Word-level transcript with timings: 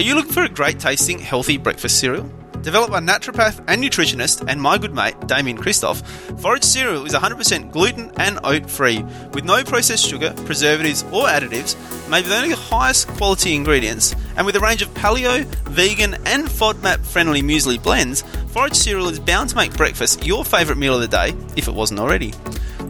Are 0.00 0.02
you 0.02 0.14
looking 0.14 0.32
for 0.32 0.44
a 0.44 0.48
great 0.48 0.80
tasting, 0.80 1.18
healthy 1.18 1.58
breakfast 1.58 2.00
cereal? 2.00 2.26
Developed 2.62 2.90
by 2.90 3.00
naturopath 3.00 3.62
and 3.68 3.84
nutritionist 3.84 4.42
and 4.48 4.58
my 4.58 4.78
good 4.78 4.94
mate, 4.94 5.14
Damien 5.26 5.58
Christoph, 5.58 6.00
Forage 6.40 6.64
cereal 6.64 7.04
is 7.04 7.12
100% 7.12 7.70
gluten 7.70 8.10
and 8.16 8.38
oat 8.42 8.70
free, 8.70 9.02
with 9.34 9.44
no 9.44 9.62
processed 9.62 10.06
sugar, 10.08 10.32
preservatives, 10.46 11.02
or 11.12 11.26
additives, 11.26 11.76
made 12.08 12.24
with 12.24 12.32
only 12.32 12.48
the 12.48 12.56
highest 12.56 13.08
quality 13.08 13.54
ingredients, 13.54 14.14
and 14.38 14.46
with 14.46 14.56
a 14.56 14.60
range 14.60 14.80
of 14.80 14.88
paleo, 14.94 15.44
vegan, 15.66 16.14
and 16.24 16.46
FODMAP 16.48 17.04
friendly 17.04 17.42
muesli 17.42 17.76
blends, 17.82 18.22
Forage 18.54 18.76
cereal 18.76 19.10
is 19.10 19.20
bound 19.20 19.50
to 19.50 19.56
make 19.56 19.76
breakfast 19.76 20.24
your 20.24 20.46
favourite 20.46 20.78
meal 20.78 20.94
of 20.94 21.02
the 21.02 21.08
day, 21.08 21.34
if 21.58 21.68
it 21.68 21.74
wasn't 21.74 22.00
already. 22.00 22.32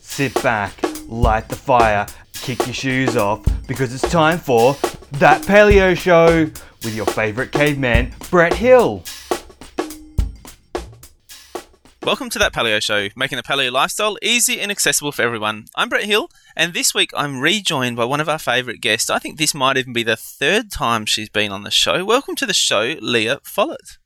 Sit 0.00 0.40
back, 0.42 0.74
light 1.08 1.48
the 1.48 1.56
fire, 1.56 2.06
kick 2.34 2.64
your 2.66 2.74
shoes 2.74 3.16
off, 3.16 3.44
because 3.66 3.92
it's 3.92 4.08
time 4.10 4.38
for 4.38 4.76
That 5.12 5.42
Paleo 5.42 5.96
Show 5.96 6.44
with 6.84 6.94
your 6.94 7.06
favourite 7.06 7.50
caveman, 7.50 8.14
Brett 8.30 8.54
Hill. 8.54 9.02
Welcome 12.02 12.30
to 12.30 12.38
that 12.38 12.54
Paleo 12.54 12.80
Show, 12.80 13.08
making 13.14 13.36
the 13.36 13.42
paleo 13.42 13.70
lifestyle 13.70 14.16
easy 14.22 14.58
and 14.58 14.70
accessible 14.70 15.12
for 15.12 15.20
everyone. 15.20 15.66
I'm 15.76 15.90
Brett 15.90 16.04
Hill, 16.04 16.30
and 16.56 16.72
this 16.72 16.94
week 16.94 17.10
I'm 17.14 17.42
rejoined 17.42 17.96
by 17.96 18.06
one 18.06 18.22
of 18.22 18.28
our 18.28 18.38
favourite 18.38 18.80
guests. 18.80 19.10
I 19.10 19.18
think 19.18 19.36
this 19.36 19.54
might 19.54 19.76
even 19.76 19.92
be 19.92 20.02
the 20.02 20.16
third 20.16 20.70
time 20.70 21.04
she's 21.04 21.28
been 21.28 21.52
on 21.52 21.62
the 21.62 21.70
show. 21.70 22.02
Welcome 22.02 22.36
to 22.36 22.46
the 22.46 22.54
show, 22.54 22.96
Leah 23.02 23.40
Follett. 23.44 23.98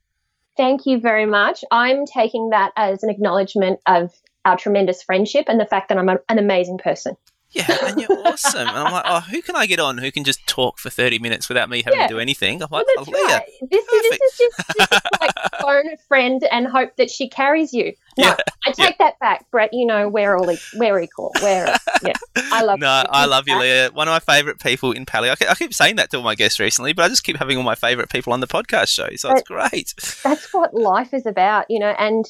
Thank 0.57 0.85
you 0.85 0.99
very 0.99 1.25
much. 1.25 1.63
I'm 1.71 2.05
taking 2.05 2.49
that 2.49 2.73
as 2.75 3.01
an 3.01 3.09
acknowledgement 3.09 3.79
of 3.87 4.11
our 4.43 4.57
tremendous 4.57 5.01
friendship 5.01 5.45
and 5.47 5.57
the 5.57 5.65
fact 5.65 5.87
that 5.87 5.97
I'm 5.97 6.09
an 6.09 6.19
amazing 6.37 6.79
person. 6.79 7.15
Yeah, 7.55 7.77
and 7.87 8.01
you're 8.01 8.27
awesome. 8.27 8.67
And 8.67 8.77
I'm 8.77 8.91
like, 8.91 9.05
oh, 9.07 9.21
who 9.21 9.41
can 9.41 9.55
I 9.55 9.65
get 9.65 9.79
on 9.79 9.97
who 9.97 10.11
can 10.11 10.23
just 10.25 10.45
talk 10.45 10.77
for 10.77 10.89
30 10.89 11.19
minutes 11.19 11.47
without 11.47 11.69
me 11.69 11.81
having 11.83 11.99
Yeah. 12.01 12.07
to 12.07 12.13
do 12.15 12.19
anything? 12.19 12.61
I'm 12.61 12.67
like, 12.69 12.85
Leah. 13.07 13.23
right. 13.27 13.45
This, 13.71 13.85
is- 13.85 14.01
this 14.01 14.19
is 14.21 14.37
just 14.37 14.69
is 14.79 14.99
like 15.21 15.31
phone 15.61 15.87
a 15.93 15.97
friend 16.07 16.43
and 16.51 16.67
hope 16.67 16.95
that 16.97 17.09
she 17.09 17.29
carries 17.29 17.73
you. 17.73 17.93
No, 18.17 18.25
Yeah, 18.27 18.35
I 18.67 18.71
take 18.71 18.97
that 18.97 19.19
back, 19.19 19.49
Brett. 19.51 19.69
You 19.73 19.85
know 19.85 20.07
we're 20.09 20.35
all 20.37 20.49
we're 20.75 20.99
equal. 20.99 21.31
We're 21.41 21.73
yeah. 22.03 22.13
I 22.51 22.61
love. 22.63 22.79
No, 22.79 22.87
I 23.09 23.25
love 23.25 23.47
you. 23.47 23.57
Leah. 23.59 23.89
One 23.93 24.07
of 24.07 24.11
my 24.13 24.19
favourite 24.19 24.59
people 24.59 24.91
in 24.93 25.05
paleo. 25.05 25.31
I 25.31 25.35
keep, 25.35 25.49
I 25.51 25.55
keep 25.55 25.73
saying 25.73 25.95
that 25.97 26.11
to 26.11 26.17
all 26.17 26.23
my 26.23 26.35
guests 26.35 26.59
recently, 26.59 26.93
but 26.93 27.03
I 27.05 27.07
just 27.09 27.23
keep 27.23 27.37
having 27.37 27.57
all 27.57 27.63
my 27.63 27.75
favourite 27.75 28.09
people 28.09 28.31
on 28.33 28.39
the 28.41 28.47
podcast 28.47 28.87
show, 28.89 29.09
so 29.15 29.31
it's 29.31 29.43
great. 29.43 29.93
That's 30.23 30.53
what 30.53 30.73
life 30.73 31.13
is 31.13 31.25
about, 31.25 31.65
you 31.69 31.79
know. 31.79 31.93
And 31.99 32.25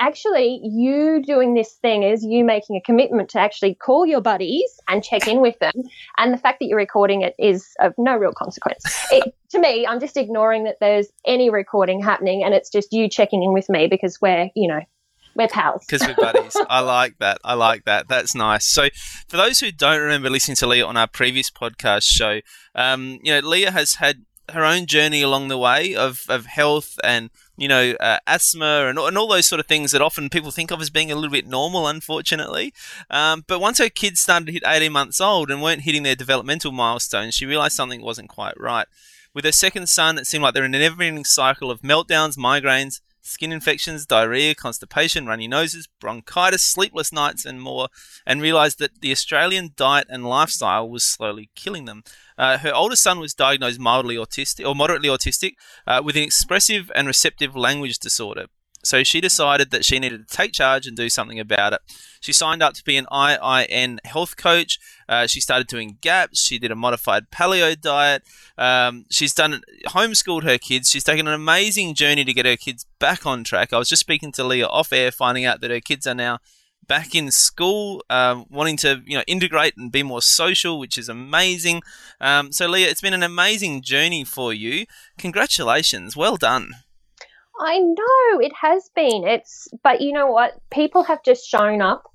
actually, 0.00 0.60
you 0.64 1.22
doing 1.22 1.54
this 1.54 1.74
thing 1.74 2.02
is 2.02 2.24
you 2.24 2.44
making 2.44 2.76
a 2.76 2.80
commitment 2.80 3.28
to 3.30 3.38
actually 3.38 3.74
call 3.74 4.06
your 4.06 4.20
buddies 4.20 4.80
and 4.88 5.04
check 5.04 5.28
in 5.28 5.40
with 5.40 5.58
them. 5.60 5.72
And 6.16 6.32
the 6.32 6.38
fact 6.38 6.58
that 6.60 6.66
you're 6.66 6.78
recording 6.78 7.20
it 7.20 7.34
is 7.38 7.68
of 7.80 7.94
no 7.98 8.16
real 8.16 8.32
consequence. 8.32 8.82
It, 9.12 9.34
to 9.50 9.60
me, 9.60 9.86
I'm 9.86 10.00
just 10.00 10.16
ignoring 10.16 10.64
that 10.64 10.76
there's 10.80 11.08
any 11.26 11.50
recording 11.50 12.02
happening, 12.02 12.42
and 12.42 12.54
it's 12.54 12.70
just 12.70 12.92
you 12.92 13.08
checking 13.08 13.42
in 13.42 13.52
with 13.52 13.68
me 13.68 13.86
because 13.86 14.20
we're, 14.20 14.50
you 14.56 14.66
know, 14.66 14.80
we're 15.36 15.48
pals. 15.48 15.84
Because 15.86 16.06
we're 16.06 16.14
buddies. 16.14 16.56
I 16.70 16.80
like 16.80 17.18
that. 17.18 17.38
I 17.44 17.54
like 17.54 17.84
that. 17.84 18.08
That's 18.08 18.34
nice. 18.34 18.66
So, 18.66 18.88
for 19.28 19.36
those 19.36 19.60
who 19.60 19.70
don't 19.70 20.00
remember 20.00 20.30
listening 20.30 20.56
to 20.56 20.66
Leah 20.66 20.86
on 20.86 20.96
our 20.96 21.06
previous 21.06 21.50
podcast 21.50 22.04
show, 22.04 22.40
um, 22.74 23.18
you 23.22 23.32
know, 23.32 23.46
Leah 23.46 23.70
has 23.70 23.96
had 23.96 24.24
her 24.50 24.64
own 24.64 24.86
journey 24.86 25.22
along 25.22 25.48
the 25.48 25.58
way 25.58 25.94
of, 25.94 26.24
of 26.28 26.46
health 26.46 26.98
and 27.04 27.30
you 27.60 27.68
know 27.68 27.94
uh, 28.00 28.18
asthma 28.26 28.86
and, 28.88 28.98
and 28.98 29.18
all 29.18 29.28
those 29.28 29.46
sort 29.46 29.60
of 29.60 29.66
things 29.66 29.92
that 29.92 30.00
often 30.00 30.30
people 30.30 30.50
think 30.50 30.70
of 30.70 30.80
as 30.80 30.88
being 30.88 31.12
a 31.12 31.14
little 31.14 31.30
bit 31.30 31.46
normal 31.46 31.86
unfortunately 31.86 32.72
um, 33.10 33.44
but 33.46 33.60
once 33.60 33.78
her 33.78 33.90
kids 33.90 34.18
started 34.18 34.46
to 34.46 34.52
hit 34.52 34.62
18 34.66 34.90
months 34.90 35.20
old 35.20 35.50
and 35.50 35.62
weren't 35.62 35.82
hitting 35.82 36.02
their 36.02 36.16
developmental 36.16 36.72
milestones 36.72 37.34
she 37.34 37.46
realized 37.46 37.76
something 37.76 38.02
wasn't 38.02 38.28
quite 38.28 38.58
right 38.58 38.86
with 39.34 39.44
her 39.44 39.52
second 39.52 39.88
son 39.88 40.18
it 40.18 40.26
seemed 40.26 40.42
like 40.42 40.54
they're 40.54 40.64
in 40.64 40.74
an 40.74 40.80
never-ending 40.80 41.24
cycle 41.24 41.70
of 41.70 41.82
meltdowns 41.82 42.36
migraines 42.36 43.00
skin 43.22 43.52
infections, 43.52 44.06
diarrhea, 44.06 44.54
constipation, 44.54 45.26
runny 45.26 45.46
noses, 45.46 45.88
bronchitis, 46.00 46.62
sleepless 46.62 47.12
nights, 47.12 47.44
and 47.44 47.60
more, 47.60 47.88
and 48.26 48.42
realized 48.42 48.78
that 48.78 49.00
the 49.00 49.12
Australian 49.12 49.70
diet 49.76 50.06
and 50.10 50.26
lifestyle 50.26 50.88
was 50.88 51.04
slowly 51.04 51.50
killing 51.54 51.84
them. 51.84 52.02
Uh, 52.40 52.56
her 52.56 52.74
oldest 52.74 53.02
son 53.02 53.20
was 53.20 53.34
diagnosed 53.34 53.78
mildly 53.78 54.16
autistic 54.16 54.66
or 54.66 54.74
moderately 54.74 55.10
autistic 55.10 55.52
uh, 55.86 56.00
with 56.02 56.16
an 56.16 56.22
expressive 56.22 56.90
and 56.94 57.06
receptive 57.06 57.54
language 57.54 57.98
disorder. 57.98 58.46
So 58.82 59.04
she 59.04 59.20
decided 59.20 59.70
that 59.72 59.84
she 59.84 59.98
needed 59.98 60.26
to 60.26 60.36
take 60.36 60.52
charge 60.52 60.86
and 60.86 60.96
do 60.96 61.10
something 61.10 61.38
about 61.38 61.74
it. 61.74 61.80
She 62.18 62.32
signed 62.32 62.62
up 62.62 62.72
to 62.74 62.82
be 62.82 62.96
an 62.96 63.04
IIN 63.12 63.98
health 64.06 64.38
coach. 64.38 64.78
Uh, 65.06 65.26
she 65.26 65.38
started 65.38 65.66
doing 65.66 65.98
GAPS. 66.00 66.42
She 66.42 66.58
did 66.58 66.70
a 66.70 66.74
modified 66.74 67.30
paleo 67.30 67.78
diet. 67.78 68.22
Um, 68.56 69.04
she's 69.10 69.34
done 69.34 69.60
homeschooled 69.88 70.44
her 70.44 70.56
kids. 70.56 70.88
She's 70.88 71.04
taken 71.04 71.28
an 71.28 71.34
amazing 71.34 71.94
journey 71.94 72.24
to 72.24 72.32
get 72.32 72.46
her 72.46 72.56
kids 72.56 72.86
back 72.98 73.26
on 73.26 73.44
track. 73.44 73.74
I 73.74 73.78
was 73.78 73.90
just 73.90 74.00
speaking 74.00 74.32
to 74.32 74.44
Leah 74.44 74.68
off 74.68 74.94
air, 74.94 75.12
finding 75.12 75.44
out 75.44 75.60
that 75.60 75.70
her 75.70 75.80
kids 75.80 76.06
are 76.06 76.14
now 76.14 76.38
back 76.90 77.14
in 77.14 77.30
school, 77.30 78.04
um, 78.10 78.46
wanting 78.50 78.76
to 78.76 79.00
you 79.06 79.16
know 79.16 79.22
integrate 79.28 79.76
and 79.76 79.92
be 79.92 80.02
more 80.02 80.20
social, 80.20 80.80
which 80.80 80.98
is 80.98 81.08
amazing. 81.08 81.82
Um, 82.20 82.50
so 82.50 82.66
Leah, 82.66 82.88
it's 82.88 83.00
been 83.00 83.14
an 83.14 83.22
amazing 83.22 83.82
journey 83.82 84.24
for 84.24 84.52
you. 84.52 84.86
Congratulations, 85.16 86.16
well 86.16 86.36
done. 86.36 86.72
I 87.60 87.78
know 87.78 88.40
it 88.40 88.52
has 88.60 88.90
been. 88.96 89.22
It's 89.24 89.68
but 89.84 90.00
you 90.00 90.12
know 90.12 90.26
what? 90.26 90.58
People 90.70 91.04
have 91.04 91.22
just 91.22 91.46
shown 91.46 91.80
up 91.80 92.10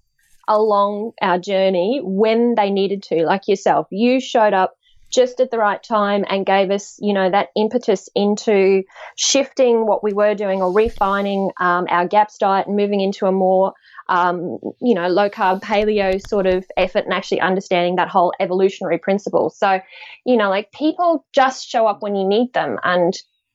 along 0.46 1.14
our 1.22 1.40
journey 1.40 2.02
when 2.04 2.56
they 2.56 2.70
needed 2.70 3.02
to, 3.04 3.26
like 3.26 3.48
yourself. 3.48 3.88
You 3.92 4.20
showed 4.20 4.54
up 4.54 4.76
just 5.16 5.40
at 5.40 5.50
the 5.50 5.58
right 5.58 5.82
time 5.82 6.26
and 6.30 6.46
gave 6.46 6.70
us, 6.72 6.98
you 7.00 7.14
know, 7.14 7.30
that 7.30 7.50
impetus 7.56 8.10
into 8.16 8.84
shifting 9.16 9.88
what 9.88 10.04
we 10.04 10.12
were 10.12 10.36
doing 10.36 10.62
or 10.62 10.74
refining 10.74 11.52
um, 11.60 11.86
our 11.90 12.06
GAPS 12.08 12.38
diet 12.38 12.68
and 12.68 12.76
moving 12.76 13.00
into 13.00 13.26
a 13.26 13.32
more, 13.32 13.74
um, 14.08 14.60
you 14.82 14.94
know, 14.94 15.08
low 15.08 15.30
carb 15.30 15.62
paleo 15.62 16.22
sort 16.22 16.46
of 16.46 16.66
effort 16.78 17.06
and 17.06 17.14
actually 17.14 17.42
understanding 17.42 17.96
that 17.96 18.10
whole 18.10 18.34
evolutionary 18.40 18.98
principle. 18.98 19.50
So, 19.50 19.80
you 20.26 20.38
know, 20.38 20.50
like 20.50 20.72
people 20.72 21.26
just 21.34 21.68
show 21.68 21.88
up 21.88 22.02
when 22.02 22.16
you 22.16 22.28
need 22.28 22.54
them. 22.54 22.78
And, 22.84 23.14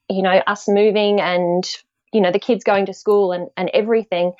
you 0.09 0.21
know, 0.21 0.41
us 0.47 0.67
moving 0.67 1.21
and, 1.21 1.63
you 2.13 2.21
know, 2.21 2.31
the 2.31 2.39
kids 2.39 2.63
going 2.63 2.87
to 2.87 2.93
school 2.93 3.31
and, 3.31 3.47
and 3.55 3.69
everything, 3.73 4.33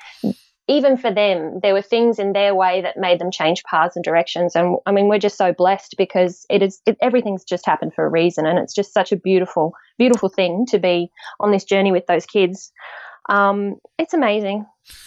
even 0.68 0.96
for 0.96 1.14
them, 1.14 1.60
there 1.62 1.74
were 1.74 1.82
things 1.82 2.20
in 2.20 2.34
their 2.34 2.54
way 2.56 2.82
that 2.82 2.98
made 2.98 3.20
them 3.20 3.32
change 3.32 3.64
paths 3.64 3.96
and 3.96 4.06
directions. 4.06 4.56
And 4.56 4.78
I 4.86 4.92
mean, 4.92 5.10
we're 5.10 5.20
just 5.20 5.38
so 5.38 5.54
blessed 5.54 5.96
because 5.98 6.46
it 6.50 6.62
is 6.62 6.82
it, 6.86 6.98
everything's 7.02 7.44
just 7.44 7.66
happened 7.66 7.94
for 7.94 8.06
a 8.06 8.10
reason, 8.10 8.46
and 8.46 8.60
it's 8.60 8.74
just 8.74 8.94
such 8.94 9.12
a 9.12 9.18
beautiful, 9.18 9.74
beautiful 9.98 10.30
thing 10.30 10.66
to 10.70 10.80
be 10.80 11.12
on 11.40 11.52
this 11.52 11.64
journey 11.64 11.92
with 11.92 12.06
those 12.06 12.26
kids. 12.26 12.72
Um, 13.32 13.76
it's 13.98 14.14
amazing. 14.14 14.66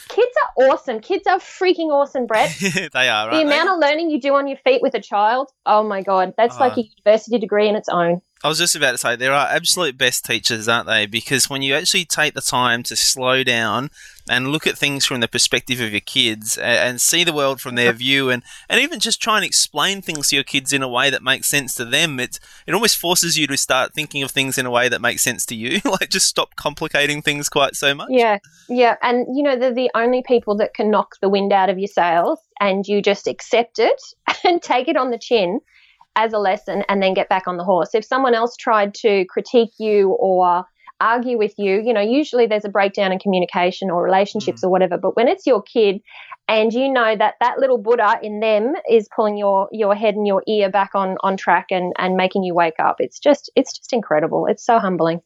Kids 0.08 0.32
are 0.42 0.64
awesome. 0.68 1.00
Kids 1.00 1.26
are 1.26 1.38
freaking 1.38 1.90
awesome, 1.90 2.26
Brett. 2.26 2.50
they 2.92 3.08
are, 3.08 3.30
the 3.30 3.42
amount 3.42 3.68
of 3.68 3.78
learning 3.78 4.10
you 4.10 4.20
do 4.20 4.34
on 4.34 4.46
your 4.46 4.56
feet 4.58 4.80
with 4.80 4.94
a 4.94 5.00
child, 5.00 5.50
oh 5.66 5.82
my 5.82 6.02
god, 6.02 6.32
that's 6.36 6.58
like 6.58 6.72
Oh. 6.76 6.80
a 6.80 6.84
university 7.04 7.38
degree 7.38 7.68
in 7.68 7.74
its 7.76 7.88
own. 7.88 8.20
I 8.42 8.48
was 8.48 8.58
just 8.58 8.76
about 8.76 8.92
to 8.92 8.98
say 8.98 9.16
there 9.16 9.32
are 9.32 9.46
absolute 9.48 9.98
best 9.98 10.24
teachers, 10.24 10.68
aren't 10.68 10.86
they? 10.86 11.06
Because 11.06 11.50
when 11.50 11.62
you 11.62 11.74
actually 11.74 12.04
take 12.04 12.34
the 12.34 12.40
time 12.42 12.82
to 12.84 12.94
slow 12.96 13.42
down 13.42 13.90
and 14.28 14.48
look 14.48 14.66
at 14.66 14.78
things 14.78 15.04
from 15.04 15.20
the 15.20 15.28
perspective 15.28 15.80
of 15.80 15.90
your 15.90 16.00
kids 16.00 16.56
and, 16.56 16.88
and 16.88 17.00
see 17.00 17.24
the 17.24 17.32
world 17.32 17.60
from 17.60 17.74
their 17.74 17.92
view, 17.92 18.30
and, 18.30 18.42
and 18.68 18.80
even 18.80 19.00
just 19.00 19.20
try 19.20 19.36
and 19.36 19.44
explain 19.44 20.00
things 20.00 20.28
to 20.28 20.36
your 20.36 20.44
kids 20.44 20.72
in 20.72 20.82
a 20.82 20.88
way 20.88 21.10
that 21.10 21.22
makes 21.22 21.48
sense 21.48 21.74
to 21.74 21.84
them, 21.84 22.18
it 22.18 22.38
it 22.66 22.74
almost 22.74 22.96
forces 22.96 23.38
you 23.38 23.46
to 23.46 23.56
start 23.56 23.92
thinking 23.92 24.22
of 24.22 24.30
things 24.30 24.56
in 24.58 24.66
a 24.66 24.70
way 24.70 24.88
that 24.88 25.00
makes 25.00 25.22
sense 25.22 25.44
to 25.46 25.54
you. 25.54 25.80
like 25.84 26.08
just 26.08 26.26
stop 26.26 26.56
complicating 26.56 27.22
things 27.22 27.48
quite 27.48 27.76
so 27.76 27.94
much. 27.94 28.08
Yeah, 28.10 28.38
yeah, 28.68 28.96
and 29.02 29.26
you 29.36 29.42
know 29.42 29.56
they're 29.56 29.74
the 29.74 29.90
only 29.94 30.22
people 30.22 30.56
that 30.56 30.74
can 30.74 30.90
knock 30.90 31.16
the 31.20 31.28
wind 31.28 31.52
out 31.52 31.68
of 31.70 31.78
your 31.78 31.88
sails, 31.88 32.38
and 32.60 32.86
you 32.86 33.02
just 33.02 33.26
accept 33.26 33.78
it 33.78 34.00
and 34.44 34.62
take 34.62 34.88
it 34.88 34.96
on 34.96 35.10
the 35.10 35.18
chin 35.18 35.60
as 36.16 36.32
a 36.32 36.38
lesson, 36.38 36.84
and 36.88 37.02
then 37.02 37.12
get 37.12 37.28
back 37.28 37.46
on 37.46 37.56
the 37.56 37.64
horse. 37.64 37.94
If 37.94 38.04
someone 38.04 38.34
else 38.34 38.56
tried 38.56 38.94
to 38.94 39.24
critique 39.26 39.72
you 39.78 40.10
or 40.20 40.64
argue 41.00 41.36
with 41.36 41.54
you, 41.58 41.82
you 41.82 41.92
know, 41.92 42.00
usually 42.00 42.46
there's 42.46 42.64
a 42.64 42.68
breakdown 42.68 43.12
in 43.12 43.18
communication 43.18 43.90
or 43.90 44.02
relationships 44.02 44.62
mm. 44.62 44.64
or 44.64 44.70
whatever. 44.70 44.96
But 44.96 45.16
when 45.16 45.28
it's 45.28 45.46
your 45.46 45.62
kid 45.62 46.00
and 46.48 46.72
you 46.72 46.92
know 46.92 47.16
that 47.16 47.34
that 47.40 47.58
little 47.58 47.78
Buddha 47.78 48.18
in 48.22 48.40
them 48.40 48.74
is 48.88 49.08
pulling 49.14 49.36
your, 49.36 49.68
your 49.72 49.94
head 49.94 50.14
and 50.14 50.26
your 50.26 50.42
ear 50.46 50.70
back 50.70 50.90
on, 50.94 51.16
on 51.22 51.36
track 51.36 51.66
and, 51.70 51.92
and 51.98 52.16
making 52.16 52.44
you 52.44 52.54
wake 52.54 52.78
up, 52.78 52.96
it's 53.00 53.18
just, 53.18 53.50
it's 53.56 53.76
just 53.76 53.92
incredible. 53.92 54.46
It's 54.46 54.64
so 54.64 54.78
humbling. 54.78 55.20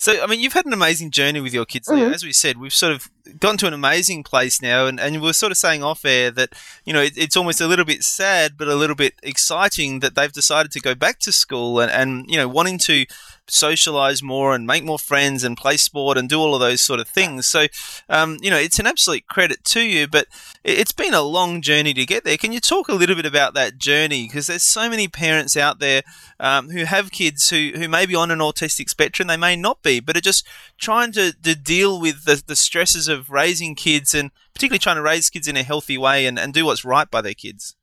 So, 0.00 0.22
I 0.22 0.28
mean, 0.28 0.38
you've 0.38 0.52
had 0.52 0.64
an 0.64 0.72
amazing 0.72 1.10
journey 1.10 1.40
with 1.40 1.52
your 1.52 1.64
kids. 1.64 1.88
Mm-hmm. 1.88 2.14
As 2.14 2.22
we 2.22 2.32
said, 2.32 2.56
we've 2.56 2.72
sort 2.72 2.92
of 2.92 3.10
gotten 3.40 3.58
to 3.58 3.66
an 3.66 3.74
amazing 3.74 4.22
place 4.22 4.62
now, 4.62 4.86
and, 4.86 5.00
and 5.00 5.20
we 5.20 5.28
are 5.28 5.32
sort 5.32 5.50
of 5.50 5.58
saying 5.58 5.82
off 5.82 6.04
air 6.04 6.30
that, 6.30 6.50
you 6.84 6.92
know, 6.92 7.02
it, 7.02 7.18
it's 7.18 7.36
almost 7.36 7.60
a 7.60 7.66
little 7.66 7.84
bit 7.84 8.04
sad, 8.04 8.52
but 8.56 8.68
a 8.68 8.76
little 8.76 8.94
bit 8.94 9.14
exciting 9.24 9.98
that 9.98 10.14
they've 10.14 10.32
decided 10.32 10.70
to 10.70 10.80
go 10.80 10.94
back 10.94 11.18
to 11.18 11.32
school 11.32 11.80
and, 11.80 11.90
and 11.90 12.30
you 12.30 12.36
know, 12.36 12.46
wanting 12.46 12.78
to 12.78 13.06
socialize 13.50 14.22
more 14.22 14.54
and 14.54 14.66
make 14.66 14.84
more 14.84 14.98
friends 14.98 15.44
and 15.44 15.56
play 15.56 15.76
sport 15.76 16.18
and 16.18 16.28
do 16.28 16.38
all 16.38 16.54
of 16.54 16.60
those 16.60 16.80
sort 16.80 17.00
of 17.00 17.08
things. 17.08 17.46
So, 17.46 17.66
um, 18.08 18.38
you 18.42 18.50
know, 18.50 18.58
it's 18.58 18.78
an 18.78 18.86
absolute 18.86 19.26
credit 19.26 19.64
to 19.64 19.80
you, 19.80 20.06
but 20.06 20.26
it's 20.64 20.92
been 20.92 21.14
a 21.14 21.22
long 21.22 21.62
journey 21.62 21.94
to 21.94 22.06
get 22.06 22.24
there. 22.24 22.36
Can 22.36 22.52
you 22.52 22.60
talk 22.60 22.88
a 22.88 22.94
little 22.94 23.16
bit 23.16 23.26
about 23.26 23.54
that 23.54 23.78
journey? 23.78 24.26
Because 24.26 24.46
there's 24.46 24.62
so 24.62 24.88
many 24.88 25.08
parents 25.08 25.56
out 25.56 25.78
there 25.78 26.02
um, 26.38 26.70
who 26.70 26.84
have 26.84 27.10
kids 27.10 27.50
who, 27.50 27.72
who 27.74 27.88
may 27.88 28.06
be 28.06 28.14
on 28.14 28.30
an 28.30 28.38
autistic 28.38 28.88
spectrum, 28.88 29.28
they 29.28 29.36
may 29.36 29.56
not 29.56 29.82
be, 29.82 30.00
but 30.00 30.16
are 30.16 30.20
just 30.20 30.46
trying 30.78 31.12
to, 31.12 31.32
to 31.42 31.54
deal 31.54 32.00
with 32.00 32.24
the, 32.24 32.42
the 32.46 32.56
stresses 32.56 33.08
of 33.08 33.30
raising 33.30 33.74
kids 33.74 34.14
and 34.14 34.30
particularly 34.54 34.78
trying 34.78 34.96
to 34.96 35.02
raise 35.02 35.30
kids 35.30 35.48
in 35.48 35.56
a 35.56 35.62
healthy 35.62 35.96
way 35.96 36.26
and, 36.26 36.38
and 36.38 36.52
do 36.52 36.64
what's 36.64 36.84
right 36.84 37.10
by 37.10 37.20
their 37.20 37.34
kids. 37.34 37.76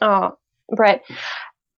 Oh, 0.00 0.38
Brett, 0.68 1.02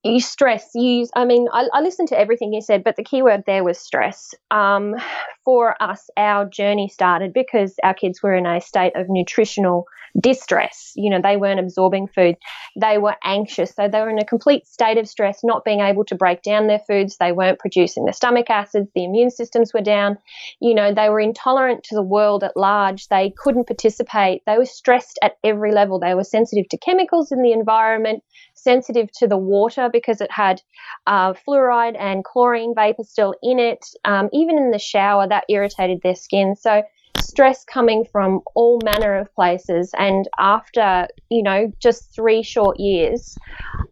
you 0.05 0.21
stress 0.21 0.71
you 0.75 1.07
i 1.15 1.25
mean 1.25 1.47
I, 1.53 1.69
I, 1.73 1.81
listened 1.81 2.09
to 2.09 2.19
everything 2.19 2.53
you 2.53 2.61
said 2.61 2.83
but 2.83 2.97
the 2.97 3.05
key 3.05 3.23
word 3.23 3.45
there 3.47 3.63
was 3.63 3.79
stress 3.79 4.35
um, 4.51 4.97
for 5.45 5.81
us 5.81 6.11
our 6.17 6.45
journey 6.45 6.89
started 6.89 7.33
because 7.33 7.75
our 7.83 7.95
kids 7.95 8.23
were 8.23 8.35
in 8.35 8.47
a 8.47 8.61
state 8.61 8.97
of 8.97 9.07
nutritional 9.09 9.87
distress. 10.21 10.93
You 10.95 11.11
know 11.11 11.21
they 11.23 11.37
weren't 11.37 11.61
absorbing 11.61 12.09
food. 12.09 12.37
They 12.77 12.99
were 12.99 13.17
anxious. 13.25 13.75
So 13.75 13.89
they 13.89 14.01
were 14.01 14.11
in 14.11 14.19
a 14.19 14.25
complete 14.25 14.67
state 14.67 14.99
of 14.99 15.09
stress 15.09 15.41
not 15.43 15.65
being 15.65 15.81
able 15.81 16.05
to 16.07 16.15
break 16.15 16.43
down 16.43 16.67
their 16.67 16.81
foods. 16.81 17.17
They 17.17 17.33
weren't 17.33 17.59
producing 17.59 18.05
the 18.05 18.13
stomach 18.13 18.51
acids. 18.51 18.91
The 18.95 19.05
immune 19.05 19.31
systems 19.31 19.73
were 19.73 19.81
down. 19.81 20.19
You 20.61 20.75
know 20.75 20.93
they 20.93 21.09
were 21.09 21.21
intolerant 21.21 21.85
to 21.85 21.95
the 21.95 22.03
world 22.03 22.45
at 22.45 22.57
large. 22.57 23.09
They 23.09 23.33
couldn't 23.37 23.67
participate. 23.67 24.43
They 24.47 24.59
were 24.59 24.67
stressed 24.67 25.19
at 25.23 25.37
every 25.43 25.73
level. 25.73 25.99
They 25.99 26.15
were 26.15 26.25
sensitive 26.25 26.69
to 26.71 26.79
chemicals 26.79 27.33
in 27.33 27.43
the 27.43 27.53
environment 27.53 28.23
sensitive 28.63 29.11
to 29.13 29.27
the 29.27 29.37
water 29.37 29.89
because 29.93 30.21
it 30.21 30.31
had 30.31 30.63
uh, 31.07 31.33
fluoride 31.33 31.97
and 31.99 32.25
chlorine 32.25 32.75
vapor 32.75 33.05
still 33.05 33.35
in 33.43 33.59
it. 33.59 33.85
Um, 34.05 34.29
even 34.33 34.57
in 34.57 34.71
the 34.71 34.79
shower, 34.79 35.29
that 35.29 35.45
irritated 35.49 36.01
their 36.03 36.15
skin. 36.15 36.57
So 36.57 36.83
stress 37.21 37.65
coming 37.65 38.05
from 38.11 38.41
all 38.55 38.81
manner 38.85 39.17
of 39.17 39.35
places. 39.35 39.93
And 39.99 40.29
after, 40.39 41.09
you 41.31 41.43
know, 41.43 41.73
just 41.81 42.15
three 42.15 42.43
short 42.43 42.79
years, 42.79 43.37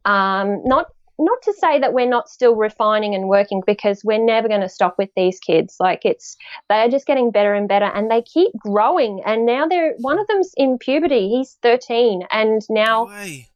um, 0.04 0.62
not 0.64 0.86
not 1.20 1.42
to 1.42 1.52
say 1.52 1.78
that 1.78 1.92
we're 1.92 2.08
not 2.08 2.28
still 2.28 2.56
refining 2.56 3.14
and 3.14 3.28
working 3.28 3.62
because 3.66 4.02
we're 4.04 4.24
never 4.24 4.48
going 4.48 4.62
to 4.62 4.68
stop 4.68 4.96
with 4.98 5.10
these 5.14 5.38
kids. 5.38 5.76
Like 5.78 6.04
it's, 6.04 6.36
they're 6.68 6.88
just 6.88 7.06
getting 7.06 7.30
better 7.30 7.54
and 7.54 7.68
better 7.68 7.84
and 7.84 8.10
they 8.10 8.22
keep 8.22 8.52
growing. 8.58 9.20
And 9.24 9.46
now 9.46 9.66
they're, 9.66 9.94
one 9.98 10.18
of 10.18 10.26
them's 10.26 10.52
in 10.56 10.78
puberty. 10.78 11.28
He's 11.28 11.58
13 11.62 12.22
and 12.30 12.62
now 12.70 13.06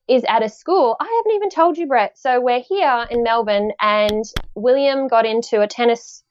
is 0.08 0.24
at 0.28 0.42
a 0.42 0.48
school. 0.48 0.96
I 1.00 1.22
haven't 1.24 1.36
even 1.36 1.50
told 1.50 1.78
you, 1.78 1.86
Brett. 1.86 2.18
So 2.18 2.40
we're 2.40 2.62
here 2.68 3.06
in 3.10 3.22
Melbourne 3.22 3.72
and 3.80 4.24
William 4.54 5.08
got 5.08 5.24
into 5.24 5.62
a 5.62 5.66
tennis 5.66 6.22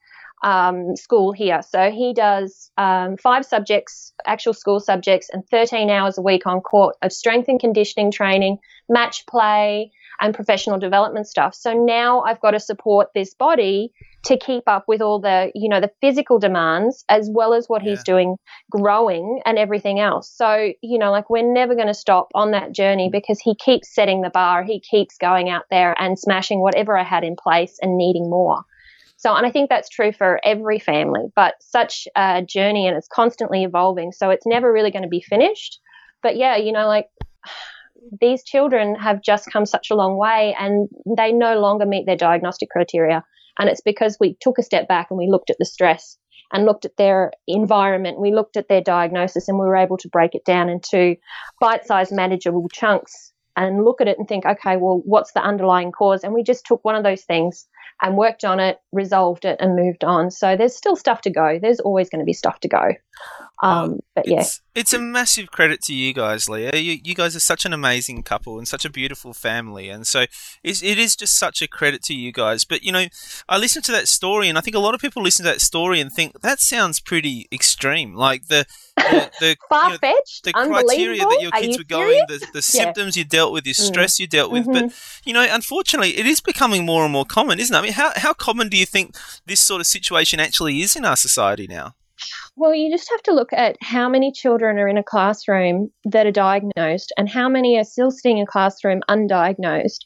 um, 0.44 0.94
school 0.94 1.32
here. 1.32 1.62
So 1.62 1.90
he 1.90 2.12
does 2.12 2.70
um, 2.76 3.16
five 3.16 3.44
subjects, 3.44 4.12
actual 4.26 4.52
school 4.52 4.78
subjects, 4.78 5.30
and 5.32 5.42
13 5.48 5.90
hours 5.90 6.18
a 6.18 6.22
week 6.22 6.46
on 6.46 6.60
court 6.60 6.96
of 7.02 7.12
strength 7.12 7.48
and 7.48 7.58
conditioning 7.58 8.10
training, 8.10 8.58
match 8.88 9.24
play, 9.26 9.90
and 10.20 10.34
professional 10.34 10.78
development 10.78 11.26
stuff. 11.26 11.54
So 11.54 11.72
now 11.72 12.20
I've 12.22 12.40
got 12.40 12.52
to 12.52 12.60
support 12.60 13.08
this 13.14 13.34
body 13.34 13.92
to 14.24 14.38
keep 14.38 14.64
up 14.66 14.84
with 14.88 15.02
all 15.02 15.20
the, 15.20 15.50
you 15.54 15.68
know, 15.68 15.80
the 15.80 15.90
physical 16.00 16.38
demands 16.38 17.04
as 17.08 17.28
well 17.32 17.52
as 17.52 17.66
what 17.68 17.84
yeah. 17.84 17.90
he's 17.90 18.02
doing 18.02 18.36
growing 18.70 19.40
and 19.44 19.58
everything 19.58 20.00
else. 20.00 20.30
So, 20.34 20.72
you 20.82 20.98
know, 20.98 21.10
like 21.10 21.28
we're 21.28 21.52
never 21.52 21.74
going 21.74 21.88
to 21.88 21.94
stop 21.94 22.28
on 22.34 22.52
that 22.52 22.72
journey 22.72 23.10
because 23.12 23.38
he 23.40 23.54
keeps 23.54 23.94
setting 23.94 24.22
the 24.22 24.30
bar. 24.30 24.62
He 24.62 24.80
keeps 24.80 25.18
going 25.18 25.50
out 25.50 25.64
there 25.70 25.94
and 26.00 26.18
smashing 26.18 26.60
whatever 26.60 26.96
I 26.96 27.04
had 27.04 27.24
in 27.24 27.36
place 27.36 27.78
and 27.82 27.96
needing 27.96 28.30
more. 28.30 28.62
So, 29.16 29.34
and 29.34 29.46
I 29.46 29.50
think 29.50 29.70
that's 29.70 29.88
true 29.88 30.12
for 30.12 30.40
every 30.44 30.78
family, 30.78 31.22
but 31.34 31.54
such 31.60 32.06
a 32.16 32.42
journey 32.42 32.86
and 32.86 32.96
it's 32.96 33.08
constantly 33.08 33.64
evolving. 33.64 34.12
So 34.12 34.30
it's 34.30 34.46
never 34.46 34.72
really 34.72 34.90
going 34.90 35.02
to 35.02 35.08
be 35.08 35.22
finished. 35.22 35.80
But 36.22 36.36
yeah, 36.36 36.56
you 36.56 36.72
know, 36.72 36.86
like 36.86 37.06
these 38.20 38.44
children 38.44 38.94
have 38.96 39.22
just 39.22 39.50
come 39.52 39.66
such 39.66 39.90
a 39.90 39.94
long 39.94 40.16
way 40.16 40.54
and 40.58 40.88
they 41.16 41.32
no 41.32 41.58
longer 41.58 41.86
meet 41.86 42.06
their 42.06 42.16
diagnostic 42.16 42.70
criteria. 42.70 43.24
And 43.58 43.68
it's 43.68 43.80
because 43.80 44.16
we 44.18 44.36
took 44.40 44.58
a 44.58 44.62
step 44.62 44.88
back 44.88 45.08
and 45.10 45.18
we 45.18 45.28
looked 45.28 45.50
at 45.50 45.56
the 45.58 45.64
stress 45.64 46.16
and 46.52 46.64
looked 46.64 46.84
at 46.84 46.96
their 46.96 47.32
environment. 47.46 48.20
We 48.20 48.32
looked 48.32 48.56
at 48.56 48.68
their 48.68 48.80
diagnosis 48.80 49.48
and 49.48 49.58
we 49.58 49.66
were 49.66 49.76
able 49.76 49.96
to 49.98 50.08
break 50.08 50.34
it 50.34 50.44
down 50.44 50.68
into 50.68 51.16
bite 51.60 51.86
sized, 51.86 52.12
manageable 52.12 52.68
chunks 52.72 53.32
and 53.56 53.84
look 53.84 54.00
at 54.00 54.08
it 54.08 54.18
and 54.18 54.26
think, 54.26 54.44
okay, 54.44 54.76
well, 54.76 55.00
what's 55.04 55.32
the 55.32 55.42
underlying 55.42 55.92
cause? 55.92 56.24
And 56.24 56.34
we 56.34 56.42
just 56.42 56.66
took 56.66 56.84
one 56.84 56.96
of 56.96 57.04
those 57.04 57.22
things 57.22 57.66
and 58.02 58.16
worked 58.16 58.44
on 58.44 58.60
it, 58.60 58.78
resolved 58.92 59.44
it, 59.44 59.56
and 59.60 59.76
moved 59.76 60.04
on. 60.04 60.30
So 60.30 60.56
there's 60.56 60.76
still 60.76 60.96
stuff 60.96 61.20
to 61.22 61.30
go. 61.30 61.58
There's 61.60 61.80
always 61.80 62.10
going 62.10 62.20
to 62.20 62.24
be 62.24 62.32
stuff 62.32 62.60
to 62.60 62.68
go. 62.68 62.92
Um, 63.62 64.00
but 64.14 64.26
yeah, 64.26 64.40
it's, 64.40 64.60
it's, 64.74 64.92
a 64.92 64.98
massive 64.98 65.50
credit 65.50 65.80
to 65.82 65.94
you 65.94 66.12
guys, 66.12 66.48
Leah. 66.48 66.74
You, 66.74 66.98
you, 67.02 67.14
guys 67.14 67.36
are 67.36 67.40
such 67.40 67.64
an 67.64 67.72
amazing 67.72 68.22
couple 68.24 68.58
and 68.58 68.66
such 68.66 68.84
a 68.84 68.90
beautiful 68.90 69.32
family, 69.32 69.88
and 69.88 70.06
so 70.06 70.26
it's, 70.62 70.82
it 70.82 70.98
is 70.98 71.14
just 71.14 71.38
such 71.38 71.62
a 71.62 71.68
credit 71.68 72.02
to 72.04 72.14
you 72.14 72.32
guys. 72.32 72.64
But 72.64 72.82
you 72.82 72.90
know, 72.90 73.06
I 73.48 73.56
listened 73.56 73.84
to 73.86 73.92
that 73.92 74.08
story, 74.08 74.48
and 74.48 74.58
I 74.58 74.60
think 74.60 74.76
a 74.76 74.80
lot 74.80 74.94
of 74.94 75.00
people 75.00 75.22
listen 75.22 75.44
to 75.44 75.52
that 75.52 75.60
story 75.60 76.00
and 76.00 76.12
think 76.12 76.40
that 76.40 76.60
sounds 76.60 77.00
pretty 77.00 77.46
extreme. 77.52 78.14
Like 78.14 78.48
the 78.48 78.66
the, 78.96 79.30
the 79.40 79.56
far 79.68 79.98
fetched, 79.98 80.46
you 80.46 80.52
know, 80.54 80.64
the 80.64 80.84
criteria 80.84 81.24
that 81.24 81.38
your 81.40 81.50
kids 81.50 81.78
were 81.78 81.84
going, 81.84 82.24
the, 82.28 82.46
the 82.52 82.62
symptoms 82.62 83.16
yeah. 83.16 83.22
you 83.22 83.28
dealt 83.28 83.52
with, 83.52 83.64
the 83.64 83.72
mm. 83.72 83.80
stress 83.80 84.16
mm. 84.16 84.20
you 84.20 84.26
dealt 84.26 84.52
with. 84.52 84.66
Mm-hmm. 84.66 84.88
But 84.88 85.20
you 85.24 85.32
know, 85.32 85.46
unfortunately, 85.48 86.16
it 86.18 86.26
is 86.26 86.40
becoming 86.40 86.84
more 86.84 87.04
and 87.04 87.12
more 87.12 87.24
common, 87.24 87.60
isn't 87.60 87.74
it? 87.74 87.78
I 87.78 87.82
mean, 87.82 87.92
how 87.92 88.12
how 88.16 88.32
common 88.32 88.68
do 88.68 88.76
you 88.76 88.86
think 88.86 89.16
this 89.46 89.60
sort 89.60 89.80
of 89.80 89.86
situation 89.86 90.40
actually 90.40 90.82
is 90.82 90.96
in 90.96 91.04
our 91.04 91.16
society 91.16 91.66
now? 91.66 91.94
Well, 92.56 92.74
you 92.74 92.90
just 92.90 93.10
have 93.10 93.22
to 93.24 93.32
look 93.32 93.52
at 93.52 93.76
how 93.80 94.08
many 94.08 94.30
children 94.30 94.78
are 94.78 94.88
in 94.88 94.96
a 94.96 95.02
classroom 95.02 95.90
that 96.04 96.26
are 96.26 96.32
diagnosed 96.32 97.12
and 97.18 97.28
how 97.28 97.48
many 97.48 97.76
are 97.78 97.84
still 97.84 98.10
sitting 98.10 98.38
in 98.38 98.44
a 98.44 98.46
classroom 98.46 99.02
undiagnosed. 99.08 100.04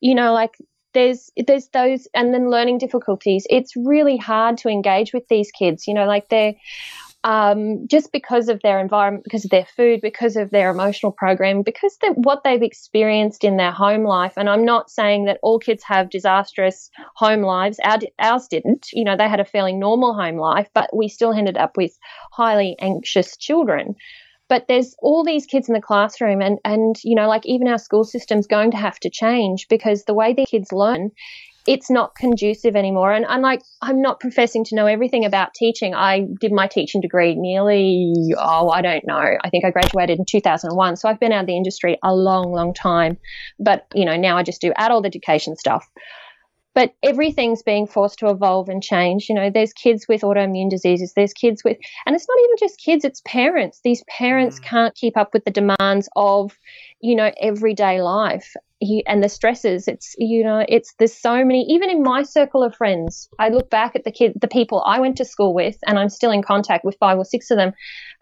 You 0.00 0.14
know, 0.14 0.32
like 0.32 0.56
there's 0.94 1.30
there's 1.46 1.68
those 1.68 2.08
and 2.14 2.34
then 2.34 2.50
learning 2.50 2.78
difficulties. 2.78 3.46
It's 3.48 3.76
really 3.76 4.16
hard 4.16 4.58
to 4.58 4.68
engage 4.68 5.12
with 5.12 5.28
these 5.28 5.50
kids. 5.52 5.86
You 5.86 5.94
know, 5.94 6.06
like 6.06 6.28
they're 6.28 6.54
um, 7.26 7.88
just 7.88 8.12
because 8.12 8.48
of 8.48 8.62
their 8.62 8.78
environment, 8.78 9.24
because 9.24 9.44
of 9.44 9.50
their 9.50 9.66
food, 9.76 10.00
because 10.00 10.36
of 10.36 10.50
their 10.50 10.70
emotional 10.70 11.10
program, 11.10 11.62
because 11.62 11.98
what 12.14 12.44
they've 12.44 12.62
experienced 12.62 13.42
in 13.42 13.56
their 13.56 13.72
home 13.72 14.04
life. 14.04 14.34
And 14.36 14.48
I'm 14.48 14.64
not 14.64 14.92
saying 14.92 15.24
that 15.24 15.40
all 15.42 15.58
kids 15.58 15.82
have 15.82 16.08
disastrous 16.08 16.88
home 17.16 17.42
lives. 17.42 17.80
Our, 17.82 17.98
ours 18.20 18.46
didn't. 18.48 18.86
You 18.92 19.02
know, 19.02 19.16
they 19.16 19.28
had 19.28 19.40
a 19.40 19.44
fairly 19.44 19.72
normal 19.72 20.14
home 20.14 20.36
life, 20.36 20.68
but 20.72 20.96
we 20.96 21.08
still 21.08 21.32
ended 21.32 21.56
up 21.56 21.76
with 21.76 21.98
highly 22.30 22.76
anxious 22.80 23.36
children. 23.36 23.96
But 24.48 24.66
there's 24.68 24.94
all 25.00 25.24
these 25.24 25.46
kids 25.46 25.68
in 25.68 25.74
the 25.74 25.80
classroom, 25.80 26.40
and, 26.40 26.60
and 26.64 26.94
you 27.02 27.16
know, 27.16 27.26
like 27.26 27.44
even 27.44 27.66
our 27.66 27.78
school 27.78 28.04
system's 28.04 28.46
going 28.46 28.70
to 28.70 28.76
have 28.76 29.00
to 29.00 29.10
change 29.10 29.66
because 29.68 30.04
the 30.04 30.14
way 30.14 30.32
the 30.32 30.46
kids 30.46 30.70
learn 30.70 31.10
it's 31.66 31.90
not 31.90 32.14
conducive 32.14 32.76
anymore. 32.76 33.12
And 33.12 33.26
I'm 33.26 33.42
like, 33.42 33.62
I'm 33.82 34.00
not 34.00 34.20
professing 34.20 34.64
to 34.64 34.74
know 34.74 34.86
everything 34.86 35.24
about 35.24 35.54
teaching. 35.54 35.94
I 35.94 36.26
did 36.40 36.52
my 36.52 36.66
teaching 36.66 37.00
degree 37.00 37.34
nearly, 37.34 38.12
oh, 38.38 38.70
I 38.70 38.82
don't 38.82 39.06
know. 39.06 39.36
I 39.42 39.50
think 39.50 39.64
I 39.64 39.70
graduated 39.70 40.18
in 40.18 40.24
2001. 40.24 40.96
So 40.96 41.08
I've 41.08 41.20
been 41.20 41.32
out 41.32 41.40
of 41.40 41.46
the 41.46 41.56
industry 41.56 41.98
a 42.02 42.14
long, 42.14 42.52
long 42.52 42.72
time. 42.72 43.18
But, 43.58 43.86
you 43.94 44.04
know, 44.04 44.16
now 44.16 44.36
I 44.36 44.42
just 44.42 44.60
do 44.60 44.72
adult 44.76 45.06
education 45.06 45.56
stuff. 45.56 45.86
But 46.74 46.94
everything's 47.02 47.62
being 47.62 47.86
forced 47.86 48.18
to 48.18 48.28
evolve 48.28 48.68
and 48.68 48.82
change. 48.82 49.28
You 49.30 49.34
know, 49.34 49.50
there's 49.50 49.72
kids 49.72 50.06
with 50.06 50.20
autoimmune 50.20 50.68
diseases, 50.68 51.14
there's 51.16 51.32
kids 51.32 51.64
with, 51.64 51.78
and 52.04 52.14
it's 52.14 52.26
not 52.28 52.38
even 52.44 52.56
just 52.60 52.78
kids, 52.78 53.02
it's 53.02 53.22
parents. 53.24 53.80
These 53.82 54.04
parents 54.08 54.60
mm. 54.60 54.64
can't 54.64 54.94
keep 54.94 55.16
up 55.16 55.30
with 55.32 55.46
the 55.46 55.50
demands 55.50 56.08
of, 56.16 56.56
you 57.00 57.16
know, 57.16 57.32
everyday 57.40 58.02
life 58.02 58.54
and 59.06 59.22
the 59.22 59.28
stresses 59.28 59.88
it's 59.88 60.14
you 60.18 60.44
know 60.44 60.62
it's 60.68 60.92
there's 60.98 61.14
so 61.14 61.44
many 61.44 61.64
even 61.68 61.88
in 61.88 62.02
my 62.02 62.22
circle 62.22 62.62
of 62.62 62.74
friends 62.74 63.28
i 63.38 63.48
look 63.48 63.70
back 63.70 63.96
at 63.96 64.04
the 64.04 64.10
kid 64.10 64.32
the 64.38 64.48
people 64.48 64.82
i 64.86 65.00
went 65.00 65.16
to 65.16 65.24
school 65.24 65.54
with 65.54 65.76
and 65.86 65.98
i'm 65.98 66.10
still 66.10 66.30
in 66.30 66.42
contact 66.42 66.84
with 66.84 66.96
five 67.00 67.16
or 67.16 67.24
six 67.24 67.50
of 67.50 67.56
them 67.56 67.72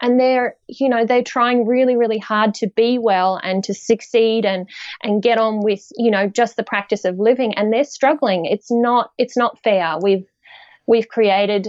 and 0.01 0.21
they're 0.21 0.57
you 0.69 0.89
know 0.89 1.05
they're 1.05 1.25
trying 1.25 1.67
really 1.67 1.97
really 1.97 2.19
hard 2.19 2.55
to 2.55 2.69
be 2.77 2.99
well 2.99 3.41
and 3.43 3.65
to 3.65 3.75
succeed 3.75 4.45
and 4.45 4.69
and 5.03 5.23
get 5.23 5.39
on 5.39 5.61
with 5.61 5.89
you 5.97 6.11
know 6.11 6.29
just 6.29 6.57
the 6.57 6.63
practice 6.63 7.05
of 7.05 7.19
living 7.19 7.55
and 7.55 7.73
they're 7.73 7.83
struggling 7.83 8.45
it's 8.45 8.71
not 8.71 9.11
it's 9.19 9.37
not 9.37 9.61
fair 9.65 9.97
we've 10.01 10.27
we've 10.87 11.09
created 11.09 11.69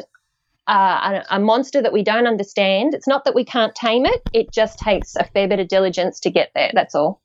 uh, 0.68 1.22
a, 1.30 1.36
a 1.36 1.40
monster 1.40 1.80
that 1.80 1.94
we 1.94 2.02
don't 2.04 2.26
understand. 2.26 2.96
It's 2.96 3.08
not 3.08 3.26
that 3.26 3.36
we 3.36 3.46
can't 3.46 3.76
tame 3.76 4.08
it; 4.08 4.20
it 4.34 4.52
just 4.52 4.80
takes 4.80 5.16
a 5.16 5.24
fair 5.24 5.48
bit 5.48 5.60
of 5.60 5.68
diligence 5.68 6.20
to 6.22 6.32
get 6.32 6.50
there. 6.56 6.72
That's 6.74 6.96
all. 6.96 7.22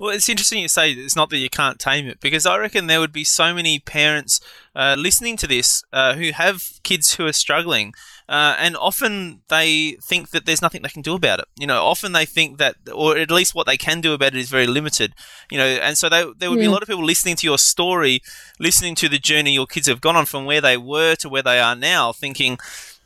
Well, 0.00 0.14
it's 0.14 0.28
interesting 0.28 0.60
you 0.60 0.68
say 0.68 0.92
it's 0.92 1.16
not 1.16 1.30
that 1.30 1.38
you 1.38 1.48
can't 1.48 1.78
tame 1.78 2.06
it 2.06 2.20
because 2.20 2.46
I 2.46 2.58
reckon 2.58 2.86
there 2.86 3.00
would 3.00 3.12
be 3.12 3.24
so 3.24 3.54
many 3.54 3.78
parents 3.78 4.40
uh, 4.74 4.96
listening 4.98 5.36
to 5.38 5.46
this 5.46 5.82
uh, 5.92 6.14
who 6.14 6.30
have 6.32 6.80
kids 6.82 7.14
who 7.14 7.26
are 7.26 7.32
struggling. 7.32 7.94
Uh, 8.28 8.56
and 8.58 8.76
often 8.76 9.42
they 9.48 9.98
think 10.02 10.30
that 10.30 10.46
there's 10.46 10.62
nothing 10.62 10.82
they 10.82 10.88
can 10.88 11.02
do 11.02 11.14
about 11.14 11.38
it. 11.40 11.44
You 11.58 11.66
know, 11.66 11.84
often 11.84 12.12
they 12.12 12.24
think 12.24 12.58
that, 12.58 12.76
or 12.92 13.16
at 13.16 13.30
least 13.30 13.54
what 13.54 13.66
they 13.66 13.76
can 13.76 14.00
do 14.00 14.14
about 14.14 14.34
it 14.34 14.40
is 14.40 14.48
very 14.48 14.66
limited. 14.66 15.14
You 15.50 15.58
know, 15.58 15.66
and 15.66 15.96
so 15.96 16.08
they, 16.08 16.24
there 16.38 16.50
would 16.50 16.58
be 16.58 16.64
a 16.64 16.70
lot 16.70 16.82
of 16.82 16.88
people 16.88 17.04
listening 17.04 17.36
to 17.36 17.46
your 17.46 17.58
story, 17.58 18.20
listening 18.58 18.94
to 18.96 19.08
the 19.08 19.18
journey 19.18 19.52
your 19.52 19.66
kids 19.66 19.88
have 19.88 20.00
gone 20.00 20.16
on 20.16 20.26
from 20.26 20.46
where 20.46 20.60
they 20.60 20.76
were 20.76 21.14
to 21.16 21.28
where 21.28 21.42
they 21.42 21.60
are 21.60 21.76
now, 21.76 22.12
thinking, 22.12 22.58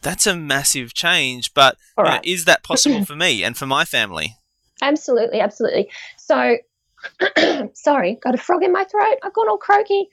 that's 0.03 0.27
a 0.27 0.37
massive 0.37 0.95
change, 0.95 1.53
but 1.55 1.77
you 1.97 2.05
know, 2.05 2.21
is 2.23 2.45
that 2.45 2.63
possible 2.63 3.05
for 3.05 3.17
me 3.17 3.43
and 3.43 3.57
for 3.57 3.67
my 3.67 3.85
family? 3.85 4.37
Absolutely, 4.81 5.41
absolutely. 5.41 5.91
So, 6.29 6.59
sorry, 7.75 8.19
got 8.23 8.35
a 8.35 8.39
frog 8.39 8.63
in 8.63 8.73
my 8.73 8.85
throat. 8.85 9.17
I've 9.23 9.33
gone 9.33 9.49
all 9.49 9.57
croaky. 9.57 10.09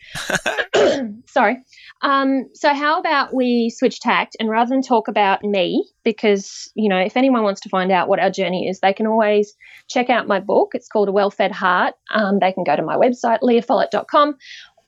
sorry. 1.28 1.58
Um, 2.02 2.50
so, 2.54 2.74
how 2.74 3.00
about 3.00 3.34
we 3.34 3.70
switch 3.76 4.00
tact 4.00 4.38
and 4.40 4.50
rather 4.50 4.70
than 4.70 4.82
talk 4.82 5.08
about 5.08 5.44
me, 5.44 5.90
because, 6.04 6.72
you 6.76 6.88
know, 6.90 7.00
if 7.00 7.18
anyone 7.18 7.44
wants 7.44 7.62
to 7.62 7.70
find 7.70 7.92
out 7.92 8.08
what 8.08 8.20
our 8.20 8.30
journey 8.30 8.68
is, 8.70 8.80
they 8.80 8.94
can 8.94 9.08
always 9.08 9.54
check 9.90 10.10
out 10.10 10.28
my 10.28 10.40
book. 10.40 10.70
It's 10.74 10.88
called 10.88 11.10
A 11.10 11.12
Well 11.12 11.32
Fed 11.32 11.52
Heart. 11.52 11.96
Um, 12.14 12.40
they 12.40 12.54
can 12.54 12.64
go 12.64 12.76
to 12.76 12.84
my 12.84 12.96
website, 12.96 13.40
leahfollett.com. 13.42 14.36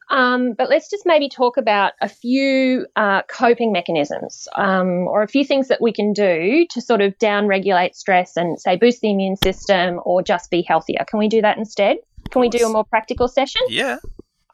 Um, 0.10 0.54
but 0.54 0.70
let's 0.70 0.90
just 0.90 1.06
maybe 1.06 1.28
talk 1.28 1.58
about 1.58 1.94
a 2.02 2.08
few 2.08 2.88
uh, 2.96 3.24
coping 3.24 3.74
mechanisms 3.74 4.48
um, 4.56 5.08
or 5.08 5.22
a 5.22 5.28
few 5.28 5.44
things 5.44 5.68
that 5.68 5.82
we 5.82 5.92
can 5.92 6.14
do 6.14 6.66
to 6.70 6.82
sort 6.82 7.02
of 7.02 7.18
down 7.20 7.48
regulate 7.48 7.96
stress 7.96 8.38
and, 8.38 8.60
say, 8.60 8.78
boost 8.78 9.02
the 9.02 9.12
immune 9.12 9.36
system 9.36 10.00
or 10.06 10.22
just 10.22 10.50
be 10.50 10.62
healthier. 10.62 11.04
Can 11.08 11.20
we 11.20 11.28
do 11.28 11.42
that 11.42 11.58
instead? 11.58 11.98
Can 12.32 12.40
we 12.42 12.50
do 12.50 12.66
a 12.66 12.70
more 12.70 12.86
practical 12.86 13.28
session? 13.28 13.62
Yeah. 13.68 13.98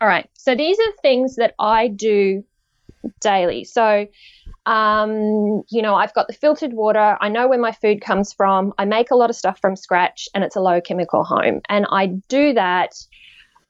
All 0.02 0.08
right. 0.08 0.28
So 0.34 0.56
these 0.56 0.78
are 0.80 0.92
things 1.02 1.36
that 1.36 1.54
I 1.60 1.88
do 1.88 2.44
daily. 3.22 3.64
So, 3.64 4.08
um, 4.66 5.64
you 5.70 5.82
know, 5.82 5.96
I've 5.96 6.14
got 6.14 6.28
the 6.28 6.34
filtered 6.34 6.74
water. 6.74 7.18
I 7.22 7.30
know 7.30 7.48
where 7.48 7.60
my 7.60 7.74
food 7.74 8.02
comes 8.02 8.34
from. 8.34 8.74
I 8.78 8.86
make 8.86 9.12
a 9.12 9.16
lot 9.16 9.30
of 9.30 9.36
stuff 9.36 9.60
from 9.60 9.76
scratch, 9.76 10.30
and 10.34 10.44
it's 10.44 10.56
a 10.56 10.62
low 10.62 10.82
chemical 10.82 11.24
home. 11.24 11.62
And 11.70 11.86
I 11.90 12.08
do 12.28 12.54
that 12.54 12.96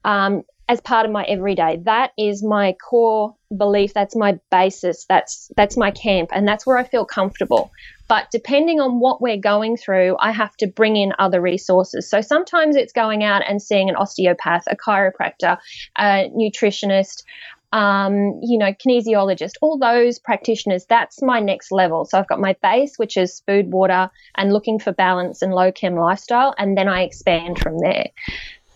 um, 0.05 0.43
as 0.73 0.81
part 0.81 1.05
of 1.05 1.11
my 1.11 1.23
everyday. 1.25 1.77
That 1.85 2.11
is 2.17 2.43
my 2.43 2.73
core 2.73 3.35
belief. 3.55 3.93
That's 3.93 4.15
my 4.15 4.39
basis. 4.49 5.05
That's 5.07 5.51
that's 5.55 5.77
my 5.77 5.91
camp, 5.91 6.31
and 6.33 6.47
that's 6.47 6.65
where 6.65 6.77
I 6.77 6.83
feel 6.83 7.05
comfortable. 7.05 7.71
But 8.07 8.27
depending 8.31 8.81
on 8.81 8.99
what 8.99 9.21
we're 9.21 9.37
going 9.37 9.77
through, 9.77 10.17
I 10.19 10.31
have 10.31 10.55
to 10.57 10.67
bring 10.67 10.97
in 10.97 11.13
other 11.19 11.39
resources. 11.39 12.09
So 12.09 12.21
sometimes 12.21 12.75
it's 12.75 12.91
going 12.91 13.23
out 13.23 13.43
and 13.47 13.61
seeing 13.61 13.87
an 13.87 13.95
osteopath, 13.95 14.63
a 14.67 14.75
chiropractor, 14.75 15.57
a 15.97 16.29
nutritionist, 16.35 17.23
um, 17.71 18.39
you 18.41 18.57
know, 18.57 18.73
kinesiologist, 18.73 19.53
all 19.61 19.77
those 19.77 20.17
practitioners. 20.17 20.85
That's 20.89 21.21
my 21.21 21.39
next 21.39 21.71
level. 21.71 22.05
So 22.05 22.17
I've 22.17 22.27
got 22.27 22.39
my 22.39 22.55
base, 22.63 22.97
which 22.97 23.15
is 23.15 23.43
food, 23.45 23.71
water, 23.71 24.09
and 24.35 24.51
looking 24.51 24.79
for 24.79 24.91
balance 24.91 25.43
and 25.43 25.53
low 25.53 25.71
chem 25.71 25.95
lifestyle, 25.95 26.55
and 26.57 26.75
then 26.75 26.87
I 26.87 27.03
expand 27.03 27.59
from 27.59 27.77
there. 27.77 28.07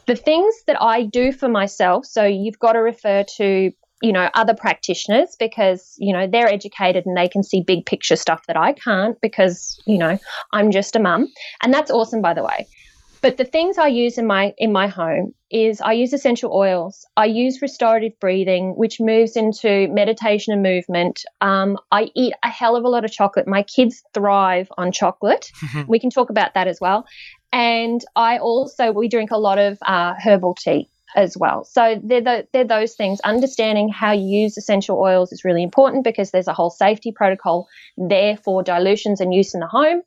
The 0.07 0.15
things 0.15 0.55
that 0.67 0.81
I 0.81 1.03
do 1.03 1.31
for 1.31 1.47
myself, 1.47 2.05
so 2.05 2.25
you've 2.25 2.59
got 2.59 2.73
to 2.73 2.79
refer 2.79 3.23
to 3.37 3.71
you 4.01 4.11
know 4.11 4.29
other 4.35 4.53
practitioners 4.53 5.35
because 5.39 5.95
you 5.97 6.13
know 6.13 6.27
they're 6.27 6.47
educated 6.47 7.05
and 7.05 7.17
they 7.17 7.27
can 7.27 7.43
see 7.43 7.61
big 7.61 7.85
picture 7.85 8.15
stuff 8.15 8.45
that 8.47 8.55
I 8.55 8.73
can't 8.73 9.19
because 9.21 9.81
you 9.87 9.97
know 9.97 10.19
I'm 10.53 10.69
just 10.69 10.95
a 10.95 10.99
mum 10.99 11.27
and 11.63 11.73
that's 11.73 11.89
awesome 11.89 12.21
by 12.21 12.35
the 12.35 12.43
way 12.43 12.67
but 13.21 13.37
the 13.37 13.45
things 13.45 13.77
I 13.77 13.87
use 13.87 14.17
in 14.17 14.27
my 14.27 14.53
in 14.57 14.71
my 14.71 14.87
home 14.87 15.33
is 15.49 15.79
I 15.81 15.93
use 15.93 16.13
essential 16.13 16.53
oils. 16.53 17.05
I 17.15 17.25
use 17.25 17.61
restorative 17.61 18.19
breathing, 18.19 18.73
which 18.75 18.99
moves 18.99 19.35
into 19.35 19.87
meditation 19.89 20.53
and 20.53 20.61
movement. 20.61 21.23
Um, 21.41 21.77
I 21.91 22.09
eat 22.15 22.33
a 22.43 22.49
hell 22.49 22.75
of 22.75 22.83
a 22.83 22.89
lot 22.89 23.05
of 23.05 23.11
chocolate. 23.11 23.47
My 23.47 23.63
kids 23.63 24.03
thrive 24.13 24.67
on 24.77 24.91
chocolate. 24.91 25.49
we 25.87 25.99
can 25.99 26.09
talk 26.09 26.29
about 26.29 26.53
that 26.53 26.67
as 26.67 26.79
well. 26.81 27.05
And 27.51 28.03
I 28.15 28.39
also 28.39 28.91
we 28.91 29.07
drink 29.07 29.31
a 29.31 29.37
lot 29.37 29.57
of 29.57 29.77
uh, 29.81 30.13
herbal 30.21 30.55
tea 30.55 30.89
as 31.15 31.37
well. 31.37 31.63
So 31.63 31.99
they're 32.03 32.21
the, 32.21 32.47
they're 32.51 32.65
those 32.65 32.93
things. 32.95 33.19
Understanding 33.21 33.89
how 33.89 34.11
you 34.11 34.43
use 34.43 34.57
essential 34.57 34.99
oils 34.99 35.31
is 35.31 35.45
really 35.45 35.63
important 35.63 36.03
because 36.03 36.31
there's 36.31 36.47
a 36.47 36.53
whole 36.53 36.69
safety 36.69 37.11
protocol 37.11 37.67
there 37.97 38.37
for 38.37 38.61
dilutions 38.61 39.21
and 39.21 39.33
use 39.33 39.53
in 39.53 39.61
the 39.61 39.67
home. 39.67 40.01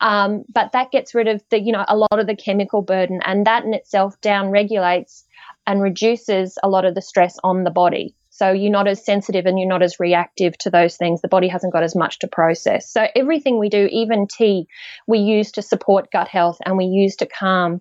Um, 0.00 0.44
but 0.52 0.72
that 0.72 0.92
gets 0.92 1.14
rid 1.14 1.26
of 1.26 1.42
the, 1.50 1.60
you 1.60 1.72
know, 1.72 1.84
a 1.88 1.96
lot 1.96 2.20
of 2.20 2.26
the 2.26 2.36
chemical 2.36 2.82
burden, 2.82 3.20
and 3.24 3.46
that 3.46 3.64
in 3.64 3.74
itself 3.74 4.20
down 4.20 4.50
regulates 4.50 5.24
and 5.66 5.82
reduces 5.82 6.56
a 6.62 6.68
lot 6.68 6.84
of 6.84 6.94
the 6.94 7.02
stress 7.02 7.36
on 7.42 7.64
the 7.64 7.70
body. 7.70 8.14
So 8.38 8.52
you're 8.52 8.70
not 8.70 8.86
as 8.86 9.04
sensitive 9.04 9.46
and 9.46 9.58
you're 9.58 9.68
not 9.68 9.82
as 9.82 9.98
reactive 9.98 10.56
to 10.58 10.70
those 10.70 10.96
things. 10.96 11.20
The 11.20 11.28
body 11.28 11.48
hasn't 11.48 11.72
got 11.72 11.82
as 11.82 11.96
much 11.96 12.20
to 12.20 12.28
process. 12.28 12.88
So 12.88 13.08
everything 13.16 13.58
we 13.58 13.68
do, 13.68 13.88
even 13.90 14.28
tea, 14.28 14.68
we 15.08 15.18
use 15.18 15.50
to 15.52 15.62
support 15.62 16.12
gut 16.12 16.28
health 16.28 16.58
and 16.64 16.76
we 16.76 16.84
use 16.84 17.16
to 17.16 17.26
calm, 17.26 17.80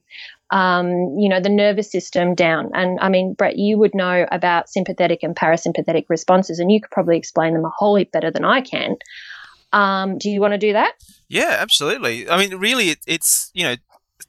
um, 0.50 0.90
you 1.20 1.30
know, 1.30 1.40
the 1.40 1.50
nervous 1.50 1.92
system 1.92 2.34
down. 2.34 2.72
And 2.74 2.98
I 3.00 3.10
mean, 3.10 3.36
Brett, 3.36 3.60
you 3.60 3.78
would 3.78 3.94
know 3.94 4.26
about 4.32 4.68
sympathetic 4.68 5.22
and 5.22 5.36
parasympathetic 5.36 6.06
responses, 6.10 6.58
and 6.58 6.72
you 6.72 6.82
could 6.82 6.90
probably 6.90 7.18
explain 7.18 7.54
them 7.54 7.64
a 7.64 7.70
whole 7.70 7.96
heap 7.96 8.12
better 8.12 8.32
than 8.32 8.44
I 8.44 8.62
can. 8.62 8.96
Um, 9.74 10.18
do 10.18 10.32
you 10.32 10.42
want 10.42 10.54
to 10.54 10.58
do 10.58 10.74
that? 10.74 10.94
Yeah, 11.30 11.56
absolutely. 11.60 12.28
I 12.28 12.38
mean, 12.38 12.58
really, 12.58 12.90
it, 12.90 13.00
it's 13.06 13.52
you 13.54 13.64
know, 13.64 13.76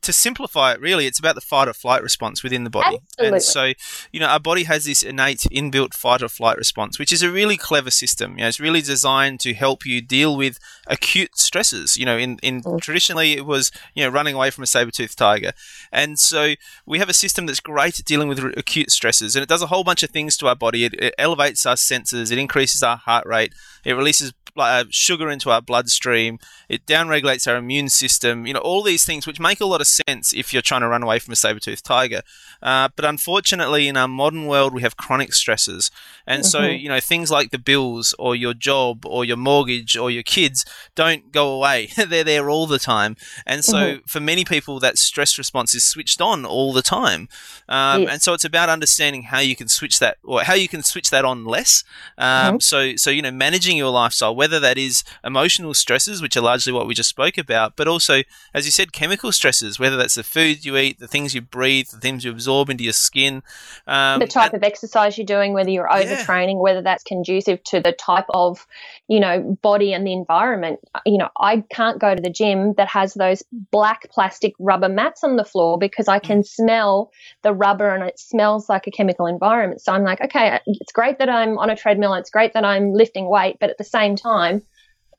to 0.02 0.12
simplify 0.12 0.72
it, 0.72 0.80
really, 0.80 1.06
it's 1.06 1.18
about 1.18 1.34
the 1.34 1.40
fight 1.40 1.68
or 1.68 1.72
flight 1.72 2.02
response 2.02 2.42
within 2.42 2.64
the 2.64 2.70
body. 2.70 2.98
Absolutely. 3.18 3.36
And 3.36 3.42
so, 3.42 3.72
you 4.12 4.20
know, 4.20 4.26
our 4.26 4.40
body 4.40 4.64
has 4.64 4.84
this 4.84 5.02
innate 5.02 5.40
inbuilt 5.50 5.94
fight 5.94 6.22
or 6.22 6.28
flight 6.28 6.56
response, 6.58 6.98
which 6.98 7.12
is 7.12 7.22
a 7.22 7.30
really 7.30 7.56
clever 7.56 7.90
system. 7.90 8.32
You 8.32 8.42
know, 8.42 8.48
it's 8.48 8.60
really 8.60 8.82
designed 8.82 9.40
to 9.40 9.54
help 9.54 9.86
you 9.86 10.00
deal 10.00 10.36
with 10.36 10.58
acute 10.86 11.38
stresses. 11.38 11.96
You 11.96 12.06
know, 12.06 12.18
in, 12.18 12.38
in 12.42 12.62
mm. 12.62 12.80
traditionally 12.80 13.32
it 13.32 13.46
was 13.46 13.70
you 13.94 14.04
know 14.04 14.10
running 14.10 14.34
away 14.34 14.50
from 14.50 14.64
a 14.64 14.66
saber-toothed 14.66 15.16
tiger, 15.16 15.52
and 15.90 16.18
so 16.18 16.54
we 16.86 16.98
have 16.98 17.08
a 17.08 17.14
system 17.14 17.46
that's 17.46 17.60
great 17.60 17.98
at 17.98 18.04
dealing 18.04 18.28
with 18.28 18.38
acute 18.56 18.90
stresses, 18.90 19.36
and 19.36 19.42
it 19.42 19.48
does 19.48 19.62
a 19.62 19.66
whole 19.68 19.84
bunch 19.84 20.02
of 20.02 20.10
things 20.10 20.36
to 20.36 20.48
our 20.48 20.56
body. 20.56 20.84
It, 20.84 20.94
it 20.94 21.14
elevates 21.18 21.64
our 21.64 21.76
senses, 21.76 22.30
it 22.30 22.38
increases 22.38 22.82
our 22.82 22.96
heart 22.96 23.26
rate, 23.26 23.54
it 23.84 23.94
releases 23.94 24.32
uh, 24.58 24.84
sugar 24.90 25.30
into 25.30 25.50
our 25.50 25.60
bloodstream. 25.62 26.38
It 26.68 26.86
downregulates 26.86 27.46
our 27.48 27.56
immune 27.56 27.88
system. 27.88 28.46
You 28.46 28.54
know, 28.54 28.60
all 28.60 28.82
these 28.82 29.04
things 29.04 29.26
which 29.26 29.40
make 29.40 29.60
a 29.60 29.66
lot 29.66 29.80
of 29.80 29.86
sense 29.86 30.32
if 30.34 30.52
you're 30.52 30.62
trying 30.62 30.82
to 30.82 30.88
run 30.88 31.02
away 31.02 31.18
from 31.18 31.32
a 31.32 31.36
saber-toothed 31.36 31.84
tiger. 31.84 32.22
Uh, 32.62 32.88
but 32.96 33.04
unfortunately, 33.04 33.88
in 33.88 33.96
our 33.96 34.08
modern 34.08 34.46
world, 34.46 34.74
we 34.74 34.82
have 34.82 34.96
chronic 34.96 35.32
stresses, 35.32 35.90
and 36.26 36.44
so 36.44 36.62
you 36.62 36.88
know 36.88 37.00
things 37.00 37.30
like 37.30 37.50
the 37.50 37.58
bills 37.58 38.14
or 38.18 38.34
your 38.34 38.54
job 38.54 39.04
or 39.06 39.24
your 39.24 39.36
mortgage 39.36 39.96
or 39.96 40.10
your 40.10 40.22
kids 40.22 40.64
don't 40.94 41.30
go 41.32 41.50
away. 41.52 41.88
They're 41.96 42.24
there 42.24 42.50
all 42.50 42.66
the 42.66 42.78
time, 42.78 43.16
and 43.46 43.64
so 43.64 43.98
for 44.06 44.20
many 44.20 44.44
people, 44.44 44.80
that 44.80 44.98
stress 44.98 45.38
response 45.38 45.74
is 45.74 45.84
switched 45.84 46.20
on 46.20 46.44
all 46.44 46.72
the 46.72 46.82
time. 46.82 47.28
Um, 47.68 48.02
Yes. 48.02 48.10
And 48.12 48.22
so 48.22 48.32
it's 48.34 48.44
about 48.44 48.68
understanding 48.68 49.24
how 49.24 49.40
you 49.40 49.56
can 49.56 49.68
switch 49.68 49.98
that 49.98 50.18
or 50.22 50.42
how 50.42 50.54
you 50.54 50.68
can 50.68 50.82
switch 50.82 51.10
that 51.10 51.24
on 51.24 51.44
less. 51.44 51.84
Um, 52.16 52.60
So 52.60 52.96
so 52.96 53.10
you 53.10 53.22
know 53.22 53.30
managing 53.30 53.76
your 53.76 53.90
lifestyle, 53.90 54.34
whether 54.34 54.47
that 54.48 54.78
is 54.78 55.04
emotional 55.24 55.74
stresses, 55.74 56.22
which 56.22 56.36
are 56.36 56.40
largely 56.40 56.72
what 56.72 56.86
we 56.86 56.94
just 56.94 57.08
spoke 57.08 57.38
about, 57.38 57.76
but 57.76 57.88
also 57.88 58.22
as 58.54 58.64
you 58.64 58.70
said, 58.72 58.92
chemical 58.92 59.32
stresses, 59.32 59.78
whether 59.78 59.96
that's 59.96 60.14
the 60.14 60.22
food 60.22 60.64
you 60.64 60.76
eat, 60.76 60.98
the 60.98 61.08
things 61.08 61.34
you 61.34 61.40
breathe, 61.40 61.88
the 61.88 61.98
things 61.98 62.24
you 62.24 62.30
absorb 62.30 62.70
into 62.70 62.84
your 62.84 62.92
skin. 62.92 63.42
Um, 63.86 64.20
the 64.20 64.26
type 64.26 64.54
of 64.54 64.62
exercise 64.62 65.18
you're 65.18 65.26
doing, 65.26 65.52
whether 65.52 65.70
you're 65.70 65.88
Yeah. 65.88 66.02
overtraining, 66.02 66.58
whether 66.60 66.82
that's 66.82 67.04
conducive 67.04 67.62
to 67.64 67.80
the 67.80 67.92
type 67.92 68.26
of, 68.30 68.66
you 69.08 69.20
know, 69.20 69.56
body 69.62 69.92
and 69.92 70.06
the 70.06 70.12
environment. 70.12 70.80
Uh, 70.94 71.00
you 71.06 71.18
know, 71.18 71.28
I 71.38 71.62
can't 71.70 71.98
go 71.98 72.14
to 72.14 72.20
the 72.20 72.30
gym 72.30 72.74
that 72.74 72.88
has 72.88 73.14
those 73.14 73.42
black 73.70 74.10
plastic 74.10 74.54
rubber 74.58 74.88
mats 74.88 75.24
on 75.24 75.36
the 75.36 75.44
floor 75.44 75.78
because 75.78 76.08
I 76.08 76.18
can 76.18 76.40
mm. 76.40 76.46
smell 76.46 77.10
the 77.42 77.52
rubber 77.52 77.94
and 77.94 78.04
it 78.04 78.18
smells 78.18 78.68
like 78.68 78.86
a 78.86 78.90
chemical 78.90 79.26
environment. 79.26 79.80
So 79.80 79.92
I'm 79.92 80.04
like, 80.04 80.20
okay, 80.20 80.50
uh, 80.50 80.58
it's 80.66 80.92
great 80.92 81.18
that 81.18 81.28
I'm 81.28 81.58
on 81.58 81.70
a 81.70 81.76
treadmill, 81.76 82.14
it's 82.14 82.30
great 82.30 82.54
that 82.54 82.64
I'm 82.64 82.92
lifting 82.92 83.28
weight, 83.28 83.56
but 83.60 83.70
at 83.70 83.78
the 83.78 83.84
same 83.84 84.16
time, 84.16 84.27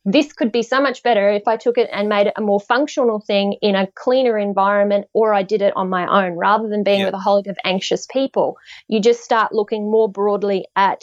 this 0.06 0.32
could 0.34 0.51
be 0.51 0.63
so 0.63 0.82
much 0.82 1.04
better 1.04 1.30
if 1.30 1.44
I 1.48 1.58
took 1.58 1.78
it 1.78 1.89
and 1.92 2.08
made 2.10 2.28
it 2.28 2.34
a 2.38 2.42
more 2.42 2.60
functional 2.60 3.20
thing 3.20 3.58
in 3.62 3.75
a 3.75 3.88
cleaner 3.96 4.38
environment 4.38 5.08
or 5.13 5.34
I 5.34 5.44
did 5.44 5.62
it 5.62 5.74
on 5.75 5.89
my 5.89 6.25
own 6.25 6.34
rather 6.38 6.68
than 6.70 6.84
being 6.84 7.00
Yeah. 7.01 7.06
with 7.08 7.13
a 7.16 7.20
whole 7.20 7.36
lot 7.36 7.48
of 7.48 7.58
anxious 7.66 8.08
people. 8.12 8.56
You 8.88 9.01
just 9.01 9.24
start 9.24 9.51
looking 9.54 9.92
more 9.92 10.10
broadly 10.10 10.66
at 10.75 11.01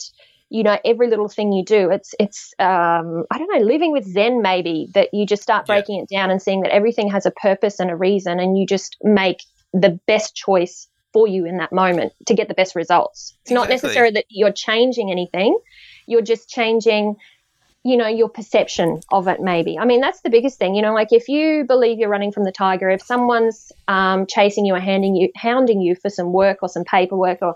you 0.49 0.63
know 0.63 0.79
every 0.85 1.09
little 1.11 1.29
thing 1.29 1.53
you 1.53 1.65
do 1.65 1.91
it's 1.91 2.15
it's 2.21 2.55
um, 2.61 3.25
i 3.33 3.37
don't 3.39 3.53
know 3.53 3.67
living 3.67 3.91
with 3.91 4.05
zen 4.05 4.43
maybe 4.43 4.87
that 4.95 5.09
you 5.13 5.27
just 5.27 5.43
start 5.43 5.65
Yeah. 5.67 5.75
breaking 5.75 6.01
it 6.01 6.09
down 6.15 6.31
and 6.31 6.41
seeing 6.41 6.61
that 6.61 6.71
everything 6.73 7.11
has 7.11 7.27
a 7.27 7.33
purpose 7.33 7.81
and 7.81 7.91
a 7.91 7.97
reason 7.97 8.39
and 8.39 8.57
you 8.57 8.65
just 8.65 8.97
make 9.03 9.43
the 9.73 9.99
best 10.07 10.37
choice 10.37 10.87
for 11.13 11.27
you 11.27 11.47
in 11.47 11.57
that 11.57 11.73
moment 11.73 12.13
to 12.29 12.35
get 12.35 12.47
the 12.47 12.55
best 12.55 12.77
results 12.77 13.37
it's 13.45 13.51
not 13.51 13.65
Exactly. 13.69 13.89
necessary 13.89 14.11
that 14.13 14.25
you're 14.29 14.53
changing 14.53 15.11
anything 15.11 15.59
you're 16.07 16.23
just 16.23 16.49
changing 16.49 17.17
you 17.87 17.97
know 17.97 18.09
your 18.09 18.29
perception 18.29 19.01
of 19.13 19.29
it 19.29 19.41
maybe 19.41 19.79
i 19.79 19.85
mean 19.85 20.01
that's 20.01 20.21
the 20.23 20.31
biggest 20.31 20.59
thing 20.59 20.75
you 20.75 20.83
know 20.83 20.93
like 20.93 21.13
if 21.13 21.29
you 21.29 21.65
believe 21.65 21.99
you're 21.99 22.09
running 22.09 22.33
from 22.33 22.43
the 22.43 22.51
tiger 22.51 22.91
if 22.91 23.01
someone's 23.01 23.71
um, 23.87 24.27
chasing 24.27 24.67
you 24.67 24.75
or 24.75 24.81
handing 24.81 25.15
you 25.15 25.31
hounding 25.37 25.81
you 25.81 25.95
for 25.95 26.11
some 26.11 26.33
work 26.33 26.59
or 26.63 26.69
some 26.69 26.85
paperwork 26.85 27.39
or 27.43 27.55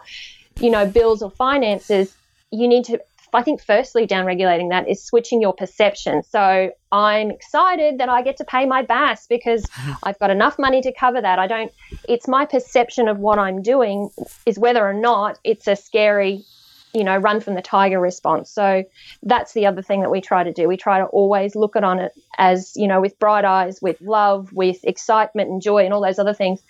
you 0.60 0.70
know 0.70 0.86
bills 0.86 1.20
or 1.20 1.30
finances 1.32 2.14
you 2.52 2.68
need 2.68 2.84
to 2.84 3.00
I 3.32 3.42
think 3.42 3.62
firstly 3.62 4.06
down 4.06 4.26
regulating 4.26 4.70
that 4.70 4.88
is 4.88 5.04
switching 5.04 5.40
your 5.40 5.52
perception. 5.52 6.24
So 6.24 6.72
I'm 6.90 7.30
excited 7.30 7.98
that 7.98 8.08
I 8.08 8.22
get 8.22 8.36
to 8.38 8.44
pay 8.44 8.66
my 8.66 8.82
BAS 8.82 9.28
because 9.28 9.64
I've 10.02 10.18
got 10.18 10.30
enough 10.30 10.58
money 10.58 10.82
to 10.82 10.92
cover 10.92 11.20
that. 11.20 11.38
I 11.38 11.46
don't 11.46 11.72
it's 12.08 12.26
my 12.26 12.44
perception 12.44 13.06
of 13.06 13.18
what 13.18 13.38
I'm 13.38 13.62
doing 13.62 14.10
is 14.46 14.58
whether 14.58 14.84
or 14.84 14.94
not 14.94 15.38
it's 15.44 15.68
a 15.68 15.76
scary 15.76 16.44
you 16.92 17.04
know, 17.04 17.16
run 17.16 17.40
from 17.40 17.54
the 17.54 17.62
tiger 17.62 18.00
response. 18.00 18.50
So 18.50 18.84
that's 19.22 19.52
the 19.52 19.66
other 19.66 19.82
thing 19.82 20.00
that 20.00 20.10
we 20.10 20.20
try 20.20 20.42
to 20.42 20.52
do. 20.52 20.66
We 20.66 20.76
try 20.76 20.98
to 20.98 21.06
always 21.06 21.54
look 21.54 21.76
at 21.76 21.84
on 21.84 22.00
it 22.00 22.12
as, 22.38 22.72
you 22.76 22.88
know, 22.88 23.00
with 23.00 23.18
bright 23.18 23.44
eyes, 23.44 23.80
with 23.80 24.00
love, 24.00 24.52
with 24.52 24.78
excitement 24.84 25.50
and 25.50 25.62
joy 25.62 25.84
and 25.84 25.94
all 25.94 26.02
those 26.02 26.18
other 26.18 26.34
things. 26.34 26.60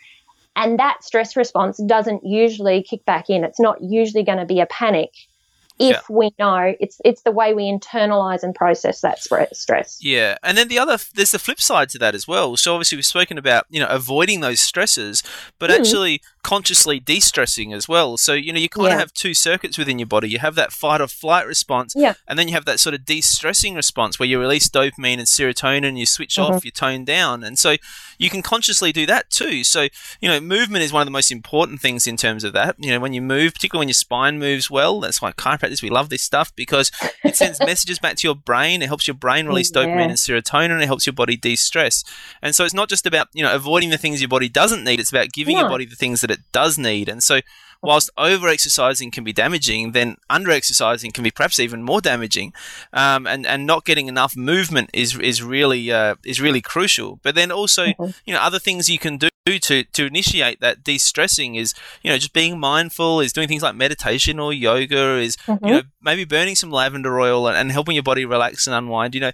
And 0.56 0.78
that 0.78 1.04
stress 1.04 1.36
response 1.36 1.78
doesn't 1.78 2.24
usually 2.24 2.82
kick 2.82 3.04
back 3.04 3.30
in. 3.30 3.44
It's 3.44 3.60
not 3.60 3.80
usually 3.80 4.24
going 4.24 4.38
to 4.38 4.44
be 4.44 4.60
a 4.60 4.66
panic 4.66 5.10
if 5.80 5.96
yeah. 5.96 6.00
we 6.10 6.30
know 6.38 6.74
it's 6.78 7.00
it's 7.06 7.22
the 7.22 7.30
way 7.30 7.54
we 7.54 7.62
internalize 7.62 8.42
and 8.42 8.54
process 8.54 9.00
that 9.00 9.18
stress. 9.52 9.98
Yeah, 10.04 10.36
and 10.42 10.58
then 10.58 10.68
the 10.68 10.78
other 10.78 10.98
there's 11.14 11.30
the 11.30 11.38
flip 11.38 11.58
side 11.58 11.88
to 11.90 11.98
that 11.98 12.14
as 12.14 12.28
well. 12.28 12.54
So 12.58 12.74
obviously 12.74 12.96
we've 12.96 13.06
spoken 13.06 13.38
about 13.38 13.64
you 13.70 13.80
know 13.80 13.86
avoiding 13.86 14.40
those 14.40 14.60
stresses, 14.60 15.22
but 15.58 15.70
mm. 15.70 15.78
actually 15.78 16.20
consciously 16.42 17.00
de-stressing 17.00 17.72
as 17.72 17.88
well. 17.88 18.16
So 18.16 18.32
you 18.34 18.52
know 18.52 18.58
you 18.58 18.68
kind 18.68 18.88
yeah. 18.88 18.94
of 18.94 19.00
have 19.00 19.12
two 19.12 19.34
circuits 19.34 19.78
within 19.78 19.98
your 19.98 20.06
body. 20.06 20.28
You 20.28 20.38
have 20.38 20.54
that 20.54 20.72
fight 20.72 21.00
or 21.00 21.08
flight 21.08 21.46
response, 21.46 21.94
yeah. 21.96 22.14
and 22.28 22.38
then 22.38 22.48
you 22.48 22.54
have 22.54 22.64
that 22.66 22.80
sort 22.80 22.94
of 22.94 23.04
de-stressing 23.04 23.74
response 23.74 24.18
where 24.18 24.28
you 24.28 24.38
release 24.38 24.68
dopamine 24.68 25.18
and 25.18 25.26
serotonin, 25.26 25.98
you 25.98 26.06
switch 26.06 26.36
mm-hmm. 26.36 26.54
off, 26.54 26.64
you 26.64 26.70
tone 26.70 27.04
down, 27.04 27.42
and 27.42 27.58
so 27.58 27.76
you 28.18 28.30
can 28.30 28.42
consciously 28.42 28.92
do 28.92 29.06
that 29.06 29.30
too. 29.30 29.64
So 29.64 29.88
you 30.20 30.28
know 30.28 30.40
movement 30.40 30.84
is 30.84 30.92
one 30.92 31.02
of 31.02 31.06
the 31.06 31.12
most 31.12 31.30
important 31.30 31.80
things 31.80 32.06
in 32.06 32.16
terms 32.16 32.44
of 32.44 32.52
that. 32.52 32.76
You 32.78 32.90
know 32.90 33.00
when 33.00 33.12
you 33.12 33.22
move, 33.22 33.54
particularly 33.54 33.82
when 33.82 33.88
your 33.88 33.94
spine 33.94 34.38
moves 34.38 34.70
well, 34.70 35.00
that's 35.00 35.22
why 35.22 35.32
chiropractic 35.32 35.70
this. 35.70 35.82
We 35.82 35.90
love 35.90 36.08
this 36.10 36.22
stuff 36.22 36.54
because 36.54 36.90
it 37.24 37.36
sends 37.36 37.58
messages 37.64 37.98
back 37.98 38.16
to 38.16 38.28
your 38.28 38.34
brain. 38.34 38.82
It 38.82 38.86
helps 38.86 39.06
your 39.06 39.14
brain 39.14 39.46
release 39.46 39.70
yeah. 39.74 39.82
dopamine 39.82 40.08
and 40.08 40.12
serotonin. 40.12 40.82
It 40.82 40.86
helps 40.86 41.06
your 41.06 41.14
body 41.14 41.36
de-stress. 41.36 42.04
And 42.42 42.54
so 42.54 42.64
it's 42.64 42.74
not 42.74 42.88
just 42.88 43.06
about 43.06 43.28
you 43.32 43.42
know 43.42 43.54
avoiding 43.54 43.90
the 43.90 43.98
things 43.98 44.20
your 44.20 44.28
body 44.28 44.48
doesn't 44.48 44.84
need. 44.84 45.00
It's 45.00 45.10
about 45.10 45.32
giving 45.32 45.56
your 45.56 45.68
body 45.68 45.84
the 45.84 45.96
things 45.96 46.20
that 46.20 46.29
it 46.30 46.40
does 46.52 46.78
need. 46.78 47.08
And 47.08 47.22
so 47.22 47.40
whilst 47.82 48.10
over 48.16 48.48
exercising 48.48 49.10
can 49.10 49.24
be 49.24 49.32
damaging, 49.32 49.92
then 49.92 50.16
under 50.28 50.50
exercising 50.50 51.12
can 51.12 51.24
be 51.24 51.30
perhaps 51.30 51.58
even 51.58 51.82
more 51.82 52.00
damaging. 52.00 52.52
Um, 52.92 53.26
and 53.26 53.46
and 53.46 53.66
not 53.66 53.84
getting 53.84 54.08
enough 54.08 54.36
movement 54.36 54.90
is 54.92 55.18
is 55.18 55.42
really 55.42 55.90
uh, 55.90 56.16
is 56.24 56.40
really 56.40 56.60
crucial. 56.60 57.20
But 57.22 57.34
then 57.34 57.50
also, 57.50 57.86
mm-hmm. 57.86 58.10
you 58.24 58.34
know, 58.34 58.40
other 58.40 58.58
things 58.58 58.88
you 58.88 58.98
can 58.98 59.16
do 59.18 59.30
to 59.46 59.84
to 59.84 60.06
initiate 60.06 60.60
that 60.60 60.84
de-stressing 60.84 61.54
is 61.54 61.74
you 62.02 62.10
know 62.10 62.18
just 62.18 62.32
being 62.32 62.60
mindful 62.60 63.20
is 63.20 63.32
doing 63.32 63.48
things 63.48 63.62
like 63.62 63.74
meditation 63.74 64.38
or 64.38 64.52
yoga 64.52 65.16
is 65.16 65.36
mm-hmm. 65.38 65.64
you 65.66 65.72
know 65.72 65.82
maybe 66.02 66.24
burning 66.24 66.54
some 66.54 66.70
lavender 66.70 67.18
oil 67.18 67.48
and, 67.48 67.56
and 67.56 67.72
helping 67.72 67.94
your 67.94 68.02
body 68.02 68.24
relax 68.24 68.66
and 68.66 68.76
unwind 68.76 69.14
you 69.14 69.20
know 69.20 69.32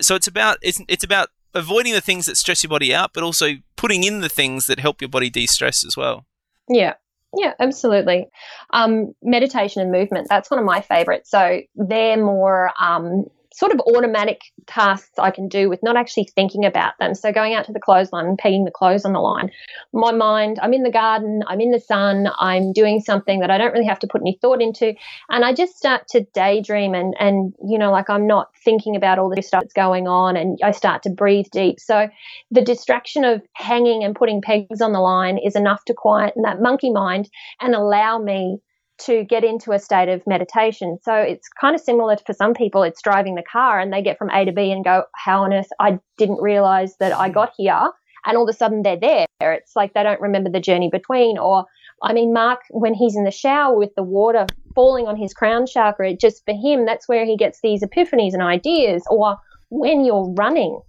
so 0.00 0.14
it's 0.14 0.28
about 0.28 0.58
it's 0.62 0.80
it's 0.88 1.04
about 1.04 1.28
avoiding 1.54 1.92
the 1.92 2.00
things 2.00 2.26
that 2.26 2.36
stress 2.36 2.62
your 2.62 2.68
body 2.68 2.94
out 2.94 3.12
but 3.12 3.24
also 3.24 3.54
putting 3.76 4.04
in 4.04 4.20
the 4.20 4.28
things 4.28 4.66
that 4.66 4.78
help 4.78 5.02
your 5.02 5.08
body 5.08 5.28
de-stress 5.28 5.84
as 5.84 5.96
well 5.96 6.24
yeah 6.68 6.94
yeah, 7.36 7.52
absolutely. 7.60 8.28
Um, 8.72 9.14
meditation 9.22 9.82
and 9.82 9.92
movement, 9.92 10.28
that's 10.30 10.50
one 10.50 10.58
of 10.58 10.64
my 10.64 10.80
favorites. 10.80 11.30
So 11.30 11.60
they're 11.74 12.16
more 12.16 12.70
um, 12.80 13.26
sort 13.58 13.72
of 13.72 13.80
automatic 13.80 14.40
tasks 14.68 15.18
I 15.18 15.32
can 15.32 15.48
do 15.48 15.68
with 15.68 15.82
not 15.82 15.96
actually 15.96 16.28
thinking 16.32 16.64
about 16.64 16.92
them. 17.00 17.14
So 17.14 17.32
going 17.32 17.54
out 17.54 17.64
to 17.64 17.72
the 17.72 17.80
clothesline 17.80 18.26
and 18.26 18.38
pegging 18.38 18.64
the 18.64 18.70
clothes 18.70 19.04
on 19.04 19.12
the 19.12 19.18
line. 19.18 19.50
My 19.92 20.12
mind, 20.12 20.60
I'm 20.62 20.72
in 20.72 20.84
the 20.84 20.92
garden, 20.92 21.42
I'm 21.48 21.60
in 21.60 21.72
the 21.72 21.80
sun, 21.80 22.28
I'm 22.38 22.72
doing 22.72 23.00
something 23.00 23.40
that 23.40 23.50
I 23.50 23.58
don't 23.58 23.72
really 23.72 23.86
have 23.86 23.98
to 24.00 24.06
put 24.06 24.20
any 24.20 24.38
thought 24.40 24.62
into. 24.62 24.94
And 25.28 25.44
I 25.44 25.52
just 25.52 25.76
start 25.76 26.06
to 26.10 26.24
daydream 26.34 26.94
and, 26.94 27.16
and 27.18 27.52
you 27.68 27.78
know, 27.78 27.90
like 27.90 28.08
I'm 28.08 28.28
not 28.28 28.50
thinking 28.64 28.94
about 28.94 29.18
all 29.18 29.28
this 29.34 29.48
stuff 29.48 29.62
that's 29.62 29.74
going 29.74 30.06
on 30.06 30.36
and 30.36 30.60
I 30.62 30.70
start 30.70 31.02
to 31.02 31.10
breathe 31.10 31.46
deep. 31.50 31.80
So 31.80 32.08
the 32.52 32.62
distraction 32.62 33.24
of 33.24 33.42
hanging 33.54 34.04
and 34.04 34.14
putting 34.14 34.40
pegs 34.40 34.80
on 34.80 34.92
the 34.92 35.00
line 35.00 35.36
is 35.36 35.56
enough 35.56 35.84
to 35.86 35.94
quieten 35.94 36.42
that 36.42 36.62
monkey 36.62 36.92
mind 36.92 37.28
and 37.60 37.74
allow 37.74 38.20
me 38.20 38.58
to 38.98 39.24
get 39.24 39.44
into 39.44 39.72
a 39.72 39.78
state 39.78 40.08
of 40.08 40.26
meditation. 40.26 40.98
So 41.02 41.14
it's 41.14 41.48
kind 41.48 41.74
of 41.74 41.80
similar 41.80 42.16
to, 42.16 42.24
for 42.24 42.32
some 42.32 42.54
people, 42.54 42.82
it's 42.82 43.02
driving 43.02 43.34
the 43.34 43.42
car 43.42 43.78
and 43.78 43.92
they 43.92 44.02
get 44.02 44.18
from 44.18 44.30
A 44.30 44.44
to 44.44 44.52
B 44.52 44.70
and 44.72 44.84
go, 44.84 45.04
How 45.14 45.44
on 45.44 45.52
earth? 45.52 45.68
I 45.80 45.98
didn't 46.16 46.42
realize 46.42 46.96
that 46.98 47.12
I 47.12 47.28
got 47.28 47.52
here. 47.56 47.90
And 48.26 48.36
all 48.36 48.48
of 48.48 48.52
a 48.52 48.56
sudden 48.56 48.82
they're 48.82 48.98
there. 48.98 49.26
It's 49.40 49.76
like 49.76 49.94
they 49.94 50.02
don't 50.02 50.20
remember 50.20 50.50
the 50.50 50.60
journey 50.60 50.90
between. 50.90 51.38
Or, 51.38 51.64
I 52.02 52.12
mean, 52.12 52.32
Mark, 52.32 52.60
when 52.70 52.94
he's 52.94 53.16
in 53.16 53.24
the 53.24 53.30
shower 53.30 53.76
with 53.76 53.94
the 53.94 54.02
water 54.02 54.46
falling 54.74 55.06
on 55.06 55.16
his 55.16 55.32
crown 55.32 55.66
chakra, 55.66 56.14
just 56.14 56.44
for 56.44 56.52
him, 56.52 56.84
that's 56.84 57.08
where 57.08 57.24
he 57.24 57.36
gets 57.36 57.60
these 57.62 57.82
epiphanies 57.82 58.34
and 58.34 58.42
ideas. 58.42 59.02
Or 59.08 59.38
when 59.70 60.04
you're 60.04 60.34
running, 60.36 60.80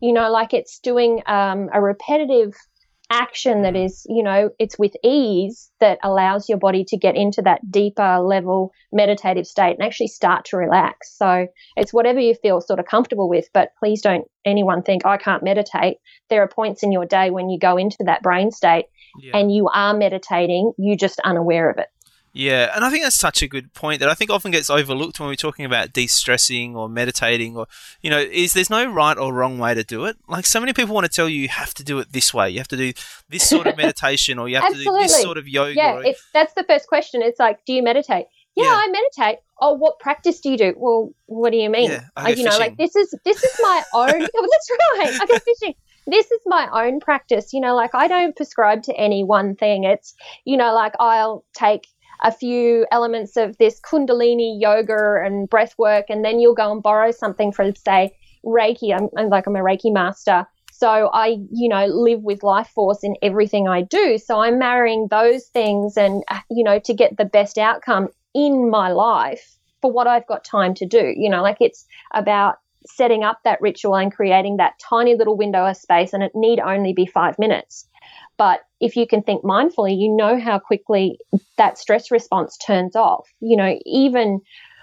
you 0.00 0.12
know, 0.12 0.30
like 0.30 0.52
it's 0.52 0.78
doing 0.80 1.22
um, 1.26 1.70
a 1.72 1.80
repetitive 1.80 2.54
action 3.10 3.62
that 3.62 3.74
mm. 3.74 3.90
you 4.06 4.22
know, 4.22 4.50
it's 4.58 4.78
with 4.78 4.92
ease 5.02 5.70
that 5.80 5.98
allows 6.02 6.48
your 6.48 6.58
body 6.58 6.84
to 6.84 6.96
get 6.96 7.16
into 7.16 7.42
that 7.42 7.60
deeper 7.70 8.18
level 8.20 8.72
meditative 8.92 9.46
state 9.46 9.76
and 9.78 9.82
actually 9.82 10.08
start 10.08 10.44
to 10.46 10.56
relax. 10.56 11.16
So 11.16 11.46
it's 11.76 11.92
whatever 11.92 12.20
you 12.20 12.34
feel 12.34 12.60
sort 12.60 12.80
of 12.80 12.86
comfortable 12.86 13.28
with, 13.28 13.48
but 13.52 13.70
please 13.78 14.00
don't 14.02 14.24
anyone 14.44 14.82
think 14.82 15.04
I 15.04 15.16
can't 15.16 15.42
meditate. 15.42 15.98
There 16.30 16.42
are 16.42 16.48
points 16.48 16.82
in 16.82 16.92
your 16.92 17.06
day 17.06 17.30
when 17.30 17.48
you 17.48 17.58
go 17.58 17.76
into 17.76 17.98
that 18.06 18.22
brain 18.22 18.50
state 18.50 18.86
yeah. 19.20 19.36
and 19.36 19.52
you 19.52 19.68
are 19.72 19.94
meditating, 19.94 20.72
you're 20.78 20.96
just 20.96 21.20
unaware 21.20 21.70
of 21.70 21.78
it. 21.78 21.88
Yeah, 22.36 22.72
and 22.74 22.84
I 22.84 22.90
think 22.90 23.04
that's 23.04 23.14
such 23.14 23.42
a 23.42 23.48
good 23.48 23.72
point 23.74 24.00
that 24.00 24.08
I 24.08 24.14
think 24.14 24.28
often 24.28 24.50
gets 24.50 24.68
overlooked 24.68 25.20
when 25.20 25.28
we're 25.28 25.36
talking 25.36 25.64
about 25.64 25.92
de-stressing 25.92 26.74
or 26.74 26.88
meditating 26.88 27.56
or 27.56 27.68
you 28.02 28.10
know, 28.10 28.18
is 28.18 28.54
there's 28.54 28.68
no 28.68 28.84
right 28.90 29.16
or 29.16 29.32
wrong 29.32 29.56
way 29.58 29.72
to 29.72 29.84
do 29.84 30.04
it. 30.06 30.16
Like 30.26 30.44
so 30.44 30.58
many 30.58 30.72
people 30.72 30.96
want 30.96 31.04
to 31.04 31.12
tell 31.12 31.28
you 31.28 31.40
you 31.40 31.48
have 31.48 31.72
to 31.74 31.84
do 31.84 32.00
it 32.00 32.12
this 32.12 32.34
way. 32.34 32.50
You 32.50 32.58
have 32.58 32.68
to 32.68 32.76
do 32.76 32.92
this 33.28 33.48
sort 33.48 33.68
of 33.68 33.76
meditation 33.76 34.40
or 34.40 34.48
you 34.48 34.56
have 34.56 34.72
to 34.72 34.82
do 34.82 34.92
this 34.94 35.22
sort 35.22 35.38
of 35.38 35.46
yoga. 35.46 35.74
Yeah, 35.74 35.94
or... 35.94 36.04
that's 36.32 36.52
the 36.54 36.64
first 36.64 36.88
question. 36.88 37.22
It's 37.22 37.38
like, 37.38 37.64
do 37.66 37.72
you 37.72 37.84
meditate? 37.84 38.26
Yeah, 38.56 38.64
yeah, 38.64 38.70
I 38.70 38.88
meditate. 38.88 39.38
Oh, 39.60 39.74
what 39.74 40.00
practice 40.00 40.40
do 40.40 40.50
you 40.50 40.58
do? 40.58 40.74
Well, 40.76 41.10
what 41.26 41.50
do 41.50 41.56
you 41.56 41.70
mean? 41.70 41.90
Yeah, 41.90 42.04
I 42.16 42.32
uh, 42.32 42.34
you 42.34 42.42
know, 42.42 42.58
like 42.58 42.76
this 42.76 42.96
is 42.96 43.14
this 43.24 43.44
is 43.44 43.60
my 43.62 43.82
own. 43.94 44.26
oh, 44.36 44.48
that's 44.50 44.70
right. 44.98 45.20
I 45.22 45.26
go 45.26 45.38
fishing 45.38 45.74
this 46.06 46.30
is 46.30 46.40
my 46.46 46.68
own 46.72 47.00
practice. 47.00 47.52
You 47.52 47.60
know, 47.60 47.74
like 47.74 47.94
I 47.94 48.08
don't 48.08 48.36
prescribe 48.36 48.82
to 48.84 48.94
any 48.94 49.24
one 49.24 49.56
thing. 49.56 49.84
It's, 49.84 50.14
you 50.44 50.56
know, 50.56 50.74
like 50.74 50.94
I'll 51.00 51.44
take 51.54 51.86
a 52.22 52.32
few 52.32 52.86
elements 52.90 53.36
of 53.36 53.56
this 53.58 53.80
Kundalini 53.80 54.60
yoga 54.60 55.22
and 55.24 55.48
breath 55.48 55.74
work, 55.78 56.06
and 56.08 56.24
then 56.24 56.40
you'll 56.40 56.54
go 56.54 56.72
and 56.72 56.82
borrow 56.82 57.10
something 57.10 57.52
from, 57.52 57.74
say, 57.74 58.16
Reiki. 58.44 58.94
I'm, 58.94 59.08
I'm 59.16 59.28
like, 59.28 59.46
I'm 59.46 59.56
a 59.56 59.60
Reiki 59.60 59.92
master. 59.92 60.46
So 60.72 61.08
I, 61.12 61.36
you 61.52 61.68
know, 61.68 61.86
live 61.86 62.22
with 62.22 62.42
life 62.42 62.68
force 62.68 63.04
in 63.04 63.14
everything 63.22 63.68
I 63.68 63.82
do. 63.82 64.18
So 64.18 64.40
I'm 64.40 64.58
marrying 64.58 65.06
those 65.08 65.46
things 65.46 65.96
and, 65.96 66.24
uh, 66.28 66.40
you 66.50 66.64
know, 66.64 66.78
to 66.80 66.92
get 66.92 67.16
the 67.16 67.24
best 67.24 67.58
outcome 67.58 68.08
in 68.34 68.70
my 68.70 68.90
life 68.90 69.56
for 69.80 69.92
what 69.92 70.08
I've 70.08 70.26
got 70.26 70.44
time 70.44 70.74
to 70.74 70.86
do. 70.86 71.14
You 71.16 71.30
know, 71.30 71.42
like 71.42 71.58
it's 71.60 71.86
about 72.12 72.56
setting 72.86 73.22
up 73.22 73.38
that 73.44 73.60
ritual 73.60 73.96
and 73.96 74.12
creating 74.12 74.56
that 74.56 74.78
tiny 74.78 75.14
little 75.14 75.36
window 75.36 75.64
of 75.64 75.76
space, 75.76 76.12
and 76.12 76.22
it 76.22 76.32
need 76.34 76.58
only 76.58 76.92
be 76.92 77.06
five 77.06 77.38
minutes. 77.38 77.88
But 78.36 78.60
if 78.84 78.96
you 78.96 79.06
can 79.06 79.22
think 79.22 79.42
mindfully, 79.42 79.98
you 79.98 80.14
know 80.14 80.38
how 80.38 80.58
quickly 80.58 81.18
that 81.56 81.78
stress 81.78 82.10
response 82.10 82.58
turns 82.58 82.94
off. 82.94 83.26
You 83.40 83.56
know, 83.56 83.78
even 83.86 84.40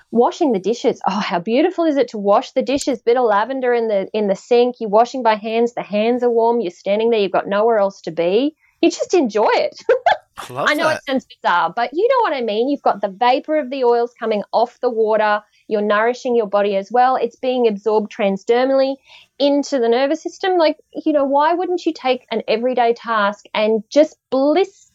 washing 0.09 0.53
the 0.53 0.59
dishes. 0.59 0.99
Oh, 1.07 1.19
how 1.19 1.37
beautiful 1.37 1.85
is 1.85 1.97
it 1.97 2.07
to 2.09 2.17
wash 2.17 2.51
the 2.51 2.63
dishes? 2.63 3.03
Bit 3.03 3.17
of 3.17 3.25
lavender 3.25 3.75
in 3.75 3.89
the 3.89 4.09
in 4.11 4.27
the 4.27 4.35
sink. 4.35 4.77
You're 4.79 4.89
washing 4.89 5.21
by 5.21 5.35
hands. 5.35 5.75
The 5.75 5.83
hands 5.83 6.23
are 6.23 6.31
warm. 6.31 6.61
You're 6.61 6.71
standing 6.71 7.11
there. 7.11 7.19
You've 7.19 7.31
got 7.31 7.47
nowhere 7.47 7.77
else 7.77 8.01
to 8.01 8.11
be. 8.11 8.55
You 8.81 8.89
just 8.89 9.13
enjoy 9.13 9.51
it. 9.53 9.79
I, 10.49 10.65
I 10.69 10.73
know 10.73 10.87
that. 10.87 10.97
it 10.97 11.03
sounds 11.05 11.25
bizarre, 11.25 11.71
but 11.75 11.91
you 11.93 12.07
know 12.07 12.21
what 12.23 12.33
I 12.33 12.41
mean. 12.41 12.69
You've 12.69 12.81
got 12.81 13.01
the 13.01 13.09
vapor 13.09 13.57
of 13.59 13.69
the 13.69 13.83
oils 13.83 14.15
coming 14.19 14.41
off 14.51 14.79
the 14.79 14.89
water. 14.89 15.43
You're 15.71 15.81
nourishing 15.81 16.36
your 16.36 16.47
body 16.47 16.75
as 16.75 16.91
well. 16.91 17.15
It's 17.15 17.38
being 17.38 17.65
absorbed 17.65 18.12
transdermally 18.12 18.95
into 19.39 19.79
the 19.79 19.88
nervous 19.88 20.21
system. 20.21 20.57
Like, 20.57 20.75
you 21.05 21.13
know, 21.13 21.23
why 21.23 21.53
wouldn't 21.53 21.86
you 21.86 21.93
take 21.93 22.27
an 22.29 22.43
everyday 22.45 22.93
task 22.93 23.45
and 23.53 23.81
just 23.89 24.17
bliss, 24.29 24.91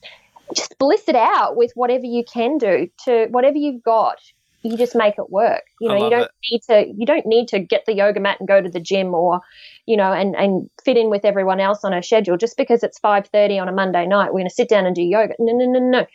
just 0.54 0.76
bliss 0.78 1.08
it 1.08 1.16
out 1.16 1.56
with 1.56 1.72
whatever 1.76 2.04
you 2.04 2.24
can 2.30 2.58
do 2.58 2.90
to 3.06 3.26
whatever 3.30 3.56
you've 3.56 3.82
got? 3.82 4.18
You 4.60 4.76
just 4.76 4.94
make 4.94 5.14
it 5.16 5.30
work. 5.30 5.62
You 5.80 5.88
know, 5.88 6.04
you 6.04 6.10
don't 6.10 6.22
it. 6.24 6.30
need 6.50 6.62
to. 6.68 6.92
You 6.94 7.06
don't 7.06 7.24
need 7.24 7.48
to 7.48 7.58
get 7.60 7.86
the 7.86 7.94
yoga 7.94 8.20
mat 8.20 8.36
and 8.40 8.48
go 8.48 8.60
to 8.60 8.68
the 8.68 8.80
gym, 8.80 9.14
or 9.14 9.40
you 9.86 9.96
know, 9.96 10.12
and 10.12 10.34
and 10.36 10.68
fit 10.84 10.98
in 10.98 11.08
with 11.08 11.24
everyone 11.24 11.60
else 11.60 11.84
on 11.84 11.94
a 11.94 12.02
schedule 12.02 12.36
just 12.36 12.56
because 12.56 12.82
it's 12.82 12.98
five 12.98 13.28
thirty 13.28 13.58
on 13.58 13.68
a 13.68 13.72
Monday 13.72 14.06
night. 14.06 14.34
We're 14.34 14.40
going 14.40 14.48
to 14.48 14.54
sit 14.54 14.68
down 14.68 14.84
and 14.84 14.94
do 14.94 15.02
yoga. 15.02 15.34
No, 15.38 15.56
no, 15.56 15.64
no, 15.66 15.78
no 15.78 16.06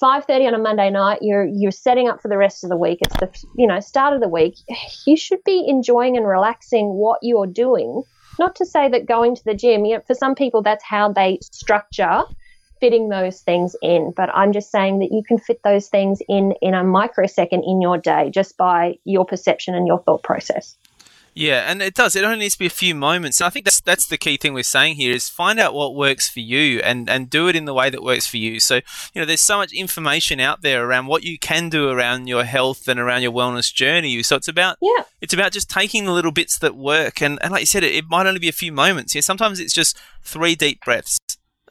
5:30 0.00 0.46
on 0.46 0.54
a 0.54 0.58
Monday 0.58 0.90
night, 0.90 1.18
you're 1.22 1.44
you're 1.44 1.70
setting 1.70 2.08
up 2.08 2.22
for 2.22 2.28
the 2.28 2.38
rest 2.38 2.64
of 2.64 2.70
the 2.70 2.76
week. 2.76 2.98
It's 3.02 3.16
the 3.18 3.30
you 3.56 3.66
know 3.66 3.80
start 3.80 4.14
of 4.14 4.20
the 4.20 4.28
week. 4.28 4.54
You 5.06 5.16
should 5.16 5.42
be 5.44 5.64
enjoying 5.66 6.16
and 6.16 6.26
relaxing 6.26 6.94
what 6.94 7.18
you're 7.22 7.46
doing. 7.46 8.02
Not 8.38 8.54
to 8.56 8.66
say 8.66 8.88
that 8.88 9.06
going 9.06 9.34
to 9.34 9.44
the 9.44 9.54
gym, 9.54 9.84
you 9.84 9.96
know, 9.96 10.02
for 10.06 10.14
some 10.14 10.34
people 10.34 10.62
that's 10.62 10.84
how 10.84 11.12
they 11.12 11.38
structure 11.42 12.22
fitting 12.80 13.08
those 13.08 13.40
things 13.40 13.74
in. 13.82 14.12
But 14.16 14.30
I'm 14.32 14.52
just 14.52 14.70
saying 14.70 15.00
that 15.00 15.10
you 15.10 15.22
can 15.26 15.38
fit 15.38 15.60
those 15.64 15.88
things 15.88 16.20
in 16.28 16.52
in 16.62 16.74
a 16.74 16.84
microsecond 16.84 17.64
in 17.66 17.80
your 17.80 17.98
day 17.98 18.30
just 18.30 18.56
by 18.56 18.98
your 19.04 19.24
perception 19.24 19.74
and 19.74 19.86
your 19.86 19.98
thought 20.00 20.22
process. 20.22 20.76
Yeah, 21.38 21.70
and 21.70 21.80
it 21.80 21.94
does. 21.94 22.16
It 22.16 22.24
only 22.24 22.40
needs 22.40 22.54
to 22.54 22.58
be 22.58 22.66
a 22.66 22.70
few 22.70 22.96
moments. 22.96 23.40
And 23.40 23.46
I 23.46 23.50
think 23.50 23.64
that's 23.64 23.80
that's 23.80 24.06
the 24.06 24.18
key 24.18 24.36
thing 24.36 24.54
we're 24.54 24.64
saying 24.64 24.96
here 24.96 25.14
is 25.14 25.28
find 25.28 25.60
out 25.60 25.72
what 25.72 25.94
works 25.94 26.28
for 26.28 26.40
you 26.40 26.80
and 26.80 27.08
and 27.08 27.30
do 27.30 27.46
it 27.46 27.54
in 27.54 27.64
the 27.64 27.72
way 27.72 27.90
that 27.90 28.02
works 28.02 28.26
for 28.26 28.38
you. 28.38 28.58
So, 28.58 28.76
you 29.14 29.20
know, 29.20 29.24
there's 29.24 29.40
so 29.40 29.56
much 29.56 29.72
information 29.72 30.40
out 30.40 30.62
there 30.62 30.84
around 30.84 31.06
what 31.06 31.22
you 31.22 31.38
can 31.38 31.68
do 31.68 31.90
around 31.90 32.26
your 32.26 32.42
health 32.42 32.88
and 32.88 32.98
around 32.98 33.22
your 33.22 33.30
wellness 33.30 33.72
journey. 33.72 34.20
So 34.24 34.34
it's 34.34 34.48
about 34.48 34.78
yeah. 34.80 35.04
it's 35.20 35.32
about 35.32 35.52
just 35.52 35.70
taking 35.70 36.06
the 36.06 36.12
little 36.12 36.32
bits 36.32 36.58
that 36.58 36.74
work 36.74 37.22
and, 37.22 37.38
and 37.40 37.52
like 37.52 37.60
you 37.60 37.66
said, 37.66 37.84
it, 37.84 37.94
it 37.94 38.06
might 38.08 38.26
only 38.26 38.40
be 38.40 38.48
a 38.48 38.52
few 38.52 38.72
moments. 38.72 39.14
Yeah, 39.14 39.20
sometimes 39.20 39.60
it's 39.60 39.72
just 39.72 39.96
three 40.24 40.56
deep 40.56 40.84
breaths. 40.84 41.20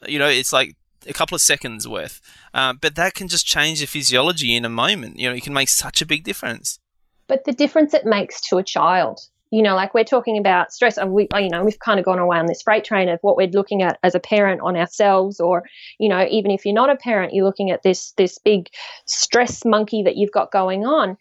You 0.08 0.18
know, 0.18 0.30
it's 0.30 0.54
like 0.54 0.78
a 1.06 1.14
couple 1.14 1.36
of 1.36 1.42
seconds 1.42 1.86
worth. 1.86 2.22
Uh, 2.54 2.72
but 2.72 2.96
that 2.96 3.16
can 3.16 3.28
just 3.28 3.46
change 3.46 3.82
the 3.82 3.86
physiology 3.86 4.56
in 4.56 4.64
a 4.64 4.70
moment. 4.70 5.20
You 5.20 5.28
know, 5.28 5.36
it 5.36 5.44
can 5.44 5.54
make 5.54 5.68
such 5.68 6.02
a 6.02 6.06
big 6.06 6.24
difference. 6.24 6.80
But 7.28 7.44
the 7.44 7.52
difference 7.52 7.94
it 7.94 8.06
makes 8.06 8.40
to 8.50 8.58
a 8.58 8.64
child, 8.64 9.20
you 9.52 9.62
know, 9.62 9.76
like 9.76 9.94
we're 9.94 10.04
talking 10.04 10.38
about 10.38 10.74
stress, 10.74 10.98
we, 11.06 11.28
you 11.36 11.50
know, 11.50 11.64
we've 11.64 11.80
kind 11.80 12.00
of 12.00 12.06
gone 12.06 12.20
away 12.20 12.38
on 12.38 12.46
this 12.46 12.62
freight 12.62 12.84
train 12.84 13.10
of 13.10 13.20
what 13.22 13.38
we're 13.38 13.48
looking 13.48 13.82
at 13.82 13.98
as 14.04 14.16
a 14.16 14.20
parent 14.20 14.62
on 14.62 14.76
ourselves, 14.76 15.40
or, 15.40 15.64
you 16.00 16.10
know, 16.10 16.26
even 16.30 16.52
if 16.52 16.66
you're 16.66 16.74
not 16.74 16.90
a 16.90 16.96
parent, 16.96 17.34
you're 17.34 17.46
looking 17.46 17.72
at 17.72 17.84
this 17.84 18.12
this 18.18 18.38
big 18.40 18.70
stress 19.06 19.64
monkey 19.66 20.04
that 20.04 20.18
you've 20.18 20.32
got 20.32 20.52
going 20.52 20.86
on. 20.86 21.18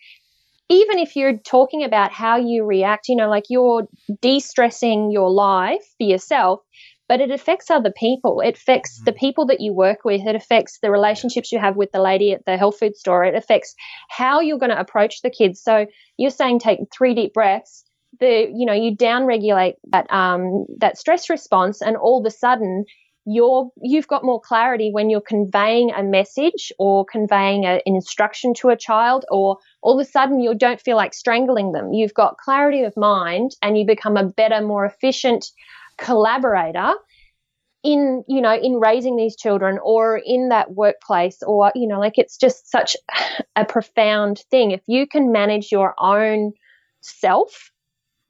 Even 0.69 0.99
if 0.99 1.15
you're 1.15 1.37
talking 1.37 1.85
about 1.85 2.11
how 2.11 2.37
you 2.37 2.65
react, 2.65 3.09
you 3.09 3.15
know, 3.15 3.29
like 3.29 3.45
you're 3.49 3.87
de-stressing 4.21 5.13
your 5.13 5.31
life 5.31 5.85
for 5.97 6.03
yourself, 6.05 6.61
but 7.09 7.21
it 7.21 7.31
affects 7.31 7.71
other 7.71 7.93
people. 7.93 8.41
It 8.41 8.57
affects 8.57 9.01
the 9.05 9.13
mm. 9.13 9.17
people 9.17 9.47
that 9.47 9.61
you 9.61 9.73
work 9.73 10.05
with. 10.05 10.27
It 10.27 10.35
affects 10.35 10.81
the 10.81 10.91
relationships 10.91 11.53
you 11.53 11.61
have 11.61 11.77
with 11.77 11.93
the 11.93 12.03
lady 12.03 12.33
at 12.33 12.45
the 12.47 12.57
health 12.57 12.81
food 12.81 12.97
store. 12.97 13.25
It 13.25 13.37
affects 13.37 13.77
how 14.09 14.41
you're 14.41 14.59
going 14.59 14.73
to 14.73 14.81
approach 14.81 15.23
the 15.23 15.31
kids. 15.31 15.63
So 15.63 15.87
you're 16.17 16.31
saying 16.31 16.59
take 16.59 16.81
three 16.93 17.15
deep 17.15 17.33
breaths. 17.33 17.85
The 18.21 18.51
you 18.55 18.67
know 18.67 18.73
you 18.73 18.95
down 18.95 19.27
regulate 19.27 19.77
that 19.91 20.11
um, 20.13 20.67
that 20.79 20.99
stress 20.99 21.29
response, 21.29 21.83
and 21.83 21.97
all 21.97 22.21
of 22.21 22.27
a 22.27 22.31
sudden 22.31 22.85
you're 23.27 23.71
you've 23.83 24.07
got 24.07 24.25
more 24.25 24.41
clarity 24.41 24.91
when 24.93 25.11
you're 25.11 25.21
conveying 25.21 25.91
a 25.91 26.03
message 26.03 26.73
or 26.79 27.05
conveying 27.05 27.65
a, 27.65 27.83
an 27.85 27.97
instruction 27.97 28.55
to 28.55 28.69
a 28.69 28.77
child 28.77 29.25
or 29.31 29.59
all 29.83 29.99
of 29.99 30.07
a 30.07 30.09
sudden 30.09 30.39
you 30.39 30.55
don't 30.55 30.81
feel 30.81 30.97
like 30.97 31.13
strangling 31.13 31.73
them. 31.73 31.93
You've 31.93 32.15
got 32.15 32.39
clarity 32.39 32.85
of 32.85 32.97
mind 32.97 33.51
and 33.61 33.77
you 33.77 33.85
become 33.85 34.17
a 34.17 34.25
better 34.25 34.61
more 34.61 34.87
efficient 34.87 35.47
collaborator 35.99 36.95
in 37.83 38.23
you 38.29 38.41
know 38.41 38.55
in 38.55 38.75
raising 38.75 39.17
these 39.17 39.37
children 39.37 39.79
or 39.83 40.21
in 40.25 40.51
that 40.51 40.73
workplace 40.73 41.43
or 41.43 41.73
you 41.75 41.89
know 41.89 41.99
like 41.99 42.19
it's 42.19 42.37
just 42.37 42.71
such 42.71 42.97
a 43.57 43.65
profound 43.65 44.39
thing. 44.53 44.71
If 44.71 44.83
you 44.87 45.09
can 45.09 45.33
manage 45.33 45.73
your 45.73 45.95
own 45.99 46.53
self 47.01 47.73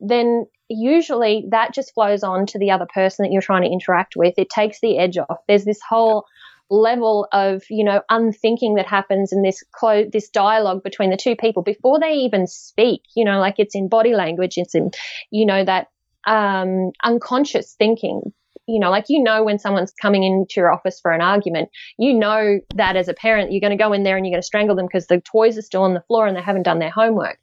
then 0.01 0.47
usually 0.69 1.47
that 1.51 1.73
just 1.73 1.95
flows 1.95 2.23
on 2.23 2.47
to 2.47 2.59
the 2.59 2.71
other 2.71 2.87
person 2.93 3.23
that 3.25 3.33
you're 3.33 3.43
trying 3.43 3.63
to 3.63 3.71
interact 3.71 4.15
with 4.17 4.35
it 4.37 4.51
takes 4.51 4.81
the 4.81 4.99
edge 4.99 5.17
off 5.17 5.39
there's 5.47 5.65
this 5.65 5.81
whole 5.89 6.27
level 6.69 7.29
of 7.31 7.63
you 7.71 7.85
know 7.85 8.03
unthinking 8.11 8.75
that 8.75 8.87
happens 8.87 9.33
in 9.33 9.43
this 9.43 9.63
clo- 9.71 10.09
this 10.13 10.29
dialogue 10.29 10.83
between 10.83 11.11
the 11.11 11.17
two 11.17 11.37
people 11.37 11.63
before 11.63 12.01
they 12.01 12.15
even 12.15 12.47
speak 12.47 13.03
you 13.15 13.25
know 13.25 13.39
like 13.39 13.55
it's 13.59 13.77
in 13.77 13.89
body 13.89 14.15
language 14.15 14.55
it's 14.57 14.75
in 14.75 14.91
you 15.31 15.47
know 15.47 15.65
that 15.65 15.89
um, 16.27 16.91
unconscious 17.03 17.75
thinking. 17.79 18.33
You 18.69 18.81
know, 18.81 18.91
like 18.91 19.05
you 19.09 19.23
know 19.23 19.45
when 19.45 19.61
someone's 19.61 19.93
coming 19.93 20.25
into 20.25 20.55
your 20.57 20.73
office 20.73 20.99
for 21.01 21.13
an 21.13 21.21
argument, 21.21 21.69
you 21.99 22.13
know 22.13 22.59
that 22.75 22.97
as 22.97 23.07
a 23.07 23.15
parent, 23.15 23.53
you're 23.53 23.61
going 23.61 23.77
to 23.77 23.83
go 23.83 23.93
in 23.93 24.03
there 24.03 24.17
and 24.17 24.27
you're 24.27 24.33
going 24.33 24.43
to 24.43 24.47
strangle 24.47 24.75
them 24.75 24.87
because 24.87 25.07
the 25.07 25.21
toys 25.21 25.57
are 25.57 25.63
still 25.63 25.85
on 25.85 25.95
the 25.95 26.03
floor 26.09 26.27
and 26.27 26.37
they 26.37 26.43
haven't 26.43 26.65
done 26.65 26.81
their 26.81 26.91
homework. 26.91 27.39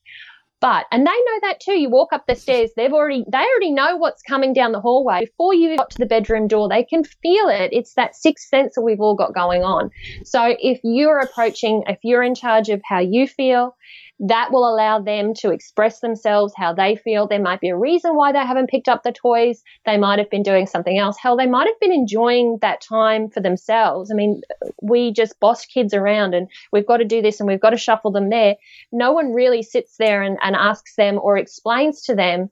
But 0.64 0.86
and 0.92 1.06
they 1.06 1.12
know 1.12 1.40
that 1.42 1.60
too. 1.60 1.74
You 1.74 1.90
walk 1.90 2.14
up 2.14 2.26
the 2.26 2.36
stairs, 2.36 2.72
they've 2.78 2.94
already 2.94 3.26
they 3.30 3.38
already 3.38 3.74
know 3.74 3.98
what's 3.98 4.22
coming 4.22 4.54
down 4.54 4.72
the 4.72 4.80
hallway 4.80 5.20
before 5.20 5.54
you 5.54 5.76
got 5.76 5.90
to 5.90 5.98
the 5.98 6.06
bedroom 6.06 6.48
door. 6.48 6.70
They 6.70 6.86
can 6.86 7.04
feel 7.04 7.50
it. 7.50 7.74
It's 7.74 7.96
that 7.96 8.16
sixth 8.16 8.48
sense 8.48 8.76
that 8.76 8.82
we've 8.82 9.02
all 9.02 9.14
got 9.14 9.36
going 9.36 9.64
on. 9.64 9.92
So 10.24 10.56
if 10.58 10.80
you're 10.82 11.20
approaching, 11.20 11.84
if 11.88 12.00
you're 12.02 12.24
in 12.24 12.34
charge 12.34 12.70
of 12.70 12.82
how 12.86 13.00
you 13.00 13.28
feel, 13.28 13.76
that 14.20 14.52
will 14.52 14.68
allow 14.70 15.00
them 15.02 15.34
to 15.34 15.52
express 15.52 16.00
themselves 16.00 16.54
how 16.56 16.74
they 16.74 16.96
feel. 16.96 17.28
There 17.28 17.42
might 17.42 17.60
be 17.60 17.70
a 17.70 17.78
reason 17.78 18.16
why 18.16 18.32
they 18.32 18.46
haven't 18.46 18.70
picked 18.70 18.88
up 18.88 19.04
the 19.04 19.12
toys. 19.12 19.64
They 19.86 19.98
might 19.98 20.20
have 20.20 20.30
been 20.30 20.44
doing 20.44 20.68
something 20.68 20.98
else. 20.98 21.18
Hell, 21.18 21.36
they 21.36 21.48
might 21.48 21.68
have 21.68 21.80
been 21.80 21.92
enjoying 21.92 22.60
that 22.62 22.82
time 22.82 23.30
for 23.30 23.42
themselves. 23.42 24.12
I 24.12 24.16
mean, 24.16 24.42
we 24.82 25.12
just 25.12 25.40
boss 25.40 25.66
kids 25.66 25.94
around 25.94 26.36
and 26.36 26.48
we've 26.72 26.88
got 26.88 26.98
to 26.98 27.06
do 27.06 27.22
this 27.22 27.40
and 27.40 27.48
we've 27.48 27.60
got 27.60 27.72
to 27.72 27.78
shuffle 27.78 28.12
them 28.12 28.30
there. 28.30 28.56
No 28.92 29.12
one 29.12 29.34
really 29.34 29.64
sits 29.64 29.96
there 29.98 30.22
and, 30.22 30.38
and 30.42 30.56
asks 30.56 30.96
them 30.96 31.20
or 31.22 31.38
explains 31.38 32.04
to 32.04 32.16
them 32.16 32.50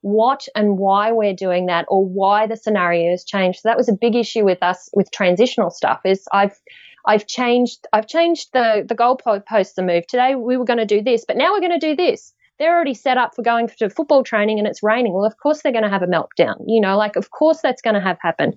what 0.00 0.46
and 0.54 0.76
why 0.76 1.12
we're 1.12 1.34
doing 1.34 1.66
that 1.66 1.86
or 1.88 2.04
why 2.04 2.46
the 2.46 2.58
scenario 2.58 3.10
has 3.10 3.24
changed. 3.24 3.60
So 3.60 3.68
that 3.70 3.78
was 3.78 3.88
a 3.88 3.94
big 3.94 4.14
issue 4.14 4.44
with 4.44 4.62
us 4.62 4.90
with 4.92 5.10
transitional 5.10 5.70
stuff 5.70 6.00
is 6.04 6.26
I've 6.30 6.60
I've 7.06 7.26
changed 7.26 7.86
I've 7.92 8.06
changed 8.06 8.50
the 8.52 8.84
the 8.86 8.94
goalposts 8.94 9.74
the 9.74 9.82
move. 9.82 10.06
Today 10.06 10.34
we 10.34 10.56
were 10.56 10.64
going 10.64 10.78
to 10.78 10.86
do 10.86 11.02
this, 11.02 11.24
but 11.26 11.36
now 11.36 11.52
we're 11.52 11.60
going 11.60 11.78
to 11.78 11.86
do 11.86 11.96
this. 11.96 12.32
They're 12.58 12.74
already 12.74 12.94
set 12.94 13.18
up 13.18 13.34
for 13.34 13.42
going 13.42 13.68
to 13.78 13.90
football 13.90 14.22
training 14.22 14.58
and 14.58 14.68
it's 14.68 14.82
raining. 14.82 15.12
Well, 15.12 15.24
of 15.24 15.36
course 15.38 15.62
they're 15.62 15.72
going 15.72 15.84
to 15.84 15.90
have 15.90 16.02
a 16.02 16.06
meltdown. 16.06 16.64
You 16.66 16.80
know, 16.80 16.96
like 16.96 17.16
of 17.16 17.30
course 17.30 17.60
that's 17.62 17.82
going 17.82 17.94
to 17.94 18.00
have 18.00 18.18
happen. 18.20 18.54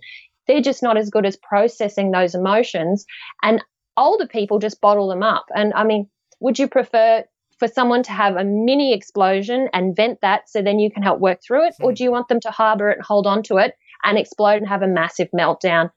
They're 0.47 0.61
just 0.61 0.83
not 0.83 0.97
as 0.97 1.09
good 1.09 1.25
as 1.25 1.37
processing 1.37 2.11
those 2.11 2.35
emotions 2.35 3.05
and 3.43 3.61
older 3.97 4.27
people 4.27 4.59
just 4.59 4.79
bottle 4.79 5.09
them 5.09 5.23
up. 5.23 5.45
And 5.53 5.73
I 5.73 5.83
mean, 5.83 6.07
would 6.39 6.59
you 6.59 6.67
prefer 6.67 7.23
for 7.59 7.67
someone 7.67 8.03
to 8.03 8.11
have 8.11 8.35
a 8.35 8.43
mini 8.43 8.93
explosion 8.93 9.67
and 9.73 9.95
vent 9.95 10.21
that 10.21 10.47
so 10.47 10.61
then 10.61 10.79
you 10.79 10.91
can 10.91 11.01
help 11.01 11.19
work 11.19 11.39
through 11.45 11.67
it? 11.67 11.75
Or 11.81 11.89
hmm. 11.89 11.95
do 11.95 12.03
you 12.03 12.11
want 12.11 12.27
them 12.27 12.39
to 12.41 12.51
harbor 12.51 12.91
it 12.91 12.97
and 12.97 13.05
hold 13.05 13.27
on 13.27 13.43
to 13.43 13.57
it 13.57 13.73
and 14.03 14.17
explode 14.17 14.57
and 14.57 14.67
have 14.67 14.83
a 14.83 14.87
massive 14.87 15.29
meltdown 15.37 15.89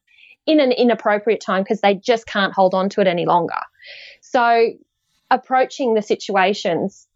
in 0.51 0.61
an 0.61 0.73
inappropriate 0.73 1.41
time 1.41 1.63
because 1.63 1.81
they 1.81 1.95
just 1.95 2.27
can't 2.27 2.53
hold 2.53 2.75
on 2.75 2.89
to 2.91 3.01
it 3.01 3.07
any 3.07 3.25
longer. 3.25 3.55
So, 4.21 4.71
approaching 5.31 5.95
the 5.95 6.03
situations 6.03 7.07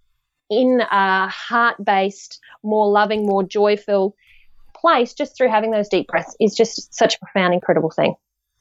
in 0.49 0.81
a 0.81 1.29
heart 1.29 1.85
based, 1.85 2.41
more 2.63 2.91
loving, 2.91 3.27
more 3.27 3.43
joyful 3.43 4.15
place 4.75 5.15
just 5.15 5.37
through 5.37 5.49
having 5.49 5.71
those 5.71 5.89
deep 5.89 6.07
breaths 6.07 6.37
is 6.39 6.55
just 6.55 6.95
such 6.95 7.17
a 7.17 7.19
profound, 7.19 7.55
incredible 7.55 7.91
thing. 7.91 8.15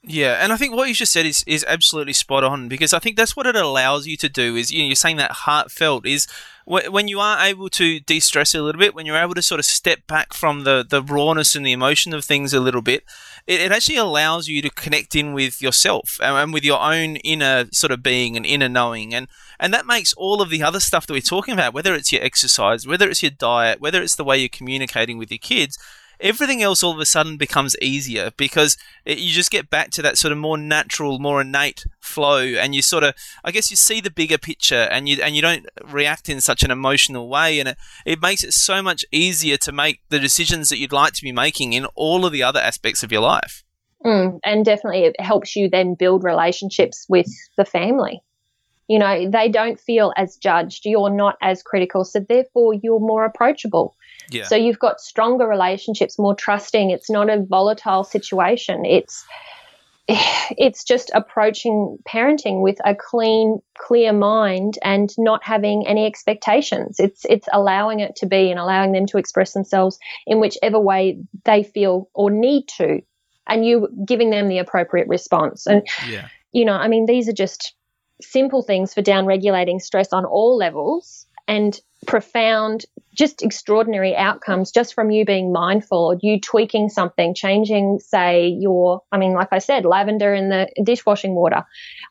Yeah, 0.06 0.44
and 0.44 0.52
I 0.52 0.58
think 0.58 0.76
what 0.76 0.90
you 0.90 0.96
just 0.96 1.14
said 1.14 1.26
is, 1.26 1.46
is 1.48 1.64
absolutely 1.66 2.12
spot 2.12 2.44
on 2.44 2.68
because 2.68 2.92
I 2.94 3.00
think 3.00 3.16
that's 3.16 3.38
what 3.38 3.46
it 3.46 3.56
allows 3.56 4.06
you 4.06 4.18
to 4.18 4.28
do. 4.28 4.58
Is 4.58 4.70
you 4.70 4.80
know, 4.80 4.88
you're 4.88 4.96
saying 4.96 5.16
that 5.18 5.32
heartfelt 5.32 6.06
is 6.06 6.28
when 6.66 7.08
you 7.08 7.20
are 7.20 7.40
able 7.40 7.70
to 7.70 8.00
de-stress 8.02 8.54
a 8.54 8.62
little 8.62 8.80
bit, 8.80 8.96
when 8.96 9.06
you're 9.06 9.18
able 9.18 9.34
to 9.34 9.42
sort 9.42 9.60
of 9.60 9.66
step 9.66 10.06
back 10.08 10.34
from 10.34 10.66
the 10.66 10.86
the 10.88 11.02
rawness 11.02 11.56
and 11.56 11.66
the 11.66 11.72
emotion 11.72 12.14
of 12.14 12.26
things 12.26 12.54
a 12.54 12.60
little 12.60 12.82
bit, 12.82 13.06
it, 13.48 13.62
it 13.62 13.72
actually 13.72 13.98
allows 13.98 14.48
you 14.48 14.62
to 14.62 14.70
connect 14.70 15.16
in 15.16 15.34
with 15.34 15.62
yourself 15.62 16.18
and, 16.22 16.36
and 16.36 16.54
with 16.54 16.64
your 16.64 16.82
own 16.82 17.18
inner 17.18 17.66
sort 17.72 17.92
of 17.92 18.02
being 18.02 18.36
and 18.38 18.46
inner 18.46 18.70
knowing, 18.70 19.14
and 19.14 19.28
and 19.60 19.74
that 19.74 19.86
makes 19.86 20.14
all 20.14 20.42
of 20.42 20.50
the 20.50 20.64
other 20.64 20.80
stuff 20.80 21.08
that 21.08 21.14
we're 21.14 21.22
talking 21.22 21.54
about, 21.54 21.74
whether 21.74 21.94
it's 21.94 22.12
your 22.12 22.24
exercise, 22.24 22.88
whether 22.88 23.10
it's 23.10 23.24
your 23.24 23.32
diet, 23.32 23.80
whether 23.80 24.02
it's 24.02 24.16
the 24.16 24.24
way 24.24 24.38
you're 24.38 24.50
communicating 24.50 25.18
with 25.18 25.32
your 25.32 25.40
kids 25.40 25.78
everything 26.24 26.64
else 26.64 26.82
all 26.82 26.94
of 26.94 27.00
a 27.00 27.06
sudden 27.06 27.36
becomes 27.36 27.76
easier 27.82 28.32
because 28.38 28.78
it, 29.06 29.20
you 29.20 29.30
just 29.30 29.52
get 29.52 29.70
back 29.70 29.92
to 29.92 30.02
that 30.02 30.18
sort 30.18 30.32
of 30.32 30.38
more 30.38 30.58
natural, 30.58 31.20
more 31.20 31.42
innate 31.42 31.86
flow, 32.00 32.40
and 32.40 32.74
you 32.74 32.82
sort 32.82 33.04
of, 33.04 33.14
I 33.44 33.52
guess, 33.52 33.70
you 33.70 33.78
see 33.78 34.00
the 34.00 34.10
bigger 34.10 34.38
picture, 34.38 34.88
and 34.90 35.08
you 35.08 35.22
and 35.22 35.36
you 35.36 35.42
don't 35.42 35.68
react 35.84 36.30
in 36.30 36.42
such 36.42 36.64
an 36.64 36.72
emotional 36.72 37.28
way, 37.28 37.60
and 37.60 37.70
it 37.70 37.78
it 38.06 38.22
makes 38.22 38.44
it 38.44 38.54
so 38.54 38.82
much 38.82 39.06
easier 39.12 39.58
to 39.58 39.72
make 39.72 40.02
the 40.10 40.20
decisions 40.20 40.70
that 40.70 40.78
you'd 40.78 40.94
like 40.94 41.14
to 41.14 41.22
be 41.22 41.32
making 41.32 41.74
in 41.74 41.86
all 41.96 42.26
of 42.26 42.32
the 42.32 42.42
other 42.42 42.60
aspects 42.60 43.04
of 43.04 43.12
your 43.12 43.22
life. 43.22 43.64
Mm, 44.06 44.40
and 44.44 44.66
definitely, 44.66 45.04
it 45.04 45.20
helps 45.20 45.56
you 45.56 45.70
then 45.70 45.96
build 45.96 46.24
relationships 46.24 47.06
with 47.10 47.28
the 47.58 47.66
family. 47.66 48.24
You 48.88 49.00
know 49.00 49.30
they 49.30 49.50
don't 49.50 49.80
feel 49.80 50.14
as 50.18 50.38
judged. 50.38 50.86
You're 50.86 51.10
not 51.10 51.38
as 51.42 51.64
critical 51.64 52.04
so 52.04 52.20
therefore 52.20 52.74
you're 52.74 53.00
more 53.00 53.24
approachable 53.24 53.96
yeah. 54.30 54.46
So 54.46 54.56
you've 54.56 54.80
got 54.80 55.02
stronger 55.02 55.48
relationships, 55.48 56.20
more 56.20 56.36
trusting. 56.36 56.90
It's 56.90 57.10
not 57.10 57.30
a 57.30 57.42
volatile 57.42 58.04
situation. 58.04 58.86
It's 58.86 59.26
it's 60.08 60.84
just 60.84 61.12
approaching 61.14 61.98
parenting 62.08 62.62
with 62.62 62.78
a 62.84 62.96
clean, 62.96 63.62
clear 63.78 64.12
mind 64.12 64.78
and 64.84 65.14
not 65.18 65.44
having 65.44 65.88
any 65.88 66.06
expectations. 66.06 67.00
It's 67.00 67.26
it's 67.26 67.48
allowing 67.54 68.00
it 68.00 68.18
to 68.18 68.26
be 68.26 68.50
and 68.50 68.60
allowing 68.60 68.92
them 68.92 69.06
to 69.08 69.18
express 69.18 69.54
themselves 69.54 69.98
in 70.28 70.40
whichever 70.40 70.80
way 70.80 71.20
they 71.46 71.64
feel 71.64 72.10
or 72.14 72.30
need 72.30 72.68
to, 72.78 73.02
and 73.48 73.66
you 73.66 73.88
giving 74.06 74.30
them 74.30 74.50
the 74.50 74.60
appropriate 74.60 75.08
response. 75.08 75.68
And 75.68 75.88
yeah. 76.08 76.28
you 76.52 76.66
know, 76.66 76.74
I 76.74 76.88
mean, 76.88 77.06
these 77.06 77.30
are 77.30 77.34
just 77.34 77.74
simple 78.22 78.62
things 78.62 78.94
for 78.94 79.02
down 79.02 79.26
regulating 79.26 79.80
stress 79.80 80.14
on 80.14 80.26
all 80.26 80.58
levels 80.58 81.28
and 81.48 81.80
profound 82.06 82.86
just 83.16 83.44
extraordinary 83.44 84.16
outcomes 84.16 84.72
just 84.72 84.94
from 84.94 85.12
you 85.12 85.26
being 85.26 85.52
mindful 85.52 85.98
or 85.98 86.18
you 86.22 86.40
tweaking 86.40 86.90
something, 86.90 87.36
changing, 87.36 88.00
say, 88.00 88.48
your, 88.48 89.02
I 89.12 89.18
mean, 89.18 89.34
like 89.34 89.50
I 89.52 89.60
said, 89.60 89.86
lavender 89.86 90.34
in 90.34 90.50
the 90.50 90.68
dishwashing 90.84 91.36
water. 91.36 91.64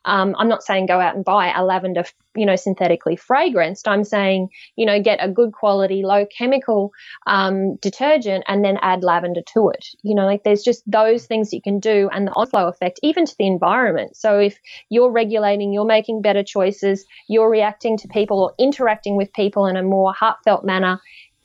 Um, 0.05 0.35
I'm 0.39 0.49
not 0.49 0.63
saying 0.63 0.87
go 0.87 1.01
out 1.01 1.17
and 1.17 1.25
buy 1.25 1.53
a 1.53 1.65
lavender, 1.65 2.05
you 2.37 2.47
know, 2.47 2.57
synthetically 2.57 3.17
fragranced. 3.17 3.87
I'm 3.87 4.05
saying, 4.05 4.51
you 4.77 4.87
know, 4.87 5.03
get 5.03 5.19
a 5.21 5.29
good 5.29 5.53
quality, 5.53 6.03
low 6.05 6.25
chemical 6.27 6.93
um, 7.27 7.77
detergent 7.77 8.45
and 8.47 8.65
then 8.65 8.79
add 8.81 9.03
lavender 9.03 9.43
to 9.55 9.71
it. 9.71 9.87
You 10.03 10.15
know, 10.15 10.25
like 10.25 10.45
there's 10.45 10.63
just 10.63 10.89
those 10.91 11.27
things 11.27 11.53
you 11.53 11.63
can 11.63 11.81
do 11.81 12.09
and 12.13 12.29
the 12.29 12.33
on-flow 12.33 12.69
effect, 12.69 13.01
even 13.03 13.27
to 13.27 13.35
the 13.39 13.47
environment. 13.47 14.17
So 14.17 14.39
if 14.39 14.59
you're 14.89 15.11
regulating, 15.11 15.73
you're 15.73 15.85
making 15.85 16.23
better 16.23 16.45
choices, 16.45 17.05
you're 17.29 17.51
reacting 17.51 17.99
to 17.99 18.09
people 18.09 18.41
or 18.41 18.53
interacting 18.59 19.17
with 19.17 19.33
people 19.33 19.67
in 19.67 19.77
a 19.77 19.82
more 19.83 20.13
heartfelt 20.13 20.65
manner, 20.65 21.01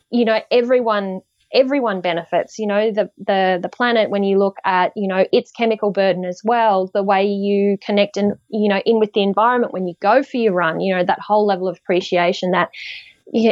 you 0.10 0.26
know, 0.26 0.40
everyone 0.52 1.22
everyone 1.54 2.02
benefits. 2.02 2.60
You 2.60 2.68
know 2.68 2.92
the 2.92 3.10
the 3.18 3.60
the 3.62 3.70
planet 3.70 4.10
when 4.10 4.24
you 4.24 4.38
look 4.38 4.58
at 4.66 4.92
you 4.96 5.08
know 5.08 5.26
its 5.32 5.52
chemical 5.52 5.92
burden 5.92 6.26
as 6.26 6.42
well 6.44 6.90
the 6.94 7.04
way 7.04 7.26
you 7.26 7.78
connect 7.86 8.18
and 8.18 8.34
you 8.50 8.70
know 8.70 8.82
in 8.86 9.00
with 9.00 9.14
the 9.14 9.24
environment 9.24 9.74
when 9.74 9.88
you 9.88 9.96
go 10.02 10.24
for 10.24 10.38
your 10.38 10.54
run 10.54 10.82
you 10.82 10.96
know 10.96 11.04
that 11.04 11.20
whole 11.20 11.46
level 11.46 11.68
of 11.68 11.78
appreciation 11.78 12.52
that 12.52 12.70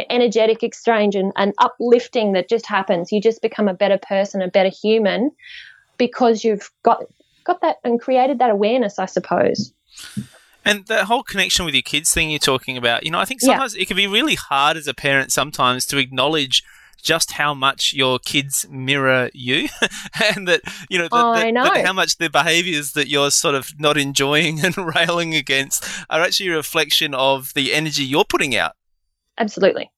energetic 0.08 0.62
exchange 0.62 1.14
and, 1.14 1.32
and 1.36 1.52
uplifting 1.58 2.32
that 2.32 2.48
just 2.48 2.66
happens. 2.66 3.12
You 3.12 3.20
just 3.20 3.42
become 3.42 3.68
a 3.68 3.74
better 3.74 3.98
person 3.98 4.42
a 4.42 4.48
better 4.48 4.70
human 4.70 5.30
because 5.98 6.44
you've 6.44 6.70
got 6.82 7.04
got 7.44 7.60
that 7.60 7.76
and 7.84 8.00
created 8.00 8.40
that 8.40 8.50
awareness 8.50 8.98
i 8.98 9.06
suppose 9.06 9.72
and 10.66 10.84
that 10.86 11.04
whole 11.04 11.22
connection 11.22 11.64
with 11.64 11.74
your 11.74 11.82
kids 11.82 12.12
thing 12.12 12.28
you're 12.28 12.40
talking 12.40 12.76
about, 12.76 13.04
you 13.04 13.10
know, 13.10 13.20
I 13.20 13.24
think 13.24 13.40
sometimes 13.40 13.76
yeah. 13.76 13.82
it 13.82 13.88
can 13.88 13.96
be 13.96 14.08
really 14.08 14.34
hard 14.34 14.76
as 14.76 14.88
a 14.88 14.94
parent 14.94 15.30
sometimes 15.30 15.86
to 15.86 15.96
acknowledge 15.96 16.64
just 17.02 17.32
how 17.32 17.54
much 17.54 17.94
your 17.94 18.18
kids 18.18 18.66
mirror 18.68 19.30
you 19.32 19.68
and 20.34 20.48
that 20.48 20.60
you 20.90 20.98
know, 20.98 21.04
that, 21.04 21.34
that, 21.34 21.54
know. 21.54 21.62
that 21.62 21.86
how 21.86 21.92
much 21.92 22.16
the 22.16 22.28
behaviors 22.28 22.92
that 22.92 23.06
you're 23.06 23.30
sort 23.30 23.54
of 23.54 23.70
not 23.78 23.96
enjoying 23.96 24.60
and 24.64 24.76
railing 24.76 25.34
against 25.34 25.84
are 26.10 26.20
actually 26.20 26.48
a 26.48 26.56
reflection 26.56 27.14
of 27.14 27.52
the 27.54 27.72
energy 27.72 28.02
you're 28.02 28.24
putting 28.24 28.56
out 28.56 28.72
absolutely 29.38 29.88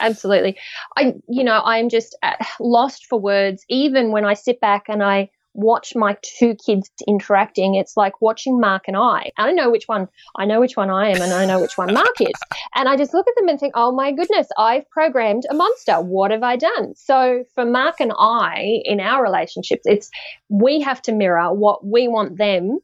absolutely 0.00 0.58
i 0.96 1.14
you 1.28 1.44
know 1.44 1.62
i'm 1.64 1.88
just 1.88 2.16
uh, 2.22 2.34
lost 2.58 3.06
for 3.06 3.20
words 3.20 3.64
even 3.68 4.10
when 4.10 4.24
i 4.24 4.34
sit 4.34 4.58
back 4.60 4.86
and 4.88 5.04
i 5.04 5.30
watch 5.56 5.96
my 5.96 6.16
two 6.22 6.54
kids 6.54 6.90
interacting. 7.08 7.74
It's 7.74 7.96
like 7.96 8.20
watching 8.20 8.60
Mark 8.60 8.84
and 8.86 8.96
I. 8.96 9.30
I 9.38 9.46
don't 9.46 9.56
know 9.56 9.70
which 9.70 9.88
one 9.88 10.08
I 10.36 10.44
know 10.44 10.60
which 10.60 10.76
one 10.76 10.90
I 10.90 11.10
am 11.10 11.22
and 11.22 11.32
I 11.32 11.46
know 11.46 11.60
which 11.60 11.76
one 11.76 11.92
Mark 11.92 12.20
is. 12.20 12.34
And 12.74 12.88
I 12.88 12.96
just 12.96 13.14
look 13.14 13.26
at 13.26 13.34
them 13.36 13.48
and 13.48 13.58
think, 13.58 13.72
oh 13.76 13.92
my 13.92 14.12
goodness, 14.12 14.48
I've 14.58 14.88
programmed 14.90 15.44
a 15.50 15.54
monster. 15.54 15.94
What 15.94 16.30
have 16.30 16.42
I 16.42 16.56
done? 16.56 16.94
So 16.94 17.44
for 17.54 17.64
Mark 17.64 18.00
and 18.00 18.12
I 18.18 18.82
in 18.84 19.00
our 19.00 19.22
relationships, 19.22 19.82
it's 19.86 20.10
we 20.48 20.80
have 20.80 21.02
to 21.02 21.12
mirror 21.12 21.52
what 21.52 21.84
we 21.84 22.06
want 22.06 22.36
them 22.36 22.78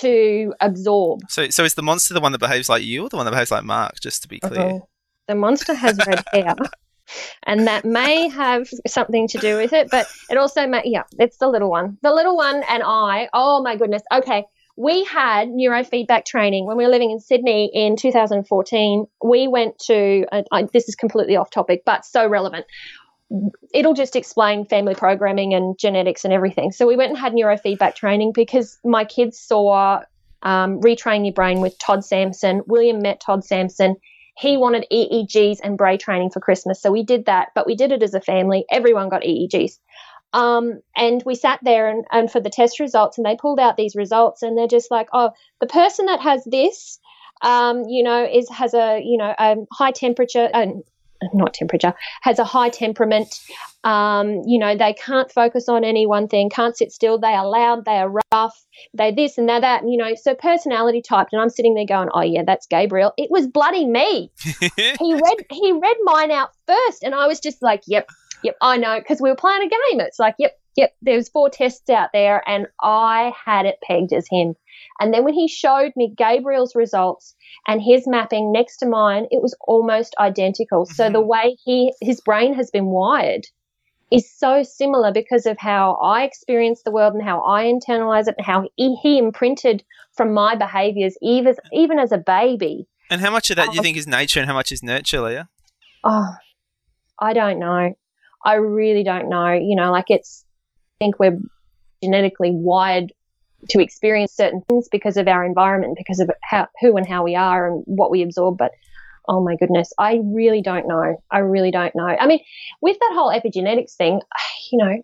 to 0.00 0.54
absorb. 0.60 1.22
So 1.28 1.48
so 1.48 1.64
is 1.64 1.74
the 1.74 1.82
monster 1.82 2.14
the 2.14 2.20
one 2.20 2.32
that 2.32 2.38
behaves 2.38 2.68
like 2.68 2.84
you 2.84 3.04
or 3.04 3.08
the 3.08 3.16
one 3.16 3.24
that 3.24 3.32
behaves 3.32 3.50
like 3.50 3.64
Mark, 3.64 3.98
just 4.00 4.22
to 4.22 4.28
be 4.28 4.40
clear? 4.40 4.60
Uh-huh. 4.60 4.78
The 5.26 5.34
monster 5.34 5.74
has 5.74 5.98
red 6.06 6.24
hair 6.32 6.54
and 7.44 7.66
that 7.66 7.84
may 7.84 8.28
have 8.28 8.68
something 8.86 9.28
to 9.28 9.38
do 9.38 9.56
with 9.56 9.72
it. 9.72 9.90
But 9.90 10.06
it 10.28 10.36
also 10.36 10.66
may, 10.66 10.82
yeah, 10.84 11.04
it's 11.18 11.38
the 11.38 11.48
little 11.48 11.70
one. 11.70 11.98
The 12.02 12.12
little 12.12 12.36
one 12.36 12.62
and 12.68 12.82
I. 12.84 13.28
Oh 13.32 13.62
my 13.62 13.76
goodness. 13.76 14.02
Okay. 14.12 14.44
We 14.76 15.04
had 15.04 15.48
neurofeedback 15.48 16.24
training 16.24 16.64
when 16.66 16.76
we 16.76 16.84
were 16.84 16.90
living 16.90 17.10
in 17.10 17.20
Sydney 17.20 17.70
in 17.72 17.96
2014. 17.96 19.06
We 19.22 19.48
went 19.48 19.78
to, 19.86 20.24
this 20.72 20.88
is 20.88 20.94
completely 20.94 21.36
off 21.36 21.50
topic, 21.50 21.82
but 21.84 22.04
so 22.04 22.26
relevant. 22.26 22.64
It'll 23.74 23.94
just 23.94 24.16
explain 24.16 24.64
family 24.64 24.94
programming 24.94 25.52
and 25.54 25.78
genetics 25.78 26.24
and 26.24 26.32
everything. 26.32 26.72
So 26.72 26.86
we 26.86 26.96
went 26.96 27.10
and 27.10 27.18
had 27.18 27.32
neurofeedback 27.32 27.94
training 27.94 28.32
because 28.34 28.78
my 28.84 29.04
kids 29.04 29.38
saw 29.38 30.00
um, 30.42 30.80
Retrain 30.80 31.26
Your 31.26 31.34
Brain 31.34 31.60
with 31.60 31.78
Todd 31.78 32.04
Sampson. 32.04 32.62
William 32.66 33.02
met 33.02 33.20
Todd 33.20 33.44
Sampson 33.44 33.96
he 34.40 34.56
wanted 34.56 34.86
EEGs 34.90 35.58
and 35.62 35.76
brain 35.76 35.98
training 35.98 36.30
for 36.30 36.40
Christmas. 36.40 36.80
So 36.80 36.90
we 36.90 37.02
did 37.02 37.26
that, 37.26 37.48
but 37.54 37.66
we 37.66 37.74
did 37.74 37.92
it 37.92 38.02
as 38.02 38.14
a 38.14 38.20
family. 38.20 38.64
Everyone 38.70 39.10
got 39.10 39.22
EEGs. 39.22 39.78
Um, 40.32 40.80
and 40.96 41.22
we 41.26 41.34
sat 41.34 41.58
there 41.62 41.88
and, 41.90 42.06
and 42.10 42.30
for 42.30 42.40
the 42.40 42.48
test 42.48 42.80
results, 42.80 43.18
and 43.18 43.26
they 43.26 43.36
pulled 43.36 43.60
out 43.60 43.76
these 43.76 43.96
results, 43.96 44.42
and 44.42 44.56
they're 44.56 44.66
just 44.66 44.90
like, 44.90 45.08
oh, 45.12 45.32
the 45.60 45.66
person 45.66 46.06
that 46.06 46.20
has 46.20 46.42
this, 46.44 46.98
um, 47.42 47.84
you 47.88 48.02
know, 48.02 48.24
is 48.24 48.48
has 48.48 48.72
a 48.72 49.02
you 49.04 49.18
know 49.18 49.34
a 49.38 49.56
high 49.72 49.90
temperature, 49.90 50.48
uh, 50.54 50.66
not 51.32 51.54
temperature, 51.54 51.94
has 52.22 52.38
a 52.38 52.44
high 52.44 52.68
temperament. 52.68 53.40
Um, 53.82 54.42
you 54.46 54.58
know, 54.58 54.76
they 54.76 54.92
can't 54.92 55.30
focus 55.32 55.68
on 55.68 55.84
any 55.84 56.06
one 56.06 56.28
thing, 56.28 56.50
can't 56.50 56.76
sit 56.76 56.92
still. 56.92 57.18
They 57.18 57.32
are 57.32 57.48
loud, 57.48 57.84
they 57.84 57.96
are 57.96 58.12
rough, 58.32 58.64
they 58.94 59.12
this 59.12 59.38
and 59.38 59.48
they're 59.48 59.60
that. 59.60 59.82
You 59.86 59.96
know, 59.96 60.14
so 60.14 60.34
personality 60.34 61.02
typed. 61.02 61.32
And 61.32 61.40
I'm 61.40 61.50
sitting 61.50 61.74
there 61.74 61.86
going, 61.86 62.08
oh 62.12 62.22
yeah, 62.22 62.42
that's 62.46 62.66
Gabriel. 62.66 63.12
It 63.16 63.30
was 63.30 63.46
bloody 63.46 63.86
me. 63.86 64.30
he 64.76 65.14
read 65.14 65.46
he 65.50 65.72
read 65.72 65.96
mine 66.04 66.30
out 66.30 66.50
first, 66.66 67.02
and 67.02 67.14
I 67.14 67.26
was 67.26 67.40
just 67.40 67.62
like, 67.62 67.82
yep, 67.86 68.08
yep, 68.42 68.56
I 68.60 68.76
know, 68.76 68.98
because 68.98 69.20
we 69.20 69.30
were 69.30 69.36
playing 69.36 69.62
a 69.62 69.68
game. 69.68 70.00
It's 70.00 70.18
like, 70.18 70.34
yep, 70.38 70.58
yep. 70.76 70.94
There 71.02 71.16
was 71.16 71.28
four 71.28 71.50
tests 71.50 71.88
out 71.90 72.10
there, 72.12 72.42
and 72.48 72.66
I 72.82 73.32
had 73.44 73.66
it 73.66 73.76
pegged 73.82 74.12
as 74.12 74.26
him. 74.30 74.54
And 75.00 75.14
then 75.14 75.24
when 75.24 75.34
he 75.34 75.48
showed 75.48 75.92
me 75.96 76.12
Gabriel's 76.14 76.76
results 76.76 77.34
and 77.66 77.80
his 77.82 78.06
mapping 78.06 78.52
next 78.52 78.76
to 78.78 78.86
mine, 78.86 79.26
it 79.30 79.42
was 79.42 79.56
almost 79.66 80.14
identical. 80.20 80.84
Mm-hmm. 80.84 80.94
So 80.94 81.10
the 81.10 81.22
way 81.22 81.56
he 81.64 81.92
his 82.02 82.20
brain 82.20 82.54
has 82.54 82.70
been 82.70 82.86
wired 82.86 83.46
is 84.10 84.30
so 84.30 84.62
similar 84.62 85.12
because 85.12 85.46
of 85.46 85.56
how 85.58 85.94
I 86.02 86.24
experience 86.24 86.82
the 86.84 86.90
world 86.90 87.14
and 87.14 87.22
how 87.22 87.42
I 87.42 87.64
internalize 87.64 88.28
it 88.28 88.34
and 88.36 88.46
how 88.46 88.68
he, 88.76 88.96
he 88.96 89.18
imprinted 89.18 89.82
from 90.12 90.34
my 90.34 90.54
behaviors 90.54 91.16
even 91.22 91.54
even 91.72 91.98
as 91.98 92.12
a 92.12 92.18
baby. 92.18 92.86
And 93.08 93.20
how 93.20 93.30
much 93.30 93.50
of 93.50 93.56
that 93.56 93.66
do 93.66 93.72
you 93.72 93.80
um, 93.80 93.84
think 93.84 93.96
is 93.96 94.06
nature 94.06 94.40
and 94.40 94.48
how 94.48 94.54
much 94.54 94.70
is 94.70 94.82
nurture, 94.82 95.20
Leah? 95.20 95.48
Oh, 96.04 96.34
I 97.18 97.32
don't 97.32 97.58
know. 97.58 97.94
I 98.44 98.54
really 98.54 99.02
don't 99.02 99.28
know. 99.28 99.52
You 99.52 99.76
know, 99.76 99.90
like 99.90 100.06
it's 100.10 100.44
I 101.00 101.04
think 101.06 101.18
we're 101.18 101.38
genetically 102.02 102.50
wired 102.52 103.12
to 103.68 103.80
experience 103.80 104.32
certain 104.32 104.62
things 104.62 104.88
because 104.90 105.16
of 105.16 105.28
our 105.28 105.44
environment, 105.44 105.96
because 105.96 106.20
of 106.20 106.30
how, 106.42 106.68
who 106.80 106.96
and 106.96 107.06
how 107.06 107.22
we 107.22 107.36
are 107.36 107.66
and 107.66 107.82
what 107.86 108.10
we 108.10 108.22
absorb. 108.22 108.56
But 108.56 108.72
oh 109.28 109.42
my 109.42 109.56
goodness, 109.56 109.92
I 109.98 110.20
really 110.24 110.62
don't 110.62 110.88
know. 110.88 111.22
I 111.30 111.38
really 111.38 111.70
don't 111.70 111.94
know. 111.94 112.06
I 112.06 112.26
mean, 112.26 112.40
with 112.80 112.98
that 112.98 113.12
whole 113.14 113.30
epigenetics 113.30 113.94
thing, 113.94 114.20
you 114.72 114.78
know, 114.78 115.02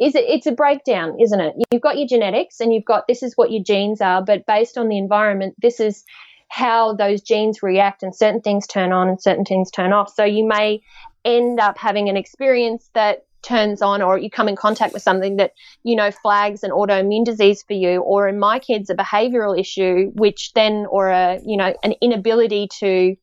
is 0.00 0.14
it, 0.14 0.24
it's 0.28 0.46
a 0.46 0.52
breakdown, 0.52 1.16
isn't 1.20 1.40
it? 1.40 1.54
You've 1.70 1.82
got 1.82 1.98
your 1.98 2.06
genetics 2.06 2.60
and 2.60 2.72
you've 2.72 2.84
got 2.84 3.06
this 3.08 3.22
is 3.22 3.34
what 3.36 3.50
your 3.50 3.62
genes 3.62 4.00
are, 4.00 4.22
but 4.22 4.46
based 4.46 4.78
on 4.78 4.88
the 4.88 4.98
environment, 4.98 5.54
this 5.60 5.80
is 5.80 6.04
how 6.48 6.94
those 6.94 7.20
genes 7.20 7.62
react 7.62 8.02
and 8.02 8.14
certain 8.14 8.40
things 8.40 8.66
turn 8.66 8.92
on 8.92 9.08
and 9.08 9.20
certain 9.20 9.44
things 9.44 9.70
turn 9.70 9.92
off. 9.92 10.12
So 10.14 10.24
you 10.24 10.46
may 10.46 10.80
end 11.24 11.60
up 11.60 11.76
having 11.76 12.08
an 12.08 12.16
experience 12.16 12.88
that 12.94 13.26
turns 13.42 13.82
on 13.82 14.02
or 14.02 14.18
you 14.18 14.30
come 14.30 14.48
in 14.48 14.56
contact 14.56 14.92
with 14.92 15.02
something 15.02 15.36
that 15.36 15.52
you 15.84 15.94
know 15.94 16.10
flags 16.10 16.62
an 16.62 16.70
autoimmune 16.70 17.24
disease 17.24 17.62
for 17.62 17.74
you 17.74 18.00
or 18.00 18.28
in 18.28 18.38
my 18.38 18.58
kids 18.58 18.90
a 18.90 18.94
behavioral 18.94 19.58
issue 19.58 20.10
which 20.14 20.52
then 20.54 20.86
or 20.90 21.08
a 21.08 21.38
you 21.44 21.56
know 21.56 21.74
an 21.82 21.94
inability 22.00 22.68
to 22.80 23.14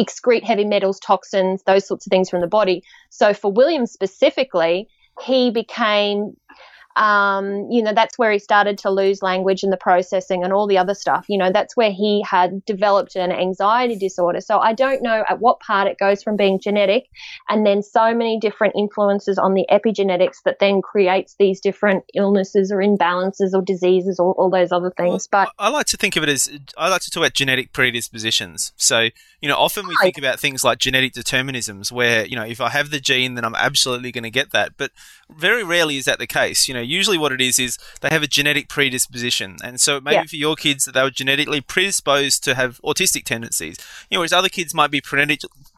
excrete 0.00 0.44
heavy 0.44 0.64
metals 0.64 0.98
toxins 1.00 1.62
those 1.64 1.86
sorts 1.86 2.06
of 2.06 2.10
things 2.10 2.28
from 2.28 2.40
the 2.40 2.46
body. 2.46 2.82
So 3.10 3.32
for 3.34 3.52
william 3.52 3.86
specifically 3.86 4.88
he 5.20 5.50
became 5.50 6.36
um, 6.96 7.68
you 7.70 7.82
know, 7.82 7.92
that's 7.92 8.18
where 8.18 8.30
he 8.30 8.38
started 8.38 8.78
to 8.78 8.90
lose 8.90 9.22
language 9.22 9.62
and 9.62 9.72
the 9.72 9.76
processing 9.76 10.44
and 10.44 10.52
all 10.52 10.66
the 10.66 10.78
other 10.78 10.94
stuff. 10.94 11.26
You 11.28 11.38
know, 11.38 11.50
that's 11.50 11.76
where 11.76 11.90
he 11.90 12.24
had 12.28 12.64
developed 12.64 13.16
an 13.16 13.32
anxiety 13.32 13.96
disorder. 13.96 14.40
So 14.40 14.58
I 14.58 14.74
don't 14.74 15.02
know 15.02 15.24
at 15.28 15.40
what 15.40 15.60
part 15.60 15.88
it 15.88 15.98
goes 15.98 16.22
from 16.22 16.36
being 16.36 16.60
genetic 16.60 17.08
and 17.48 17.66
then 17.66 17.82
so 17.82 18.14
many 18.14 18.38
different 18.38 18.74
influences 18.76 19.38
on 19.38 19.54
the 19.54 19.66
epigenetics 19.70 20.42
that 20.44 20.58
then 20.60 20.82
creates 20.82 21.34
these 21.38 21.60
different 21.60 22.04
illnesses 22.14 22.70
or 22.70 22.78
imbalances 22.78 23.54
or 23.54 23.62
diseases 23.62 24.20
or 24.20 24.32
all 24.34 24.50
those 24.50 24.70
other 24.70 24.92
things. 24.96 25.26
But 25.26 25.50
I 25.58 25.70
like 25.70 25.86
to 25.86 25.96
think 25.96 26.16
of 26.16 26.22
it 26.22 26.28
as 26.28 26.48
I 26.76 26.88
like 26.88 27.02
to 27.02 27.10
talk 27.10 27.22
about 27.22 27.34
genetic 27.34 27.72
predispositions. 27.72 28.72
So, 28.76 29.08
you 29.40 29.48
know, 29.48 29.56
often 29.56 29.88
we 29.88 29.96
think 30.00 30.16
about 30.16 30.38
things 30.38 30.62
like 30.62 30.78
genetic 30.78 31.12
determinisms 31.12 31.90
where, 31.90 32.24
you 32.24 32.36
know, 32.36 32.44
if 32.44 32.60
I 32.60 32.70
have 32.70 32.90
the 32.90 33.00
gene, 33.00 33.34
then 33.34 33.44
I'm 33.44 33.56
absolutely 33.56 34.12
going 34.12 34.24
to 34.24 34.30
get 34.30 34.52
that. 34.52 34.76
But 34.76 34.92
very 35.28 35.64
rarely 35.64 35.96
is 35.96 36.04
that 36.04 36.18
the 36.18 36.26
case. 36.26 36.68
You 36.68 36.74
know, 36.74 36.83
usually 36.84 37.18
what 37.18 37.32
it 37.32 37.40
is 37.40 37.58
is 37.58 37.78
they 38.00 38.08
have 38.08 38.22
a 38.22 38.26
genetic 38.26 38.68
predisposition, 38.68 39.56
and 39.62 39.80
so 39.80 40.00
maybe 40.00 40.16
yeah. 40.16 40.24
for 40.24 40.36
your 40.36 40.56
kids 40.56 40.84
that 40.84 40.92
they 40.92 41.02
were 41.02 41.10
genetically 41.10 41.60
predisposed 41.60 42.44
to 42.44 42.54
have 42.54 42.80
autistic 42.82 43.24
tendencies. 43.24 43.76
You 44.10 44.16
know, 44.16 44.20
whereas 44.20 44.32
other 44.32 44.48
kids 44.48 44.74
might 44.74 44.90
be 44.90 45.02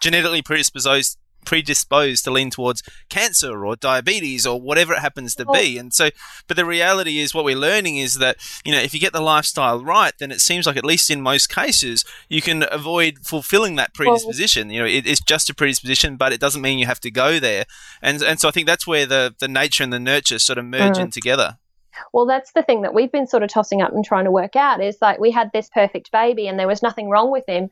genetically 0.01 0.43
predisposed 0.43 1.19
predisposed 1.47 2.25
to 2.25 2.31
lean 2.31 2.51
towards 2.51 2.83
cancer 3.09 3.65
or 3.65 3.77
diabetes 3.77 4.47
or 4.47 4.61
whatever 4.61 4.93
it 4.93 4.99
happens 4.99 5.35
to 5.37 5.47
be. 5.47 5.79
And 5.79 5.95
so, 5.95 6.11
but 6.47 6.59
the 6.59 6.67
reality 6.67 7.21
is, 7.21 7.33
what 7.35 7.45
we're 7.47 7.57
learning 7.57 7.97
is 7.97 8.19
that 8.19 8.37
you 8.65 8.73
know 8.73 8.81
if 8.81 8.93
you 8.93 9.01
get 9.01 9.15
the 9.15 9.21
lifestyle 9.21 9.83
right, 9.83 10.13
then 10.19 10.31
it 10.31 10.41
seems 10.41 10.67
like 10.67 10.77
at 10.77 10.85
least 10.85 11.11
in 11.11 11.23
most 11.23 11.49
cases 11.49 12.05
you 12.29 12.43
can 12.43 12.67
avoid 12.71 13.21
fulfilling 13.23 13.77
that 13.77 13.95
predisposition. 13.95 14.69
You 14.69 14.81
know, 14.81 14.87
it, 14.87 15.07
it's 15.07 15.23
just 15.23 15.49
a 15.49 15.55
predisposition, 15.55 16.17
but 16.17 16.33
it 16.33 16.41
doesn't 16.41 16.61
mean 16.61 16.79
you 16.79 16.87
have 16.87 17.01
to 17.01 17.11
go 17.11 17.39
there. 17.39 17.65
And 18.03 18.23
and 18.23 18.39
so 18.39 18.49
I 18.49 18.51
think 18.51 18.67
that's 18.67 18.87
where 18.87 19.07
the 19.07 19.35
the 19.39 19.49
nature 19.49 19.85
and 19.85 19.93
the 19.93 20.01
nurture 20.01 20.39
sort 20.39 20.59
of 20.59 20.65
merge 20.67 20.97
Mm. 20.97 21.05
in 21.05 21.11
together. 21.11 21.59
Well, 22.13 22.27
that's 22.27 22.53
the 22.53 22.63
thing 22.63 22.83
that 22.83 22.93
we've 22.95 23.11
been 23.11 23.27
sort 23.27 23.43
of 23.43 23.49
tossing 23.49 23.81
up 23.81 23.93
and 23.93 24.05
trying 24.05 24.25
to 24.27 24.31
work 24.31 24.57
out 24.57 24.83
is 24.83 24.99
like 25.01 25.19
we 25.19 25.31
had 25.31 25.51
this 25.53 25.69
perfect 25.71 26.13
baby 26.13 26.47
and 26.47 26.59
there 26.59 26.67
was 26.69 26.83
nothing 26.83 27.09
wrong 27.09 27.31
with 27.31 27.45
him. 27.49 27.71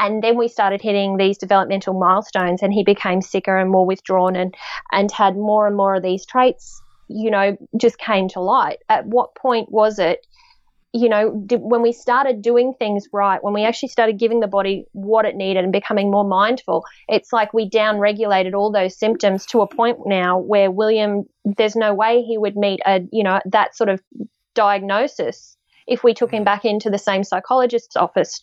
And 0.00 0.24
then 0.24 0.38
we 0.38 0.48
started 0.48 0.80
hitting 0.80 1.18
these 1.18 1.36
developmental 1.36 1.92
milestones 1.92 2.62
and 2.62 2.72
he 2.72 2.82
became 2.82 3.20
sicker 3.20 3.56
and 3.58 3.70
more 3.70 3.84
withdrawn 3.84 4.34
and, 4.34 4.54
and 4.90 5.12
had 5.12 5.36
more 5.36 5.66
and 5.66 5.76
more 5.76 5.94
of 5.94 6.02
these 6.02 6.24
traits, 6.24 6.80
you 7.08 7.30
know, 7.30 7.56
just 7.76 7.98
came 7.98 8.26
to 8.30 8.40
light. 8.40 8.78
At 8.88 9.06
what 9.06 9.34
point 9.34 9.70
was 9.70 9.98
it, 9.98 10.26
you 10.94 11.10
know, 11.10 11.44
did, 11.46 11.60
when 11.60 11.82
we 11.82 11.92
started 11.92 12.40
doing 12.40 12.72
things 12.72 13.08
right, 13.12 13.44
when 13.44 13.52
we 13.52 13.64
actually 13.64 13.90
started 13.90 14.18
giving 14.18 14.40
the 14.40 14.46
body 14.46 14.86
what 14.92 15.26
it 15.26 15.36
needed 15.36 15.62
and 15.64 15.72
becoming 15.72 16.10
more 16.10 16.24
mindful, 16.24 16.84
it's 17.06 17.30
like 17.30 17.52
we 17.52 17.68
down 17.68 17.98
regulated 17.98 18.54
all 18.54 18.72
those 18.72 18.96
symptoms 18.96 19.44
to 19.46 19.60
a 19.60 19.68
point 19.68 19.98
now 20.06 20.38
where 20.38 20.70
William, 20.70 21.24
there's 21.44 21.76
no 21.76 21.92
way 21.92 22.22
he 22.22 22.38
would 22.38 22.56
meet 22.56 22.80
a, 22.86 23.02
you 23.12 23.22
know, 23.22 23.38
that 23.44 23.76
sort 23.76 23.90
of 23.90 24.00
diagnosis 24.54 25.58
if 25.86 26.04
we 26.04 26.14
took 26.14 26.32
him 26.32 26.42
mm. 26.42 26.46
back 26.46 26.64
into 26.64 26.88
the 26.88 26.98
same 26.98 27.24
psychologist's 27.24 27.96
office, 27.96 28.40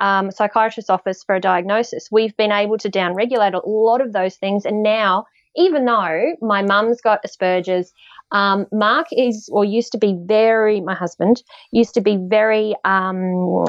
um, 0.00 0.30
psychiatrist's 0.30 0.90
office 0.90 1.22
for 1.24 1.34
a 1.34 1.40
diagnosis. 1.40 2.08
We've 2.10 2.36
been 2.36 2.52
able 2.52 2.78
to 2.78 2.88
down 2.88 3.14
regulate 3.14 3.54
a 3.54 3.66
lot 3.66 4.00
of 4.00 4.12
those 4.12 4.36
things. 4.36 4.64
And 4.64 4.82
now, 4.82 5.26
even 5.56 5.84
though 5.84 6.34
my 6.40 6.62
mum's 6.62 7.00
got 7.00 7.24
Asperger's, 7.24 7.92
um, 8.32 8.66
Mark 8.72 9.06
is 9.12 9.48
or 9.52 9.64
used 9.64 9.92
to 9.92 9.98
be 9.98 10.16
very, 10.18 10.80
my 10.80 10.94
husband 10.94 11.42
used 11.70 11.94
to 11.94 12.00
be 12.00 12.18
very 12.20 12.74
um, 12.84 13.64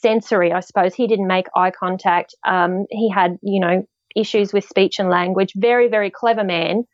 sensory, 0.00 0.52
I 0.52 0.60
suppose. 0.60 0.94
He 0.94 1.06
didn't 1.06 1.26
make 1.26 1.46
eye 1.56 1.70
contact. 1.70 2.34
Um, 2.46 2.86
he 2.90 3.08
had, 3.08 3.38
you 3.42 3.60
know, 3.60 3.86
issues 4.14 4.52
with 4.52 4.64
speech 4.64 4.98
and 4.98 5.08
language. 5.08 5.52
Very, 5.56 5.88
very 5.88 6.10
clever 6.10 6.44
man. 6.44 6.84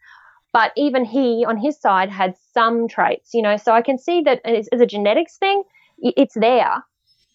But 0.52 0.72
even 0.76 1.04
he, 1.04 1.44
on 1.46 1.58
his 1.58 1.80
side, 1.80 2.08
had 2.08 2.34
some 2.54 2.86
traits, 2.88 3.30
you 3.34 3.42
know. 3.42 3.56
So 3.56 3.72
I 3.72 3.82
can 3.82 3.98
see 3.98 4.22
that 4.22 4.40
as 4.46 4.68
a 4.80 4.86
genetics 4.86 5.36
thing, 5.36 5.64
it's 5.98 6.34
there. 6.34 6.84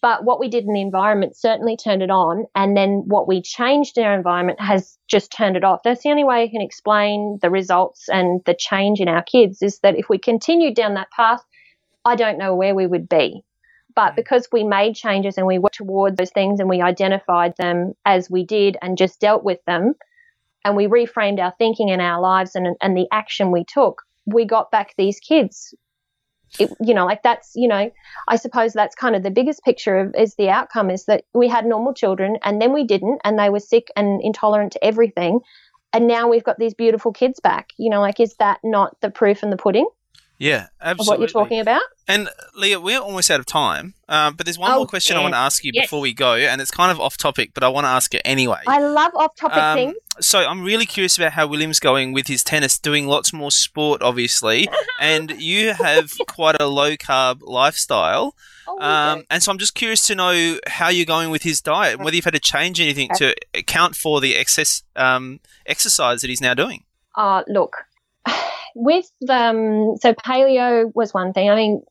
But 0.02 0.24
what 0.24 0.40
we 0.40 0.48
did 0.48 0.64
in 0.64 0.72
the 0.72 0.80
environment 0.80 1.36
certainly 1.36 1.76
turned 1.76 2.02
it 2.02 2.10
on. 2.10 2.46
And 2.56 2.76
then 2.76 3.04
what 3.06 3.28
we 3.28 3.40
changed 3.40 3.96
in 3.96 4.04
our 4.04 4.14
environment 4.14 4.60
has 4.60 4.98
just 5.06 5.32
turned 5.32 5.56
it 5.56 5.62
off. 5.62 5.84
That's 5.84 6.02
the 6.02 6.10
only 6.10 6.24
way 6.24 6.42
I 6.42 6.48
can 6.48 6.60
explain 6.60 7.38
the 7.40 7.50
results 7.50 8.08
and 8.08 8.42
the 8.44 8.54
change 8.54 9.00
in 9.00 9.08
our 9.08 9.22
kids 9.22 9.62
is 9.62 9.78
that 9.78 9.96
if 9.96 10.08
we 10.08 10.18
continued 10.18 10.74
down 10.74 10.94
that 10.94 11.12
path, 11.12 11.40
I 12.04 12.16
don't 12.16 12.36
know 12.36 12.56
where 12.56 12.74
we 12.74 12.86
would 12.86 13.08
be. 13.08 13.44
But 13.94 14.12
mm. 14.12 14.16
because 14.16 14.48
we 14.50 14.64
made 14.64 14.96
changes 14.96 15.38
and 15.38 15.46
we 15.46 15.58
worked 15.58 15.76
toward 15.76 16.16
those 16.16 16.32
things 16.32 16.58
and 16.58 16.68
we 16.68 16.82
identified 16.82 17.54
them 17.56 17.92
as 18.04 18.28
we 18.28 18.44
did 18.44 18.76
and 18.82 18.98
just 18.98 19.20
dealt 19.20 19.44
with 19.44 19.64
them 19.66 19.94
and 20.64 20.76
we 20.76 20.86
reframed 20.86 21.38
our 21.38 21.54
thinking 21.58 21.90
and 21.90 22.02
our 22.02 22.20
lives 22.20 22.54
and, 22.54 22.76
and 22.80 22.96
the 22.96 23.08
action 23.12 23.50
we 23.50 23.64
took, 23.64 24.02
we 24.26 24.44
got 24.44 24.70
back 24.70 24.94
these 24.96 25.20
kids. 25.20 25.74
It, 26.58 26.70
you 26.80 26.92
know, 26.92 27.06
like 27.06 27.22
that's, 27.22 27.52
you 27.54 27.66
know, 27.66 27.90
I 28.28 28.36
suppose 28.36 28.72
that's 28.72 28.94
kind 28.94 29.16
of 29.16 29.22
the 29.22 29.30
biggest 29.30 29.64
picture 29.64 29.98
of 29.98 30.14
is 30.16 30.34
the 30.34 30.50
outcome 30.50 30.90
is 30.90 31.06
that 31.06 31.24
we 31.34 31.48
had 31.48 31.64
normal 31.64 31.94
children 31.94 32.36
and 32.42 32.60
then 32.60 32.72
we 32.72 32.84
didn't 32.84 33.20
and 33.24 33.38
they 33.38 33.48
were 33.48 33.60
sick 33.60 33.88
and 33.96 34.20
intolerant 34.22 34.72
to 34.72 34.84
everything. 34.84 35.40
And 35.94 36.06
now 36.06 36.28
we've 36.28 36.44
got 36.44 36.58
these 36.58 36.74
beautiful 36.74 37.12
kids 37.12 37.40
back. 37.40 37.70
You 37.78 37.90
know, 37.90 38.00
like 38.00 38.20
is 38.20 38.34
that 38.34 38.60
not 38.62 39.00
the 39.00 39.10
proof 39.10 39.42
in 39.42 39.50
the 39.50 39.56
pudding 39.56 39.88
Yeah, 40.42 40.66
of 40.80 40.98
absolutely. 40.98 41.06
what 41.06 41.18
you're 41.20 41.42
talking 41.44 41.60
about? 41.60 41.82
And 42.08 42.28
Leah, 42.56 42.80
we're 42.80 42.98
almost 42.98 43.30
out 43.30 43.38
of 43.38 43.46
time, 43.46 43.94
um, 44.08 44.34
but 44.34 44.44
there's 44.44 44.58
one 44.58 44.72
Oh, 44.72 44.78
more 44.78 44.86
question 44.88 45.16
I 45.16 45.20
want 45.20 45.34
to 45.34 45.38
ask 45.38 45.62
you 45.62 45.70
Yes. 45.72 45.84
before 45.84 46.00
we 46.00 46.12
go, 46.12 46.34
and 46.34 46.60
it's 46.60 46.72
kind 46.72 46.90
of 46.90 46.98
off 47.00 47.16
topic, 47.16 47.52
but 47.54 47.62
I 47.62 47.68
want 47.68 47.84
to 47.84 47.90
ask 47.90 48.12
it 48.12 48.22
anyway. 48.24 48.58
I 48.66 48.80
love 48.80 49.12
off 49.14 49.36
topic 49.36 49.56
Um, 49.62 49.76
things. 49.76 49.96
so 50.20 50.40
I'm 50.40 50.64
really 50.64 50.84
curious 50.84 51.16
about 51.16 51.32
how 51.34 51.46
William's 51.46 51.78
going 51.78 52.12
with 52.12 52.26
his 52.26 52.42
tennis, 52.42 52.76
doing 52.76 53.06
lots 53.06 53.32
more 53.32 53.52
sport, 53.52 54.02
obviously, 54.02 54.68
and 55.00 55.30
you 55.40 55.74
have 55.74 56.10
quite 56.26 56.60
a 56.60 56.66
low 56.66 56.96
carb 56.96 57.38
lifestyle. 57.42 58.34
Oh, 58.66 58.80
Um, 58.80 59.24
and 59.30 59.42
so 59.44 59.52
I'm 59.52 59.58
just 59.58 59.74
curious 59.76 60.04
to 60.08 60.16
know 60.16 60.58
how 60.66 60.88
you're 60.88 61.06
going 61.06 61.30
with 61.30 61.44
his 61.44 61.60
diet, 61.60 61.94
and 61.94 62.04
whether 62.04 62.16
you've 62.16 62.24
had 62.24 62.34
to 62.34 62.40
change 62.40 62.80
anything 62.80 63.10
to 63.16 63.32
account 63.54 63.94
for 63.94 64.20
the 64.20 64.34
excess 64.34 64.82
um, 64.96 65.38
exercise 65.66 66.20
that 66.22 66.28
he's 66.30 66.40
now 66.40 66.54
doing. 66.54 66.82
Uh, 67.14 67.42
look, 67.46 67.86
with 68.74 69.10
um, 69.28 69.96
so 70.00 70.14
paleo 70.14 70.90
was 70.94 71.12
one 71.12 71.32
thing. 71.32 71.50
I 71.50 71.56
mean, 71.56 71.82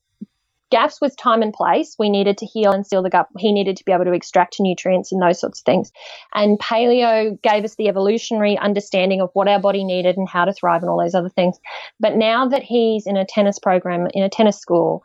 GAPS 0.72 1.02
was 1.02 1.14
time 1.16 1.42
and 1.42 1.54
place. 1.54 1.96
We 2.00 2.10
needed 2.10 2.38
to 2.40 2.46
heal 2.46 2.72
and 2.72 2.88
seal 2.88 3.04
the 3.04 3.10
gut. 3.10 3.28
He 3.38 3.52
needed 3.52 3.78
to 3.78 3.86
be 3.86 3.92
able 3.92 4.06
to 4.06 4.14
extract 4.14 4.56
nutrients 4.60 5.12
and 5.12 5.22
those 5.22 5.40
sorts 5.40 5.60
of 5.60 5.66
things. 5.66 5.92
And 6.34 6.58
paleo 6.58 7.40
gave 7.42 7.66
us 7.66 7.76
the 7.76 7.90
evolutionary 7.90 8.58
understanding 8.58 9.22
of 9.22 9.30
what 9.34 9.50
our 9.50 9.60
body 9.60 9.84
needed 9.84 10.18
and 10.18 10.28
how 10.28 10.46
to 10.46 10.54
thrive 10.54 10.82
and 10.82 10.90
all 10.90 11.00
those 11.00 11.14
other 11.14 11.30
things. 11.30 11.60
But 12.00 12.16
now 12.16 12.48
that 12.48 12.64
he's 12.64 13.06
in 13.06 13.18
a 13.18 13.26
tennis 13.26 13.60
program, 13.60 14.08
in 14.14 14.24
a 14.24 14.30
tennis 14.30 14.58
school, 14.58 15.04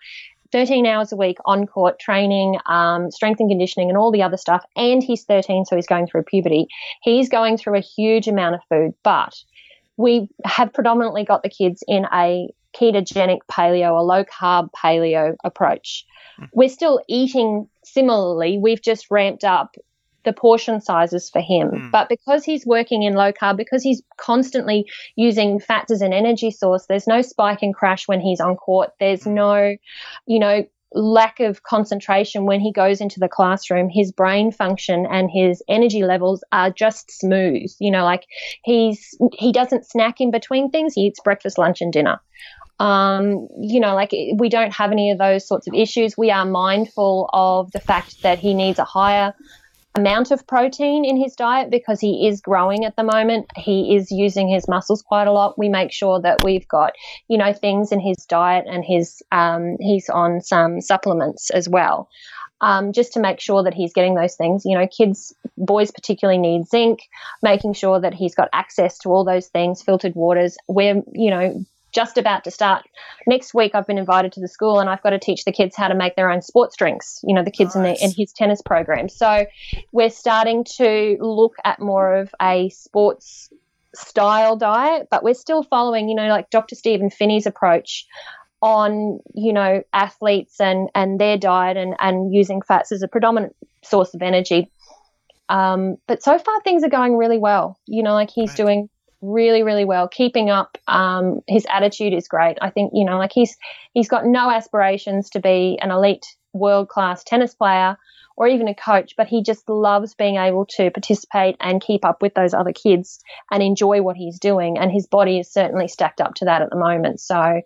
13 0.52 0.86
hours 0.86 1.12
a 1.12 1.16
week 1.16 1.38
on 1.44 1.66
court 1.66 1.98
training, 1.98 2.58
um, 2.66 3.10
strength 3.10 3.40
and 3.40 3.50
conditioning, 3.50 3.88
and 3.88 3.98
all 3.98 4.12
the 4.12 4.22
other 4.22 4.36
stuff, 4.36 4.64
and 4.76 5.02
he's 5.02 5.24
13, 5.24 5.64
so 5.64 5.74
he's 5.74 5.86
going 5.88 6.06
through 6.06 6.22
puberty, 6.22 6.68
he's 7.02 7.28
going 7.28 7.56
through 7.56 7.76
a 7.76 7.80
huge 7.80 8.28
amount 8.28 8.54
of 8.54 8.60
food. 8.70 8.92
But 9.02 9.34
we 9.96 10.28
have 10.44 10.72
predominantly 10.72 11.24
got 11.24 11.42
the 11.42 11.48
kids 11.48 11.82
in 11.86 12.06
a 12.12 12.48
ketogenic 12.74 13.38
paleo, 13.50 13.98
a 13.98 14.02
low 14.02 14.24
carb 14.24 14.68
paleo 14.76 15.34
approach. 15.44 16.04
We're 16.52 16.68
still 16.68 17.00
eating 17.08 17.68
similarly, 17.82 18.58
we've 18.58 18.82
just 18.82 19.06
ramped 19.10 19.44
up 19.44 19.76
the 20.26 20.32
portion 20.32 20.80
sizes 20.80 21.30
for 21.30 21.40
him. 21.40 21.70
Mm. 21.70 21.90
But 21.92 22.10
because 22.10 22.44
he's 22.44 22.66
working 22.66 23.04
in 23.04 23.14
low 23.14 23.32
carb, 23.32 23.56
because 23.56 23.82
he's 23.82 24.02
constantly 24.18 24.84
using 25.14 25.60
fats 25.60 25.90
as 25.90 26.02
an 26.02 26.12
energy 26.12 26.50
source, 26.50 26.84
there's 26.86 27.06
no 27.06 27.22
spike 27.22 27.62
and 27.62 27.74
crash 27.74 28.06
when 28.06 28.20
he's 28.20 28.40
on 28.40 28.56
court. 28.56 28.90
There's 29.00 29.24
no, 29.24 29.76
you 30.26 30.38
know, 30.38 30.66
lack 30.96 31.40
of 31.40 31.62
concentration 31.62 32.46
when 32.46 32.60
he 32.60 32.72
goes 32.72 33.00
into 33.00 33.20
the 33.20 33.28
classroom. 33.28 33.88
His 33.88 34.10
brain 34.10 34.50
function 34.50 35.06
and 35.10 35.30
his 35.30 35.62
energy 35.68 36.02
levels 36.02 36.42
are 36.52 36.70
just 36.70 37.10
smooth. 37.10 37.70
You 37.78 37.90
know, 37.90 38.04
like 38.04 38.26
he's 38.64 39.16
he 39.34 39.52
doesn't 39.52 39.86
snack 39.86 40.20
in 40.20 40.30
between 40.30 40.70
things. 40.70 40.94
He 40.94 41.02
eats 41.02 41.20
breakfast, 41.20 41.58
lunch, 41.58 41.80
and 41.80 41.92
dinner. 41.92 42.20
Um, 42.78 43.48
you 43.60 43.80
know, 43.80 43.94
like 43.94 44.12
we 44.38 44.48
don't 44.48 44.72
have 44.72 44.92
any 44.92 45.10
of 45.10 45.18
those 45.18 45.46
sorts 45.46 45.66
of 45.66 45.74
issues. 45.74 46.16
We 46.16 46.30
are 46.30 46.44
mindful 46.44 47.30
of 47.32 47.72
the 47.72 47.80
fact 47.80 48.22
that 48.22 48.38
he 48.38 48.54
needs 48.54 48.78
a 48.78 48.84
higher 48.84 49.34
amount 49.96 50.30
of 50.30 50.46
protein 50.46 51.04
in 51.04 51.16
his 51.16 51.34
diet 51.34 51.70
because 51.70 52.00
he 52.00 52.28
is 52.28 52.40
growing 52.40 52.84
at 52.84 52.96
the 52.96 53.02
moment. 53.02 53.46
He 53.56 53.96
is 53.96 54.10
using 54.10 54.48
his 54.48 54.68
muscles 54.68 55.02
quite 55.02 55.26
a 55.26 55.32
lot. 55.32 55.58
We 55.58 55.68
make 55.68 55.92
sure 55.92 56.20
that 56.20 56.44
we've 56.44 56.68
got, 56.68 56.92
you 57.28 57.38
know, 57.38 57.52
things 57.52 57.92
in 57.92 58.00
his 58.00 58.16
diet 58.26 58.66
and 58.68 58.84
his 58.84 59.22
um, 59.32 59.76
he's 59.80 60.08
on 60.08 60.40
some 60.40 60.80
supplements 60.80 61.50
as 61.50 61.68
well. 61.68 62.08
Um, 62.62 62.92
just 62.92 63.12
to 63.12 63.20
make 63.20 63.38
sure 63.40 63.62
that 63.64 63.74
he's 63.74 63.92
getting 63.92 64.14
those 64.14 64.34
things. 64.34 64.64
You 64.64 64.78
know, 64.78 64.86
kids, 64.86 65.34
boys 65.58 65.90
particularly 65.90 66.38
need 66.38 66.66
zinc, 66.66 67.00
making 67.42 67.74
sure 67.74 68.00
that 68.00 68.14
he's 68.14 68.34
got 68.34 68.48
access 68.54 68.96
to 69.00 69.10
all 69.10 69.24
those 69.24 69.48
things, 69.48 69.82
filtered 69.82 70.14
waters. 70.14 70.56
We're, 70.66 71.02
you 71.12 71.30
know, 71.30 71.64
just 71.96 72.18
about 72.18 72.44
to 72.44 72.50
start 72.50 72.84
next 73.26 73.54
week. 73.54 73.74
I've 73.74 73.86
been 73.86 73.96
invited 73.98 74.32
to 74.32 74.40
the 74.40 74.48
school 74.48 74.78
and 74.80 74.88
I've 74.90 75.02
got 75.02 75.10
to 75.10 75.18
teach 75.18 75.44
the 75.46 75.50
kids 75.52 75.74
how 75.74 75.88
to 75.88 75.94
make 75.94 76.14
their 76.14 76.30
own 76.30 76.42
sports 76.42 76.76
drinks. 76.76 77.20
You 77.24 77.34
know, 77.34 77.42
the 77.42 77.50
kids 77.50 77.74
Nice. 77.74 77.76
in, 77.76 77.82
the, 77.82 78.04
in 78.04 78.10
his 78.16 78.32
tennis 78.34 78.60
program. 78.60 79.08
So 79.08 79.46
we're 79.92 80.10
starting 80.10 80.64
to 80.76 81.16
look 81.20 81.54
at 81.64 81.80
more 81.80 82.16
of 82.18 82.34
a 82.40 82.68
sports 82.68 83.48
style 83.94 84.56
diet, 84.56 85.08
but 85.10 85.24
we're 85.24 85.32
still 85.34 85.62
following, 85.62 86.10
you 86.10 86.14
know, 86.14 86.28
like 86.28 86.50
Dr. 86.50 86.74
Stephen 86.74 87.08
Phinney's 87.08 87.46
approach 87.46 88.06
on, 88.60 89.20
you 89.34 89.54
know, 89.54 89.82
athletes 89.94 90.60
and, 90.60 90.90
and 90.94 91.18
their 91.18 91.38
diet 91.38 91.78
and, 91.78 91.94
and 91.98 92.34
using 92.34 92.60
fats 92.60 92.92
as 92.92 93.02
a 93.02 93.08
predominant 93.08 93.56
source 93.82 94.12
of 94.12 94.20
energy. 94.20 94.70
Um, 95.48 95.96
but 96.06 96.22
so 96.22 96.38
far 96.38 96.60
things 96.60 96.84
are 96.84 96.90
going 96.90 97.16
really 97.16 97.38
well. 97.38 97.78
You 97.86 98.02
know, 98.02 98.12
like 98.12 98.30
he's 98.30 98.50
Right. 98.50 98.56
doing 98.56 98.88
really, 99.26 99.62
really 99.62 99.84
well, 99.84 100.08
keeping 100.08 100.50
up. 100.50 100.78
Um, 100.86 101.40
his 101.46 101.66
attitude 101.70 102.14
is 102.14 102.28
great. 102.28 102.58
I 102.60 102.70
think, 102.70 102.92
you 102.94 103.04
know, 103.04 103.18
like 103.18 103.32
he's 103.32 103.56
he's 103.92 104.08
got 104.08 104.26
no 104.26 104.50
aspirations 104.50 105.30
to 105.30 105.40
be 105.40 105.78
an 105.80 105.90
elite 105.90 106.26
world 106.52 106.88
class 106.88 107.24
tennis 107.24 107.54
player 107.54 107.96
or 108.36 108.46
even 108.46 108.68
a 108.68 108.74
coach, 108.74 109.14
but 109.16 109.26
he 109.26 109.42
just 109.42 109.68
loves 109.68 110.14
being 110.14 110.36
able 110.36 110.66
to 110.66 110.90
participate 110.90 111.56
and 111.60 111.80
keep 111.80 112.04
up 112.04 112.20
with 112.20 112.34
those 112.34 112.52
other 112.52 112.72
kids 112.72 113.18
and 113.50 113.62
enjoy 113.62 114.02
what 114.02 114.16
he's 114.16 114.38
doing. 114.38 114.78
And 114.78 114.92
his 114.92 115.06
body 115.06 115.38
is 115.38 115.50
certainly 115.50 115.88
stacked 115.88 116.20
up 116.20 116.34
to 116.34 116.44
that 116.44 116.62
at 116.62 116.70
the 116.70 116.76
moment. 116.76 117.20
So, 117.20 117.62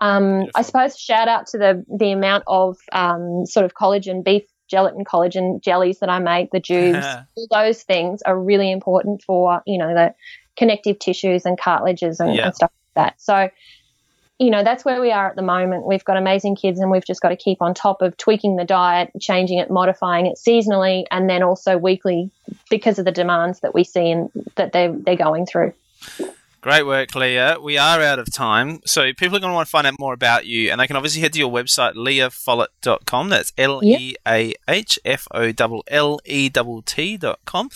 um, 0.00 0.46
I 0.54 0.62
suppose 0.62 0.98
shout 0.98 1.28
out 1.28 1.46
to 1.48 1.58
the 1.58 1.84
the 1.96 2.12
amount 2.12 2.44
of 2.46 2.78
um, 2.92 3.46
sort 3.46 3.64
of 3.64 3.74
collagen 3.74 4.24
beef 4.24 4.44
gelatin 4.68 5.04
collagen 5.04 5.60
jellies 5.60 5.98
that 5.98 6.08
I 6.08 6.20
make, 6.20 6.50
the 6.52 6.60
juice, 6.60 7.04
all 7.36 7.46
those 7.50 7.82
things 7.82 8.22
are 8.22 8.38
really 8.38 8.70
important 8.70 9.22
for 9.22 9.62
you 9.66 9.78
know 9.78 9.94
the 9.94 10.14
connective 10.60 10.98
tissues 10.98 11.46
and 11.46 11.58
cartilages 11.58 12.20
and, 12.20 12.34
Yeah. 12.34 12.46
and 12.46 12.54
stuff 12.54 12.70
like 12.94 13.06
that. 13.06 13.14
So, 13.20 13.48
you 14.38 14.50
know, 14.50 14.62
that's 14.62 14.84
where 14.84 15.00
we 15.00 15.10
are 15.10 15.30
at 15.30 15.36
the 15.36 15.42
moment. 15.42 15.86
We've 15.86 16.04
got 16.04 16.18
amazing 16.18 16.54
kids 16.54 16.78
and 16.78 16.90
we've 16.90 17.04
just 17.04 17.22
got 17.22 17.30
to 17.30 17.36
keep 17.36 17.62
on 17.62 17.72
top 17.72 18.02
of 18.02 18.14
tweaking 18.18 18.56
the 18.56 18.64
diet, 18.66 19.10
changing 19.18 19.58
it, 19.58 19.70
modifying 19.70 20.26
it 20.26 20.36
seasonally, 20.36 21.04
and 21.10 21.30
then 21.30 21.42
also 21.42 21.78
weekly 21.78 22.30
because 22.68 22.98
of 22.98 23.06
the 23.06 23.12
demands 23.12 23.60
that 23.60 23.72
we 23.72 23.84
see 23.84 24.10
and 24.10 24.30
that 24.56 24.72
they're, 24.72 24.92
they're 24.92 25.16
going 25.16 25.46
through. 25.46 25.72
Great 26.62 26.84
work, 26.84 27.14
Leah. 27.14 27.56
We 27.58 27.78
are 27.78 28.02
out 28.02 28.18
of 28.18 28.30
time. 28.30 28.80
So 28.84 29.14
people 29.14 29.34
are 29.36 29.40
going 29.40 29.50
to 29.50 29.54
want 29.54 29.66
to 29.66 29.70
find 29.70 29.86
out 29.86 29.94
more 29.98 30.12
about 30.12 30.44
you, 30.44 30.70
and 30.70 30.78
they 30.78 30.86
can 30.86 30.94
obviously 30.94 31.22
head 31.22 31.32
to 31.32 31.38
your 31.38 31.50
website, 31.50 31.94
leahfollett.com. 31.94 33.30
That's 33.30 33.52
L 33.56 33.80
E 33.82 34.14
A 34.28 34.52
H 34.68 34.98
F 35.04 35.26
O 35.32 35.52
L 35.58 35.82
L 35.88 36.20
E 36.26 36.50
T 36.50 36.62
T.com. 36.84 37.70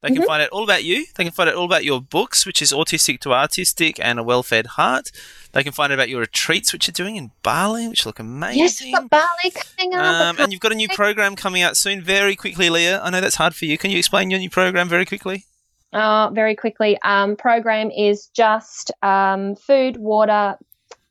They 0.00 0.08
can 0.08 0.22
Mhm. 0.22 0.26
find 0.26 0.42
out 0.42 0.48
all 0.50 0.64
about 0.64 0.84
you. 0.84 1.04
They 1.16 1.24
can 1.24 1.34
find 1.34 1.50
out 1.50 1.56
all 1.56 1.66
about 1.66 1.84
your 1.84 2.00
books, 2.00 2.46
which 2.46 2.62
is 2.62 2.72
Autistic 2.72 3.20
to 3.20 3.34
Artistic 3.34 4.00
and 4.02 4.18
A 4.18 4.22
Well 4.22 4.42
Fed 4.42 4.66
Heart. 4.68 5.10
They 5.52 5.62
can 5.62 5.72
find 5.72 5.92
out 5.92 5.98
about 5.98 6.08
your 6.08 6.20
retreats, 6.20 6.72
which 6.72 6.86
you're 6.88 6.92
doing 6.92 7.16
in 7.16 7.32
Bali, 7.42 7.88
which 7.88 8.06
look 8.06 8.18
amazing. 8.18 8.58
Yes, 8.58 8.80
we've 8.80 8.94
got 8.94 9.10
Bali 9.10 9.52
coming 9.52 9.94
up. 9.96 10.04
Um, 10.04 10.36
and 10.38 10.50
you've 10.52 10.62
got 10.62 10.72
a 10.72 10.76
new 10.76 10.88
program 10.88 11.36
coming 11.36 11.60
out 11.60 11.76
soon. 11.76 12.00
Very 12.02 12.36
quickly, 12.36 12.70
Leah. 12.70 13.02
I 13.02 13.10
know 13.10 13.20
that's 13.20 13.34
hard 13.36 13.54
for 13.54 13.66
you. 13.66 13.76
Can 13.76 13.90
you 13.90 13.98
explain 13.98 14.30
your 14.30 14.38
new 14.40 14.48
program 14.48 14.88
very 14.88 15.04
quickly? 15.04 15.44
Uh, 15.92 16.30
very 16.30 16.54
quickly, 16.54 16.98
um, 17.02 17.36
program 17.36 17.90
is 17.90 18.28
just 18.28 18.92
um, 19.02 19.56
food, 19.56 19.96
water, 19.96 20.56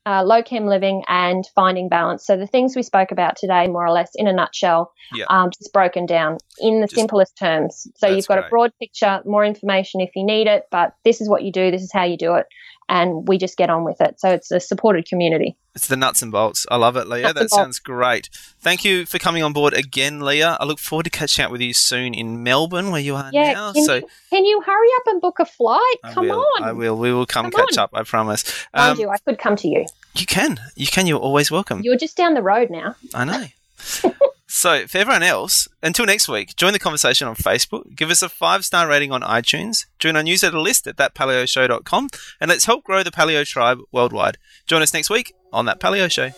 uh, 0.05 0.23
low 0.23 0.41
chem 0.41 0.65
living, 0.65 1.03
and 1.09 1.43
finding 1.53 1.89
balance. 1.89 2.25
So 2.25 2.37
the 2.37 2.47
things 2.47 2.75
we 2.75 2.83
spoke 2.83 3.11
about 3.11 3.35
today, 3.35 3.67
more 3.67 3.85
or 3.85 3.91
less, 3.91 4.11
in 4.15 4.27
a 4.27 4.33
nutshell, 4.33 4.91
Yeah. 5.13 5.25
um, 5.29 5.49
just 5.51 5.73
broken 5.73 6.05
down 6.05 6.37
in 6.59 6.79
the 6.79 6.87
Just- 6.87 6.95
simplest 6.95 7.37
terms. 7.37 7.87
So 7.97 8.07
you've 8.07 8.27
got 8.27 8.35
great. 8.35 8.45
a 8.45 8.49
broad 8.49 8.71
picture, 8.79 9.21
more 9.25 9.43
information 9.43 9.99
if 9.99 10.11
you 10.15 10.23
need 10.25 10.47
it, 10.47 10.63
but 10.71 10.93
this 11.03 11.19
is 11.19 11.27
what 11.29 11.43
you 11.43 11.51
do, 11.51 11.71
this 11.71 11.81
is 11.83 11.91
how 11.91 12.05
you 12.05 12.17
do 12.17 12.35
it, 12.35 12.45
and 12.89 13.27
we 13.27 13.37
just 13.37 13.55
get 13.55 13.69
on 13.69 13.85
with 13.85 14.01
it. 14.01 14.19
So 14.19 14.29
it's 14.29 14.51
a 14.51 14.59
supported 14.59 15.05
community. 15.07 15.55
It's 15.75 15.87
the 15.87 15.95
nuts 15.95 16.21
and 16.21 16.31
bolts. 16.31 16.65
I 16.69 16.75
love 16.75 16.97
it, 16.97 17.07
Leah. 17.07 17.27
Nuts 17.27 17.39
that 17.39 17.49
sounds 17.51 17.79
great. 17.79 18.29
Thank 18.59 18.83
you 18.83 19.05
for 19.05 19.19
coming 19.19 19.43
on 19.43 19.53
board 19.53 19.73
again, 19.73 20.19
Leah. 20.19 20.57
I 20.59 20.65
look 20.65 20.79
forward 20.79 21.03
to 21.03 21.09
catching 21.09 21.45
up 21.45 21.51
with 21.51 21.61
you 21.61 21.73
soon 21.73 22.13
in 22.13 22.43
Melbourne, 22.43 22.91
where 22.91 22.99
you 22.99 23.15
are 23.15 23.29
Yeah, 23.31 23.53
now. 23.53 23.73
can, 23.73 23.83
So 23.85 23.95
you, 23.95 24.07
can 24.31 24.43
you 24.45 24.61
hurry 24.65 24.87
up 24.97 25.03
and 25.07 25.21
book 25.21 25.37
a 25.39 25.45
flight? 25.45 25.79
I 26.03 26.13
Come 26.13 26.25
will. 26.27 26.39
on. 26.57 26.63
I 26.63 26.71
will. 26.73 26.97
We 26.97 27.13
will 27.13 27.25
come, 27.27 27.45
Come 27.51 27.51
catch 27.65 27.77
on. 27.77 27.83
up. 27.83 27.91
I 27.93 28.03
promise. 28.03 28.43
Mind 28.75 28.97
Um, 28.97 28.99
you, 28.99 29.09
I 29.09 29.17
could 29.19 29.37
come 29.37 29.55
to 29.57 29.67
you. 29.67 29.85
you 30.15 30.25
can. 30.25 30.59
You 30.75 30.87
can. 30.87 31.05
You're 31.05 31.19
always 31.19 31.51
welcome. 31.51 31.81
You're 31.83 31.97
just 31.97 32.17
down 32.17 32.33
the 32.33 32.41
road 32.41 32.69
now. 32.71 32.95
I 33.13 33.23
know. 33.25 33.45
so, 34.51 34.87
for 34.87 34.97
everyone 34.97 35.21
else, 35.21 35.67
until 35.83 36.07
next 36.07 36.27
week, 36.27 36.55
join 36.55 36.73
the 36.73 36.79
conversation 36.79 37.27
on 37.27 37.35
Facebook, 37.35 37.95
give 37.95 38.09
us 38.09 38.23
a 38.23 38.29
five 38.29 38.65
star 38.65 38.87
rating 38.87 39.11
on 39.11 39.21
iTunes, 39.21 39.85
join 39.99 40.15
our 40.15 40.23
newsletter 40.23 40.59
list 40.59 40.87
at 40.87 40.97
thatpaleoshow.com, 40.97 42.09
and 42.41 42.49
let's 42.49 42.65
help 42.65 42.83
grow 42.83 43.03
the 43.03 43.11
paleo 43.11 43.47
tribe 43.47 43.79
worldwide. 43.91 44.39
Join 44.65 44.81
us 44.81 44.91
next 44.91 45.11
week 45.11 45.33
on 45.53 45.65
That 45.65 45.79
Paleo 45.79 46.09
Show. 46.09 46.31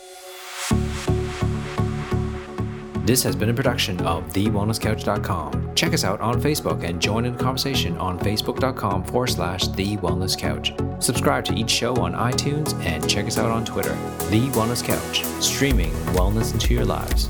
This 3.05 3.23
has 3.23 3.35
been 3.35 3.49
a 3.49 3.53
production 3.53 3.99
of 4.01 4.25
TheWellnessCouch.com. 4.31 5.73
Check 5.73 5.93
us 5.93 6.03
out 6.03 6.19
on 6.19 6.41
Facebook 6.41 6.83
and 6.83 7.01
join 7.01 7.25
in 7.25 7.35
the 7.35 7.43
conversation 7.43 7.97
on 7.97 8.19
Facebook.com 8.19 9.05
forward 9.05 9.27
slash 9.27 9.67
The 9.69 9.97
Wellness 9.97 10.37
Couch. 10.37 10.73
Subscribe 10.99 11.45
to 11.45 11.53
each 11.55 11.69
show 11.69 11.95
on 11.95 12.13
iTunes 12.13 12.73
and 12.85 13.09
check 13.09 13.25
us 13.25 13.37
out 13.37 13.49
on 13.49 13.65
Twitter. 13.65 13.95
The 14.29 14.49
Wellness 14.51 14.83
Couch, 14.83 15.25
streaming 15.41 15.91
wellness 16.13 16.53
into 16.53 16.73
your 16.73 16.85
lives. 16.85 17.29